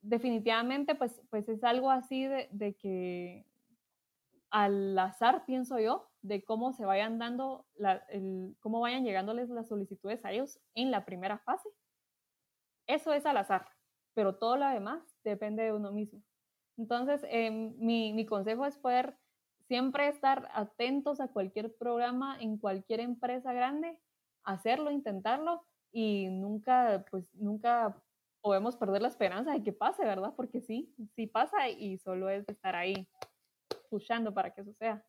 Definitivamente, 0.00 0.94
pues, 0.94 1.20
pues 1.30 1.48
es 1.48 1.62
algo 1.62 1.90
así 1.90 2.26
de, 2.26 2.76
que 2.80 3.46
al 4.50 4.98
azar, 4.98 5.44
pienso 5.46 5.78
yo, 5.78 6.08
de 6.22 6.44
cómo 6.44 6.72
se 6.72 6.84
vayan 6.84 7.18
dando, 7.18 7.66
el, 8.08 8.56
cómo 8.60 8.80
vayan 8.80 9.04
llegándoles 9.04 9.48
las 9.50 9.68
solicitudes 9.68 10.24
a 10.24 10.32
ellos 10.32 10.58
en 10.74 10.90
la 10.90 11.04
primera 11.04 11.38
fase. 11.38 11.68
Eso 12.86 13.12
es 13.12 13.26
al 13.26 13.36
azar, 13.36 13.68
pero 14.18 14.34
todo 14.34 14.56
lo 14.56 14.68
demás 14.68 15.00
depende 15.22 15.62
de 15.62 15.72
uno 15.72 15.92
mismo. 15.92 16.20
Entonces, 16.76 17.20
eh, 17.28 17.52
mi, 17.52 18.12
mi 18.12 18.26
consejo 18.26 18.66
es 18.66 18.76
poder 18.76 19.16
siempre 19.68 20.08
estar 20.08 20.48
atentos 20.54 21.20
a 21.20 21.28
cualquier 21.28 21.72
programa 21.76 22.36
en 22.40 22.58
cualquier 22.58 22.98
empresa 22.98 23.52
grande, 23.52 23.96
hacerlo, 24.42 24.90
intentarlo 24.90 25.62
y 25.92 26.30
nunca, 26.30 27.04
pues 27.12 27.32
nunca 27.32 27.96
podemos 28.40 28.74
perder 28.74 29.02
la 29.02 29.08
esperanza 29.08 29.52
de 29.52 29.62
que 29.62 29.72
pase, 29.72 30.04
¿verdad? 30.04 30.34
Porque 30.34 30.62
sí, 30.62 30.92
sí 31.14 31.28
pasa 31.28 31.68
y 31.68 31.98
solo 31.98 32.28
es 32.28 32.48
estar 32.48 32.74
ahí 32.74 33.06
pushando 33.88 34.34
para 34.34 34.52
que 34.52 34.62
eso 34.62 34.74
sea. 34.80 35.06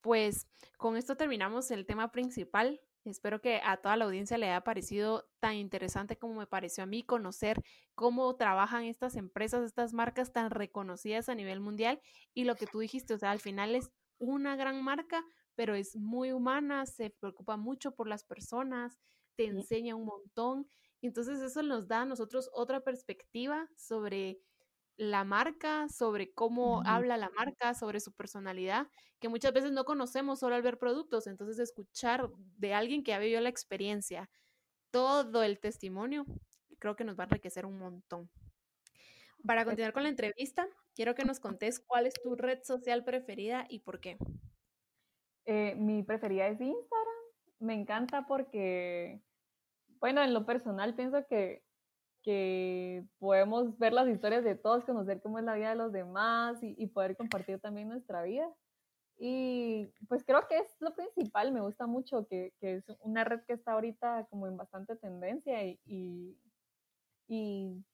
Pues 0.00 0.48
con 0.76 0.96
esto 0.96 1.16
terminamos 1.16 1.70
el 1.70 1.86
tema 1.86 2.10
principal. 2.10 2.80
Espero 3.04 3.40
que 3.40 3.60
a 3.62 3.76
toda 3.76 3.96
la 3.96 4.06
audiencia 4.06 4.38
le 4.38 4.46
haya 4.46 4.62
parecido 4.62 5.28
tan 5.40 5.54
interesante 5.54 6.16
como 6.16 6.34
me 6.34 6.46
pareció 6.46 6.84
a 6.84 6.86
mí 6.86 7.02
conocer 7.02 7.62
cómo 7.94 8.34
trabajan 8.36 8.84
estas 8.84 9.16
empresas, 9.16 9.62
estas 9.64 9.92
marcas 9.92 10.32
tan 10.32 10.50
reconocidas 10.50 11.28
a 11.28 11.34
nivel 11.34 11.60
mundial 11.60 12.00
y 12.32 12.44
lo 12.44 12.56
que 12.56 12.66
tú 12.66 12.78
dijiste, 12.78 13.14
o 13.14 13.18
sea, 13.18 13.30
al 13.30 13.40
final 13.40 13.74
es 13.74 13.90
una 14.18 14.56
gran 14.56 14.82
marca, 14.82 15.22
pero 15.54 15.74
es 15.74 15.96
muy 15.96 16.32
humana, 16.32 16.86
se 16.86 17.10
preocupa 17.10 17.56
mucho 17.56 17.94
por 17.94 18.08
las 18.08 18.24
personas, 18.24 18.98
te 19.36 19.46
enseña 19.46 19.96
un 19.96 20.06
montón. 20.06 20.66
Entonces 21.02 21.40
eso 21.40 21.62
nos 21.62 21.86
da 21.88 22.02
a 22.02 22.06
nosotros 22.06 22.50
otra 22.54 22.80
perspectiva 22.80 23.68
sobre 23.76 24.38
la 24.96 25.24
marca, 25.24 25.88
sobre 25.88 26.32
cómo 26.32 26.82
habla 26.86 27.16
la 27.16 27.30
marca, 27.30 27.74
sobre 27.74 28.00
su 28.00 28.12
personalidad, 28.12 28.88
que 29.18 29.28
muchas 29.28 29.52
veces 29.52 29.72
no 29.72 29.84
conocemos 29.84 30.40
solo 30.40 30.54
al 30.54 30.62
ver 30.62 30.78
productos. 30.78 31.26
Entonces, 31.26 31.58
escuchar 31.58 32.30
de 32.56 32.74
alguien 32.74 33.02
que 33.02 33.14
ha 33.14 33.18
vivido 33.18 33.40
la 33.40 33.48
experiencia, 33.48 34.30
todo 34.90 35.42
el 35.42 35.58
testimonio, 35.58 36.24
creo 36.78 36.96
que 36.96 37.04
nos 37.04 37.18
va 37.18 37.24
a 37.24 37.26
enriquecer 37.26 37.66
un 37.66 37.78
montón. 37.78 38.30
Para 39.46 39.64
continuar 39.64 39.92
con 39.92 40.04
la 40.04 40.08
entrevista, 40.08 40.66
quiero 40.94 41.14
que 41.14 41.24
nos 41.24 41.40
contés 41.40 41.80
cuál 41.80 42.06
es 42.06 42.14
tu 42.22 42.34
red 42.34 42.62
social 42.62 43.04
preferida 43.04 43.66
y 43.68 43.80
por 43.80 44.00
qué. 44.00 44.16
Eh, 45.46 45.74
mi 45.76 46.02
preferida 46.02 46.46
es 46.46 46.60
Instagram. 46.60 47.14
Me 47.58 47.74
encanta 47.74 48.26
porque, 48.26 49.20
bueno, 50.00 50.22
en 50.22 50.32
lo 50.32 50.46
personal 50.46 50.94
pienso 50.94 51.26
que 51.26 51.62
que 52.24 53.04
podemos 53.18 53.78
ver 53.78 53.92
las 53.92 54.08
historias 54.08 54.42
de 54.42 54.54
todos, 54.54 54.84
conocer 54.84 55.20
cómo 55.20 55.38
es 55.38 55.44
la 55.44 55.54
vida 55.54 55.68
de 55.68 55.76
los 55.76 55.92
demás 55.92 56.58
y, 56.62 56.86
poder 56.86 57.16
compartir 57.16 57.60
también 57.60 57.88
nuestra 57.88 58.22
vida. 58.22 58.50
Y 59.18 59.86
pues 60.08 60.24
creo 60.24 60.48
que 60.48 60.56
es 60.58 60.76
lo 60.80 60.94
principal, 60.94 61.52
me 61.52 61.60
gusta 61.60 61.86
mucho, 61.86 62.26
que, 62.26 62.52
que 62.58 62.76
es 62.76 62.84
una 63.00 63.24
red 63.24 63.42
que 63.46 63.52
está 63.52 63.72
ahorita 63.72 64.26
como 64.30 64.48
en 64.48 64.56
bastante 64.56 64.96
tendencia 64.96 65.64
y, 65.64 65.78
y, 67.28 67.84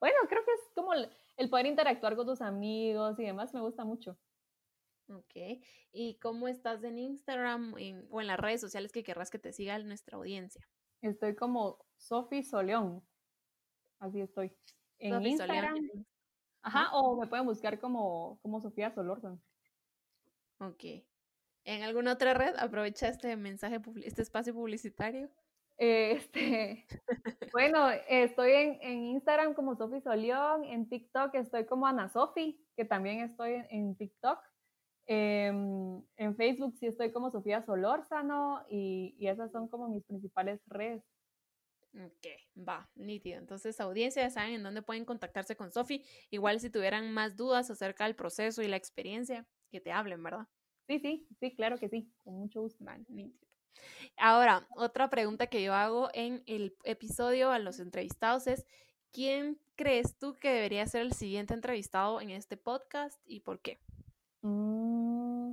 bueno, 0.00 0.16
creo 0.28 0.44
que 0.44 0.52
es 0.52 0.70
como 0.74 0.94
el, 0.94 1.50
poder 1.50 1.66
interactuar 1.66 2.16
con 2.16 2.26
tus 2.26 2.40
amigos 2.40 3.18
y 3.20 3.24
demás, 3.24 3.52
me 3.54 3.60
gusta 3.60 3.84
mucho. 3.84 4.16
Ok, 5.10 5.60
¿y 5.92 6.18
cómo 6.20 6.48
estás 6.48 6.82
en 6.82 6.98
Instagram 6.98 7.74
o 8.10 8.20
en 8.22 8.26
las 8.26 8.40
redes 8.40 8.62
sociales 8.62 8.90
que 8.90 9.04
querrás 9.04 9.30
que 9.30 9.38
te 9.38 9.52
siga 9.52 9.78
nuestra 9.80 10.16
audiencia? 10.16 10.66
Estoy 11.02 11.34
como 11.34 11.84
Sofi 11.98 12.42
Soleón 12.42 13.04
así 13.98 14.20
estoy. 14.20 14.52
En 14.98 15.24
Instagram. 15.24 15.76
Ajá, 16.62 16.96
o 16.96 17.20
me 17.20 17.26
pueden 17.26 17.44
buscar 17.44 17.78
como, 17.78 18.38
como 18.40 18.60
Sofía 18.60 18.90
Solórzano. 18.94 19.40
Ok. 20.60 20.84
¿En 21.64 21.82
alguna 21.82 22.12
otra 22.12 22.34
red 22.34 22.54
aprovecha 22.58 23.08
este 23.08 23.36
mensaje, 23.36 23.80
este 24.02 24.22
espacio 24.22 24.54
publicitario? 24.54 25.30
Este, 25.76 26.86
bueno, 27.52 27.88
estoy 28.08 28.52
en, 28.52 29.04
Instagram 29.04 29.54
como 29.54 29.74
Sofi 29.74 30.00
Solión, 30.00 30.64
en 30.64 30.88
TikTok 30.88 31.34
estoy 31.34 31.66
como 31.66 31.86
Ana 31.86 32.08
Sofi, 32.08 32.64
que 32.76 32.84
también 32.84 33.20
estoy 33.20 33.64
en, 33.70 33.96
TikTok. 33.96 34.38
Em, 35.06 36.02
en 36.16 36.36
Facebook 36.36 36.76
sí 36.78 36.86
estoy 36.86 37.12
como 37.12 37.30
Sofía 37.30 37.62
Solórzano 37.64 38.64
y, 38.70 39.16
y 39.18 39.28
esas 39.28 39.50
son 39.52 39.68
como 39.68 39.88
mis 39.88 40.04
principales 40.04 40.60
redes. 40.66 41.02
Ok, 41.96 42.26
va, 42.68 42.88
nítido. 42.96 43.38
Entonces, 43.38 43.78
audiencia, 43.80 44.22
ya 44.22 44.30
saben 44.30 44.54
en 44.54 44.62
dónde 44.62 44.82
pueden 44.82 45.04
contactarse 45.04 45.56
con 45.56 45.70
Sofi. 45.70 46.04
Igual 46.30 46.58
si 46.58 46.70
tuvieran 46.70 47.12
más 47.12 47.36
dudas 47.36 47.70
acerca 47.70 48.04
del 48.04 48.16
proceso 48.16 48.62
y 48.62 48.68
la 48.68 48.76
experiencia, 48.76 49.46
que 49.70 49.80
te 49.80 49.92
hablen, 49.92 50.22
¿verdad? 50.22 50.48
Sí, 50.86 50.98
sí, 50.98 51.26
sí, 51.38 51.54
claro 51.54 51.78
que 51.78 51.88
sí, 51.88 52.12
con 52.24 52.34
mucho 52.34 52.60
gusto. 52.62 52.84
Vale, 52.84 53.04
nítido. 53.08 53.48
Ahora, 54.16 54.66
otra 54.76 55.08
pregunta 55.08 55.46
que 55.46 55.62
yo 55.62 55.74
hago 55.74 56.08
en 56.14 56.42
el 56.46 56.76
episodio 56.84 57.50
a 57.50 57.58
los 57.58 57.78
entrevistados 57.78 58.46
es, 58.46 58.66
¿quién 59.12 59.58
crees 59.76 60.16
tú 60.18 60.34
que 60.34 60.50
debería 60.50 60.86
ser 60.86 61.02
el 61.02 61.12
siguiente 61.12 61.54
entrevistado 61.54 62.20
en 62.20 62.30
este 62.30 62.56
podcast 62.56 63.20
y 63.24 63.40
por 63.40 63.60
qué? 63.60 63.80
Mm, 64.42 65.52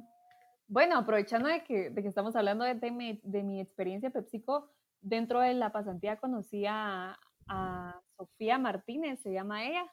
bueno, 0.67 0.97
aprovechando 0.97 1.49
de 1.49 1.63
que, 1.63 1.89
de 1.89 2.01
que 2.01 2.07
estamos 2.07 2.35
hablando 2.35 2.65
de, 2.65 2.75
de, 2.75 2.91
mi, 2.91 3.19
de 3.23 3.43
mi 3.43 3.59
experiencia 3.59 4.09
PepsiCo, 4.09 4.71
dentro 5.01 5.41
de 5.41 5.53
la 5.53 5.71
pasantía 5.71 6.17
conocí 6.17 6.65
a, 6.67 7.19
Sofía 8.15 8.57
Martínez, 8.57 9.19
se 9.19 9.33
llama 9.33 9.65
ella. 9.65 9.83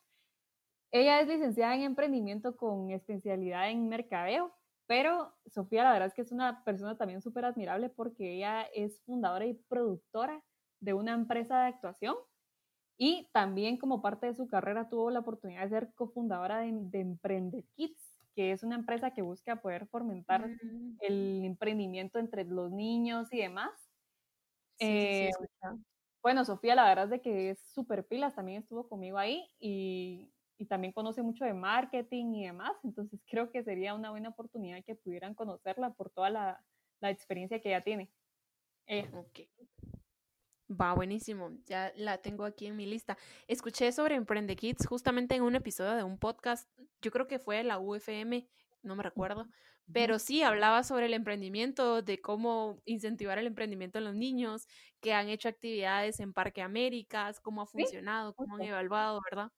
Ella 0.93 1.21
es 1.21 1.27
licenciada 1.27 1.75
en 1.75 1.83
emprendimiento 1.83 2.57
con 2.57 2.91
especialidad 2.91 3.69
en 3.71 3.89
mercadeo, 3.89 4.55
pero 4.87 5.35
Sofía 5.47 5.83
la 5.83 5.93
verdad 5.93 6.09
es 6.09 6.15
que 6.15 6.23
es 6.23 6.31
una 6.31 6.63
persona 6.63 6.97
también 6.97 7.21
súper 7.21 7.47
admirable 7.47 7.89
porque 7.89 8.35
ella 8.35 8.63
es 8.75 9.01
fundadora 9.01 9.47
y 9.47 9.55
productora 9.55 10.41
de 10.79 10.95
una 10.95 11.15
empresa 11.15 11.63
de 11.63 11.69
actuación 11.69 12.15
y 12.97 13.29
también 13.33 13.77
como 13.77 14.03
parte 14.03 14.27
de 14.27 14.35
su 14.35 14.47
carrera 14.47 14.89
tuvo 14.89 15.11
la 15.11 15.21
oportunidad 15.21 15.63
de 15.63 15.71
ser 15.71 15.93
cofundadora 15.95 16.59
de, 16.59 16.73
de 16.73 17.01
Emprende 17.01 17.65
Kids, 17.75 18.19
que 18.35 18.53
es 18.53 18.63
una 18.63 18.77
empresa 18.77 19.13
que 19.13 19.23
busca 19.23 19.57
poder 19.57 19.87
fomentar 19.87 20.49
mm. 20.49 20.99
el 21.01 21.45
emprendimiento 21.45 22.19
entre 22.19 22.45
los 22.45 22.71
niños 22.71 23.33
y 23.33 23.39
demás. 23.39 23.88
Eh, 24.79 25.31
bueno, 26.23 26.45
Sofía, 26.45 26.75
la 26.75 26.89
verdad 26.89 27.05
es 27.05 27.11
de 27.11 27.21
que 27.21 27.51
es 27.51 27.61
súper 27.73 28.07
pilas, 28.07 28.35
también 28.35 28.63
estuvo 28.63 28.89
conmigo 28.89 29.19
ahí 29.19 29.49
y, 29.59 30.33
y, 30.57 30.67
también 30.67 30.93
conoce 30.93 31.23
mucho 31.23 31.45
de 31.45 31.55
marketing 31.55 32.35
y 32.35 32.47
demás, 32.47 32.73
entonces 32.85 33.21
creo 33.29 33.51
que 33.51 33.65
sería 33.65 33.95
una 33.95 34.11
buena 34.11 34.29
oportunidad 34.29 34.85
que 34.85 34.95
pudieran 34.95 35.35
conocerla 35.35 35.91
por 35.95 36.11
toda 36.11 36.31
la, 36.31 36.65
la 37.01 37.11
experiencia 37.11 37.61
que 37.61 37.71
ella 37.71 37.83
tiene. 37.83 38.11
Va, 40.71 40.93
buenísimo. 40.95 41.51
Ya 41.67 41.93
la 41.97 42.19
tengo 42.19 42.45
aquí 42.45 42.67
en 42.67 42.77
mi 42.77 42.85
lista. 42.87 43.17
Escuché 43.47 43.91
sobre 43.93 44.17
Emprende 44.17 44.55
Kids 44.55 44.87
justamente 44.87 45.35
en 45.35 45.43
un 45.43 45.55
episodio 45.55 45.95
de 45.95 46.03
un 46.03 46.19
podcast, 46.19 46.69
yo 47.01 47.11
creo 47.11 47.27
que 47.27 47.39
fue 47.39 47.63
la 47.65 47.79
UFM, 47.79 48.47
no 48.83 48.97
me 48.97 49.03
recuerdo, 49.03 49.47
pero 49.93 50.19
sí 50.19 50.43
hablaba 50.43 50.83
sobre 50.83 51.07
el 51.07 51.15
emprendimiento, 51.15 52.03
de 52.03 52.21
cómo 52.21 52.81
incentivar 52.85 53.39
el 53.39 53.47
emprendimiento 53.47 53.99
en 53.99 54.05
los 54.05 54.15
niños, 54.15 54.67
que 55.01 55.13
han 55.15 55.29
hecho 55.29 55.49
actividades 55.49 56.21
en 56.21 56.33
Parque 56.33 56.63
Américas, 56.63 57.41
cómo 57.41 57.63
ha 57.63 57.67
funcionado, 57.67 58.35
cómo 58.35 58.57
han 58.57 58.63
evaluado, 58.63 59.21
¿verdad? 59.31 59.51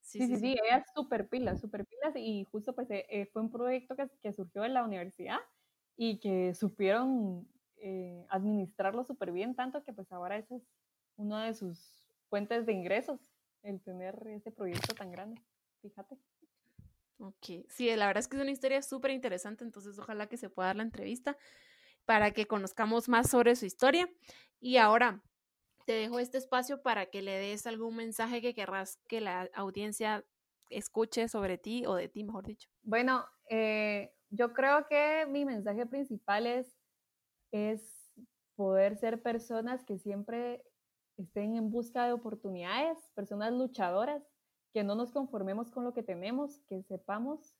Sí, 0.00 0.26
sí, 0.26 0.36
sí, 0.36 0.56
ella 0.62 0.78
es 0.78 0.84
súper 0.94 1.28
pilas, 1.28 1.60
súper 1.60 1.86
pilas 1.86 2.14
y 2.16 2.44
justo 2.44 2.74
pues 2.74 2.90
eh, 2.90 3.06
eh, 3.08 3.26
fue 3.26 3.42
un 3.42 3.50
proyecto 3.50 3.96
que, 3.96 4.08
que, 4.22 4.32
surgió 4.32 4.64
en 4.64 4.74
la 4.74 4.84
universidad 4.84 5.38
y 5.96 6.20
que 6.20 6.54
supieron 6.54 7.48
eh, 7.76 8.26
administrarlo 8.28 9.04
súper 9.04 9.32
bien, 9.32 9.54
tanto 9.54 9.82
que 9.82 9.92
pues 9.92 10.12
ahora 10.12 10.36
es 10.36 10.46
uno 11.16 11.38
de 11.38 11.54
sus 11.54 12.04
fuentes 12.28 12.66
de 12.66 12.72
ingresos, 12.72 13.20
el 13.62 13.80
tener 13.82 14.26
ese 14.28 14.50
proyecto 14.50 14.94
tan 14.94 15.10
grande, 15.10 15.42
fíjate. 15.80 16.18
Ok, 17.18 17.66
sí, 17.68 17.94
la 17.94 18.06
verdad 18.06 18.20
es 18.20 18.28
que 18.28 18.36
es 18.36 18.42
una 18.42 18.50
historia 18.50 18.82
súper 18.82 19.12
interesante, 19.12 19.64
entonces 19.64 19.98
ojalá 19.98 20.26
que 20.26 20.36
se 20.36 20.50
pueda 20.50 20.68
dar 20.68 20.76
la 20.76 20.82
entrevista 20.82 21.36
para 22.04 22.32
que 22.32 22.46
conozcamos 22.46 23.08
más 23.08 23.30
sobre 23.30 23.56
su 23.56 23.66
historia. 23.66 24.08
Y 24.60 24.78
ahora 24.78 25.22
te 25.86 25.92
dejo 25.92 26.18
este 26.18 26.38
espacio 26.38 26.82
para 26.82 27.06
que 27.06 27.22
le 27.22 27.32
des 27.32 27.66
algún 27.66 27.96
mensaje 27.96 28.40
que 28.40 28.54
querrás 28.54 28.98
que 29.08 29.20
la 29.20 29.48
audiencia 29.54 30.24
escuche 30.70 31.28
sobre 31.28 31.58
ti 31.58 31.84
o 31.86 31.94
de 31.94 32.08
ti, 32.08 32.24
mejor 32.24 32.46
dicho. 32.46 32.68
Bueno, 32.82 33.24
eh, 33.48 34.12
yo 34.30 34.52
creo 34.52 34.86
que 34.88 35.26
mi 35.28 35.44
mensaje 35.44 35.86
principal 35.86 36.46
es, 36.46 36.76
es 37.52 38.10
poder 38.56 38.96
ser 38.96 39.22
personas 39.22 39.84
que 39.84 39.98
siempre 39.98 40.64
estén 41.16 41.54
en 41.56 41.70
busca 41.70 42.06
de 42.06 42.12
oportunidades, 42.12 42.98
personas 43.14 43.52
luchadoras, 43.52 44.22
que 44.74 44.82
no 44.82 44.96
nos 44.96 45.12
conformemos 45.12 45.70
con 45.70 45.84
lo 45.84 45.94
que 45.94 46.02
tenemos, 46.02 46.58
que 46.68 46.82
sepamos 46.82 47.54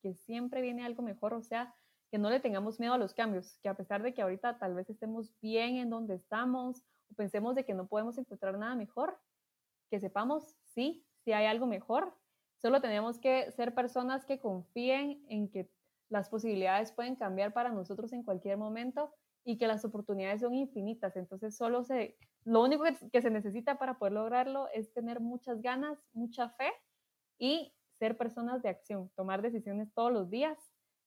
que 0.00 0.14
siempre 0.14 0.62
viene 0.62 0.84
algo 0.84 1.02
mejor, 1.02 1.34
o 1.34 1.42
sea, 1.42 1.74
que 2.10 2.18
no 2.18 2.30
le 2.30 2.40
tengamos 2.40 2.78
miedo 2.78 2.92
a 2.92 2.98
los 2.98 3.14
cambios, 3.14 3.58
que 3.62 3.68
a 3.68 3.74
pesar 3.74 4.02
de 4.02 4.14
que 4.14 4.22
ahorita 4.22 4.58
tal 4.58 4.74
vez 4.74 4.88
estemos 4.88 5.32
bien 5.40 5.76
en 5.76 5.90
donde 5.90 6.14
estamos 6.14 6.84
o 7.10 7.14
pensemos 7.14 7.56
de 7.56 7.64
que 7.64 7.74
no 7.74 7.88
podemos 7.88 8.16
encontrar 8.16 8.56
nada 8.58 8.76
mejor, 8.76 9.18
que 9.90 9.98
sepamos, 9.98 10.56
sí, 10.64 11.04
si 11.24 11.32
hay 11.32 11.46
algo 11.46 11.66
mejor, 11.66 12.14
solo 12.58 12.80
tenemos 12.80 13.18
que 13.18 13.50
ser 13.52 13.74
personas 13.74 14.24
que 14.24 14.40
confíen 14.40 15.24
en 15.28 15.48
que 15.50 15.68
las 16.10 16.28
posibilidades 16.28 16.92
pueden 16.92 17.16
cambiar 17.16 17.52
para 17.52 17.70
nosotros 17.70 18.12
en 18.12 18.22
cualquier 18.22 18.56
momento 18.56 19.12
y 19.44 19.58
que 19.58 19.66
las 19.66 19.84
oportunidades 19.84 20.42
son 20.42 20.54
infinitas. 20.54 21.16
Entonces, 21.16 21.56
solo 21.56 21.82
se, 21.82 22.16
lo 22.44 22.62
único 22.62 22.84
que, 23.12 23.22
se 23.22 23.30
necesita 23.30 23.78
para 23.78 23.98
poder 23.98 24.14
lograrlo 24.14 24.68
es 24.74 24.92
tener 24.92 25.20
muchas 25.20 25.62
ganas, 25.62 25.98
mucha 26.12 26.48
fe 26.50 26.72
y 27.38 27.72
ser 27.98 28.16
personas 28.16 28.62
de 28.62 28.68
acción, 28.68 29.10
tomar 29.14 29.42
decisiones 29.42 29.92
todos 29.94 30.12
los 30.12 30.28
días 30.28 30.58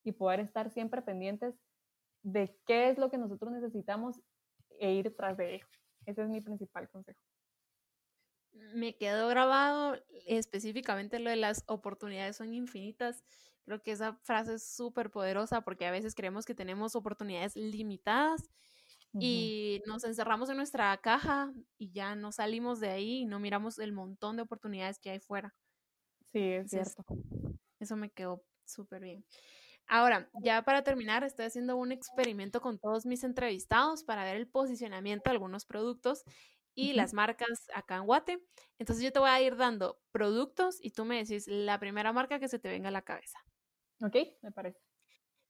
y 0.04 0.14
poder 0.14 0.40
estar 0.40 0.72
siempre 0.72 1.02
pendientes 1.02 1.56
de 2.24 2.58
qué 2.66 2.90
es 2.90 2.98
lo 2.98 3.10
que 3.10 3.18
nosotros 3.18 3.52
necesitamos 3.52 4.22
e 4.80 4.94
ir 4.94 5.16
tras 5.16 5.38
de 5.38 5.56
ello. 5.56 5.68
Ese 6.06 6.24
es 6.24 6.30
mi 6.30 6.42
principal 6.42 6.90
consejo. 6.90 7.20
Me 8.74 8.96
quedó 8.96 9.28
grabado 9.28 9.98
específicamente 10.26 11.20
lo 11.20 11.30
de 11.30 11.36
las 11.36 11.66
oportunidades 11.68 12.38
son 12.38 12.54
infinitas. 12.54 13.24
Creo 13.66 13.82
que 13.82 13.92
esa 13.92 14.14
frase 14.24 14.54
es 14.56 14.64
súper 14.64 15.12
poderosa 15.12 15.62
porque 15.62 15.86
a 15.86 15.92
veces 15.92 16.16
creemos 16.16 16.46
que 16.46 16.56
tenemos 16.56 16.96
oportunidades 16.96 17.58
limitadas 17.58 18.50
y 19.20 19.82
nos 19.86 20.04
encerramos 20.04 20.50
en 20.50 20.58
nuestra 20.58 20.96
caja 20.98 21.54
y 21.78 21.92
ya 21.92 22.16
no 22.16 22.32
salimos 22.32 22.80
de 22.80 22.90
ahí 22.90 23.22
y 23.22 23.26
no 23.26 23.40
miramos 23.40 23.80
el 23.80 23.94
montón 23.94 24.36
de 24.36 24.44
oportunidades 24.44 25.00
que 25.00 25.12
hay 25.12 25.20
fuera. 25.20 25.56
Sí, 26.32 26.40
es 26.40 26.70
cierto. 26.70 27.04
Eso 27.80 27.96
me 27.96 28.12
quedó 28.12 28.44
súper 28.66 29.02
bien. 29.04 29.26
Ahora, 29.88 30.30
ya 30.42 30.64
para 30.64 30.84
terminar, 30.84 31.24
estoy 31.24 31.46
haciendo 31.46 31.78
un 31.78 31.92
experimento 31.92 32.60
con 32.62 32.80
todos 32.80 33.06
mis 33.06 33.24
entrevistados 33.24 34.04
para 34.04 34.24
ver 34.24 34.36
el 34.38 34.48
posicionamiento 34.48 35.30
de 35.30 35.36
algunos 35.36 35.66
productos 35.66 36.24
y 36.74 36.94
las 36.94 37.14
marcas 37.14 37.68
acá 37.74 37.98
en 37.98 38.06
Guate. 38.06 38.40
Entonces 38.80 39.04
yo 39.04 39.12
te 39.12 39.20
voy 39.20 39.30
a 39.30 39.42
ir 39.42 39.56
dando 39.56 40.00
productos 40.12 40.78
y 40.82 40.92
tú 40.92 41.06
me 41.06 41.18
decís 41.18 41.48
la 41.48 41.80
primera 41.80 42.12
marca 42.14 42.40
que 42.40 42.50
se 42.50 42.60
te 42.60 42.70
venga 42.70 42.90
a 42.90 42.92
la 42.92 43.04
cabeza. 43.04 43.40
Ok, 44.02 44.16
me 44.42 44.52
parece. 44.52 44.80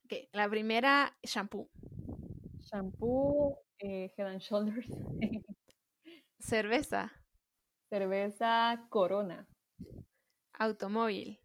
Ok, 0.05 0.29
la 0.33 0.49
primera, 0.49 1.17
shampoo. 1.23 1.69
Shampoo, 2.65 3.59
eh, 3.79 4.11
Head 4.17 4.27
and 4.27 4.41
Shoulders. 4.41 4.87
Cerveza. 6.39 7.11
Cerveza 7.89 8.87
Corona. 8.89 9.47
Automóvil. 10.53 11.39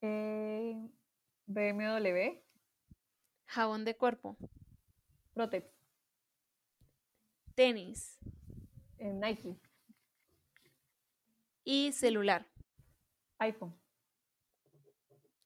Eh, 0.00 0.74
BMW. 1.46 2.42
Jabón 3.46 3.84
de 3.84 3.96
cuerpo. 3.96 4.36
Protex. 5.34 5.66
Tenis. 7.54 8.18
Eh, 8.98 9.12
Nike. 9.12 9.56
Y 11.64 11.92
celular. 11.92 12.46
iPhone. 13.38 13.74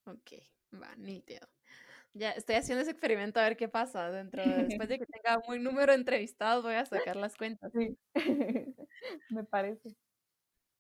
Ok, 0.06 0.32
va, 0.72 0.94
nítido. 0.96 1.51
Ya 2.14 2.32
estoy 2.32 2.56
haciendo 2.56 2.82
ese 2.82 2.90
experimento 2.90 3.40
a 3.40 3.44
ver 3.44 3.56
qué 3.56 3.68
pasa. 3.68 4.10
Dentro 4.10 4.42
después 4.44 4.88
de 4.88 4.98
que 4.98 5.06
tenga 5.22 5.38
un 5.38 5.44
buen 5.46 5.62
número 5.62 5.92
de 5.92 5.98
entrevistados, 5.98 6.62
voy 6.62 6.74
a 6.74 6.84
sacar 6.84 7.16
las 7.16 7.36
cuentas. 7.36 7.72
Sí, 7.72 7.96
me 9.30 9.44
parece. 9.44 9.96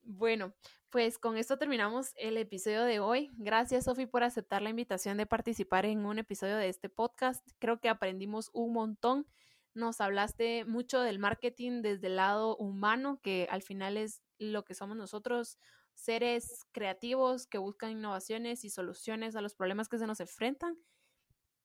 Bueno, 0.04 0.52
pues 0.90 1.18
con 1.18 1.36
esto 1.36 1.58
terminamos 1.58 2.12
el 2.16 2.36
episodio 2.36 2.84
de 2.84 3.00
hoy. 3.00 3.30
Gracias, 3.36 3.84
Sofi, 3.84 4.06
por 4.06 4.24
aceptar 4.24 4.60
la 4.60 4.70
invitación 4.70 5.16
de 5.16 5.26
participar 5.26 5.86
en 5.86 6.04
un 6.04 6.18
episodio 6.18 6.56
de 6.56 6.68
este 6.68 6.88
podcast. 6.88 7.46
Creo 7.58 7.80
que 7.80 7.88
aprendimos 7.88 8.50
un 8.52 8.72
montón. 8.72 9.26
Nos 9.74 10.00
hablaste 10.00 10.64
mucho 10.66 11.00
del 11.00 11.18
marketing 11.18 11.80
desde 11.80 12.08
el 12.08 12.16
lado 12.16 12.56
humano, 12.56 13.20
que 13.22 13.46
al 13.50 13.62
final 13.62 13.96
es 13.96 14.22
lo 14.38 14.64
que 14.64 14.74
somos 14.74 14.96
nosotros, 14.96 15.58
seres 15.94 16.66
creativos 16.72 17.46
que 17.46 17.58
buscan 17.58 17.92
innovaciones 17.92 18.64
y 18.64 18.70
soluciones 18.70 19.36
a 19.36 19.40
los 19.40 19.54
problemas 19.54 19.88
que 19.88 19.98
se 19.98 20.06
nos 20.06 20.20
enfrentan. 20.20 20.76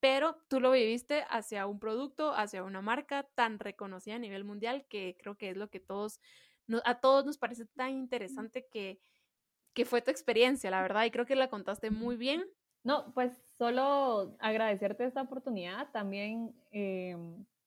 Pero 0.08 0.38
tú 0.48 0.62
lo 0.62 0.72
viviste 0.72 1.26
hacia 1.30 1.68
un 1.68 1.80
producto, 1.80 2.32
hacia 2.34 2.64
una 2.64 2.82
marca 2.82 3.28
tan 3.36 3.60
reconocida 3.60 4.16
a 4.16 4.20
nivel 4.20 4.46
mundial 4.46 4.86
que 4.88 5.18
creo 5.22 5.36
que 5.36 5.50
es 5.50 5.58
lo 5.58 5.70
que 5.70 5.82
todos 5.82 6.22
a 6.86 7.02
todos 7.02 7.26
nos 7.26 7.38
parece 7.38 7.66
tan 7.66 7.92
interesante 7.92 8.66
que, 8.72 9.02
que 9.74 9.84
fue 9.84 10.02
tu 10.02 10.10
experiencia, 10.10 10.72
la 10.72 10.82
verdad, 10.82 11.04
y 11.04 11.12
creo 11.12 11.26
que 11.26 11.36
la 11.36 11.50
contaste 11.50 11.92
muy 11.92 12.16
bien. 12.16 12.46
No, 12.86 13.14
pues 13.14 13.34
solo 13.58 14.38
agradecerte 14.40 15.04
esta 15.04 15.24
oportunidad. 15.24 15.92
También 15.92 16.56
eh, 16.72 17.18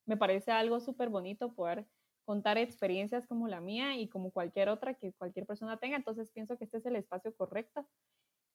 me 0.06 0.16
parece 0.16 0.50
algo 0.50 0.80
súper 0.80 1.10
bonito 1.10 1.52
poder 1.52 1.86
contar 2.24 2.56
experiencias 2.56 3.26
como 3.26 3.48
la 3.48 3.60
mía 3.60 3.98
y 3.98 4.08
como 4.08 4.30
cualquier 4.30 4.70
otra 4.70 4.94
que 4.94 5.12
cualquier 5.12 5.44
persona 5.44 5.76
tenga. 5.76 5.96
Entonces 5.98 6.30
pienso 6.30 6.56
que 6.56 6.64
este 6.64 6.78
es 6.78 6.86
el 6.86 6.96
espacio 6.96 7.34
correcto. 7.34 7.86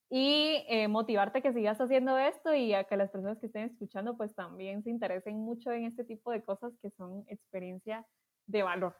Y 0.09 0.65
eh, 0.69 0.87
motivarte 0.87 1.41
que 1.41 1.51
sigas 1.53 1.81
haciendo 1.81 2.17
esto 2.17 2.53
y 2.53 2.73
a 2.73 2.83
que 2.85 2.95
las 2.97 3.09
personas 3.11 3.39
que 3.39 3.47
estén 3.47 3.63
escuchando 3.63 4.15
pues 4.17 4.35
también 4.35 4.83
se 4.83 4.91
interesen 4.91 5.37
mucho 5.37 5.71
en 5.71 5.85
este 5.85 6.03
tipo 6.03 6.31
de 6.31 6.43
cosas 6.43 6.77
que 6.81 6.91
son 6.91 7.23
experiencia 7.27 8.07
de 8.45 8.63
valor. 8.63 8.95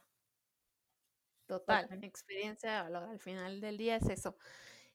Total, 1.47 2.03
experiencia 2.03 2.82
al 2.82 3.20
final 3.20 3.62
del 3.62 3.78
día 3.78 3.97
es 3.97 4.10
eso. 4.10 4.36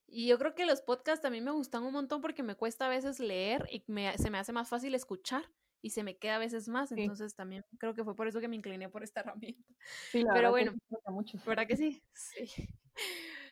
Y 0.07 0.29
yo 0.29 0.39
creo 0.39 0.55
que 0.57 0.67
los 0.67 0.83
podcasts 0.83 1.25
a 1.25 1.31
mí 1.31 1.41
me 1.41 1.53
gustan 1.53 1.85
un 1.85 1.93
montón 1.93 2.21
porque 2.21 2.43
me 2.43 2.57
cuesta 2.57 2.87
a 2.87 2.89
veces 2.89 3.21
leer 3.21 3.67
y 3.71 3.85
se 4.19 4.31
me 4.31 4.39
hace 4.39 4.53
más 4.53 4.69
fácil 4.69 4.95
escuchar 4.97 5.45
y 5.83 5.91
se 5.91 6.03
me 6.03 6.19
queda 6.19 6.37
a 6.37 6.39
veces 6.41 6.69
más. 6.69 6.91
Entonces 6.93 7.37
también 7.37 7.65
creo 7.79 7.95
que 7.95 8.05
fue 8.05 8.17
por 8.17 8.27
eso 8.27 8.41
que 8.41 8.49
me 8.49 8.57
incliné 8.57 8.89
por 8.89 9.05
esta 9.05 9.21
herramienta. 9.21 9.63
Sí, 10.13 10.25
Pero 10.33 10.51
bueno, 10.51 10.73
mucho. 11.09 11.39
¿verdad 11.45 11.67
que 11.69 11.77
sí? 11.77 12.05
Sí. 12.15 12.47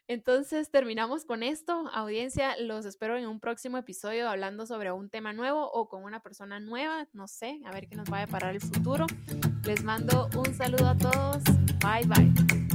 Entonces 0.09 0.71
terminamos 0.71 1.27
con 1.27 1.43
esto. 1.43 1.89
Audiencia, 1.93 2.57
los 2.59 2.87
espero 2.87 3.19
en 3.19 3.27
un 3.27 3.41
próximo 3.41 3.77
episodio 3.77 4.29
hablando 4.29 4.67
sobre 4.67 4.91
un 4.91 5.11
tema 5.11 5.35
nuevo 5.35 5.71
o 5.71 5.89
con 5.89 6.03
una 6.03 6.23
persona 6.23 6.61
nueva. 6.61 7.07
No 7.13 7.29
sé, 7.29 7.61
a 7.67 7.71
ver 7.71 7.89
qué 7.89 7.95
nos 7.95 8.11
va 8.11 8.19
a 8.19 8.21
deparar 8.21 8.55
el 8.55 8.61
futuro. 8.63 9.07
Les 9.65 9.85
mando 9.85 10.31
un 10.35 10.55
saludo 10.55 10.89
a 10.89 10.97
todos. 10.97 11.43
Bye 11.81 12.07
bye. 12.07 12.68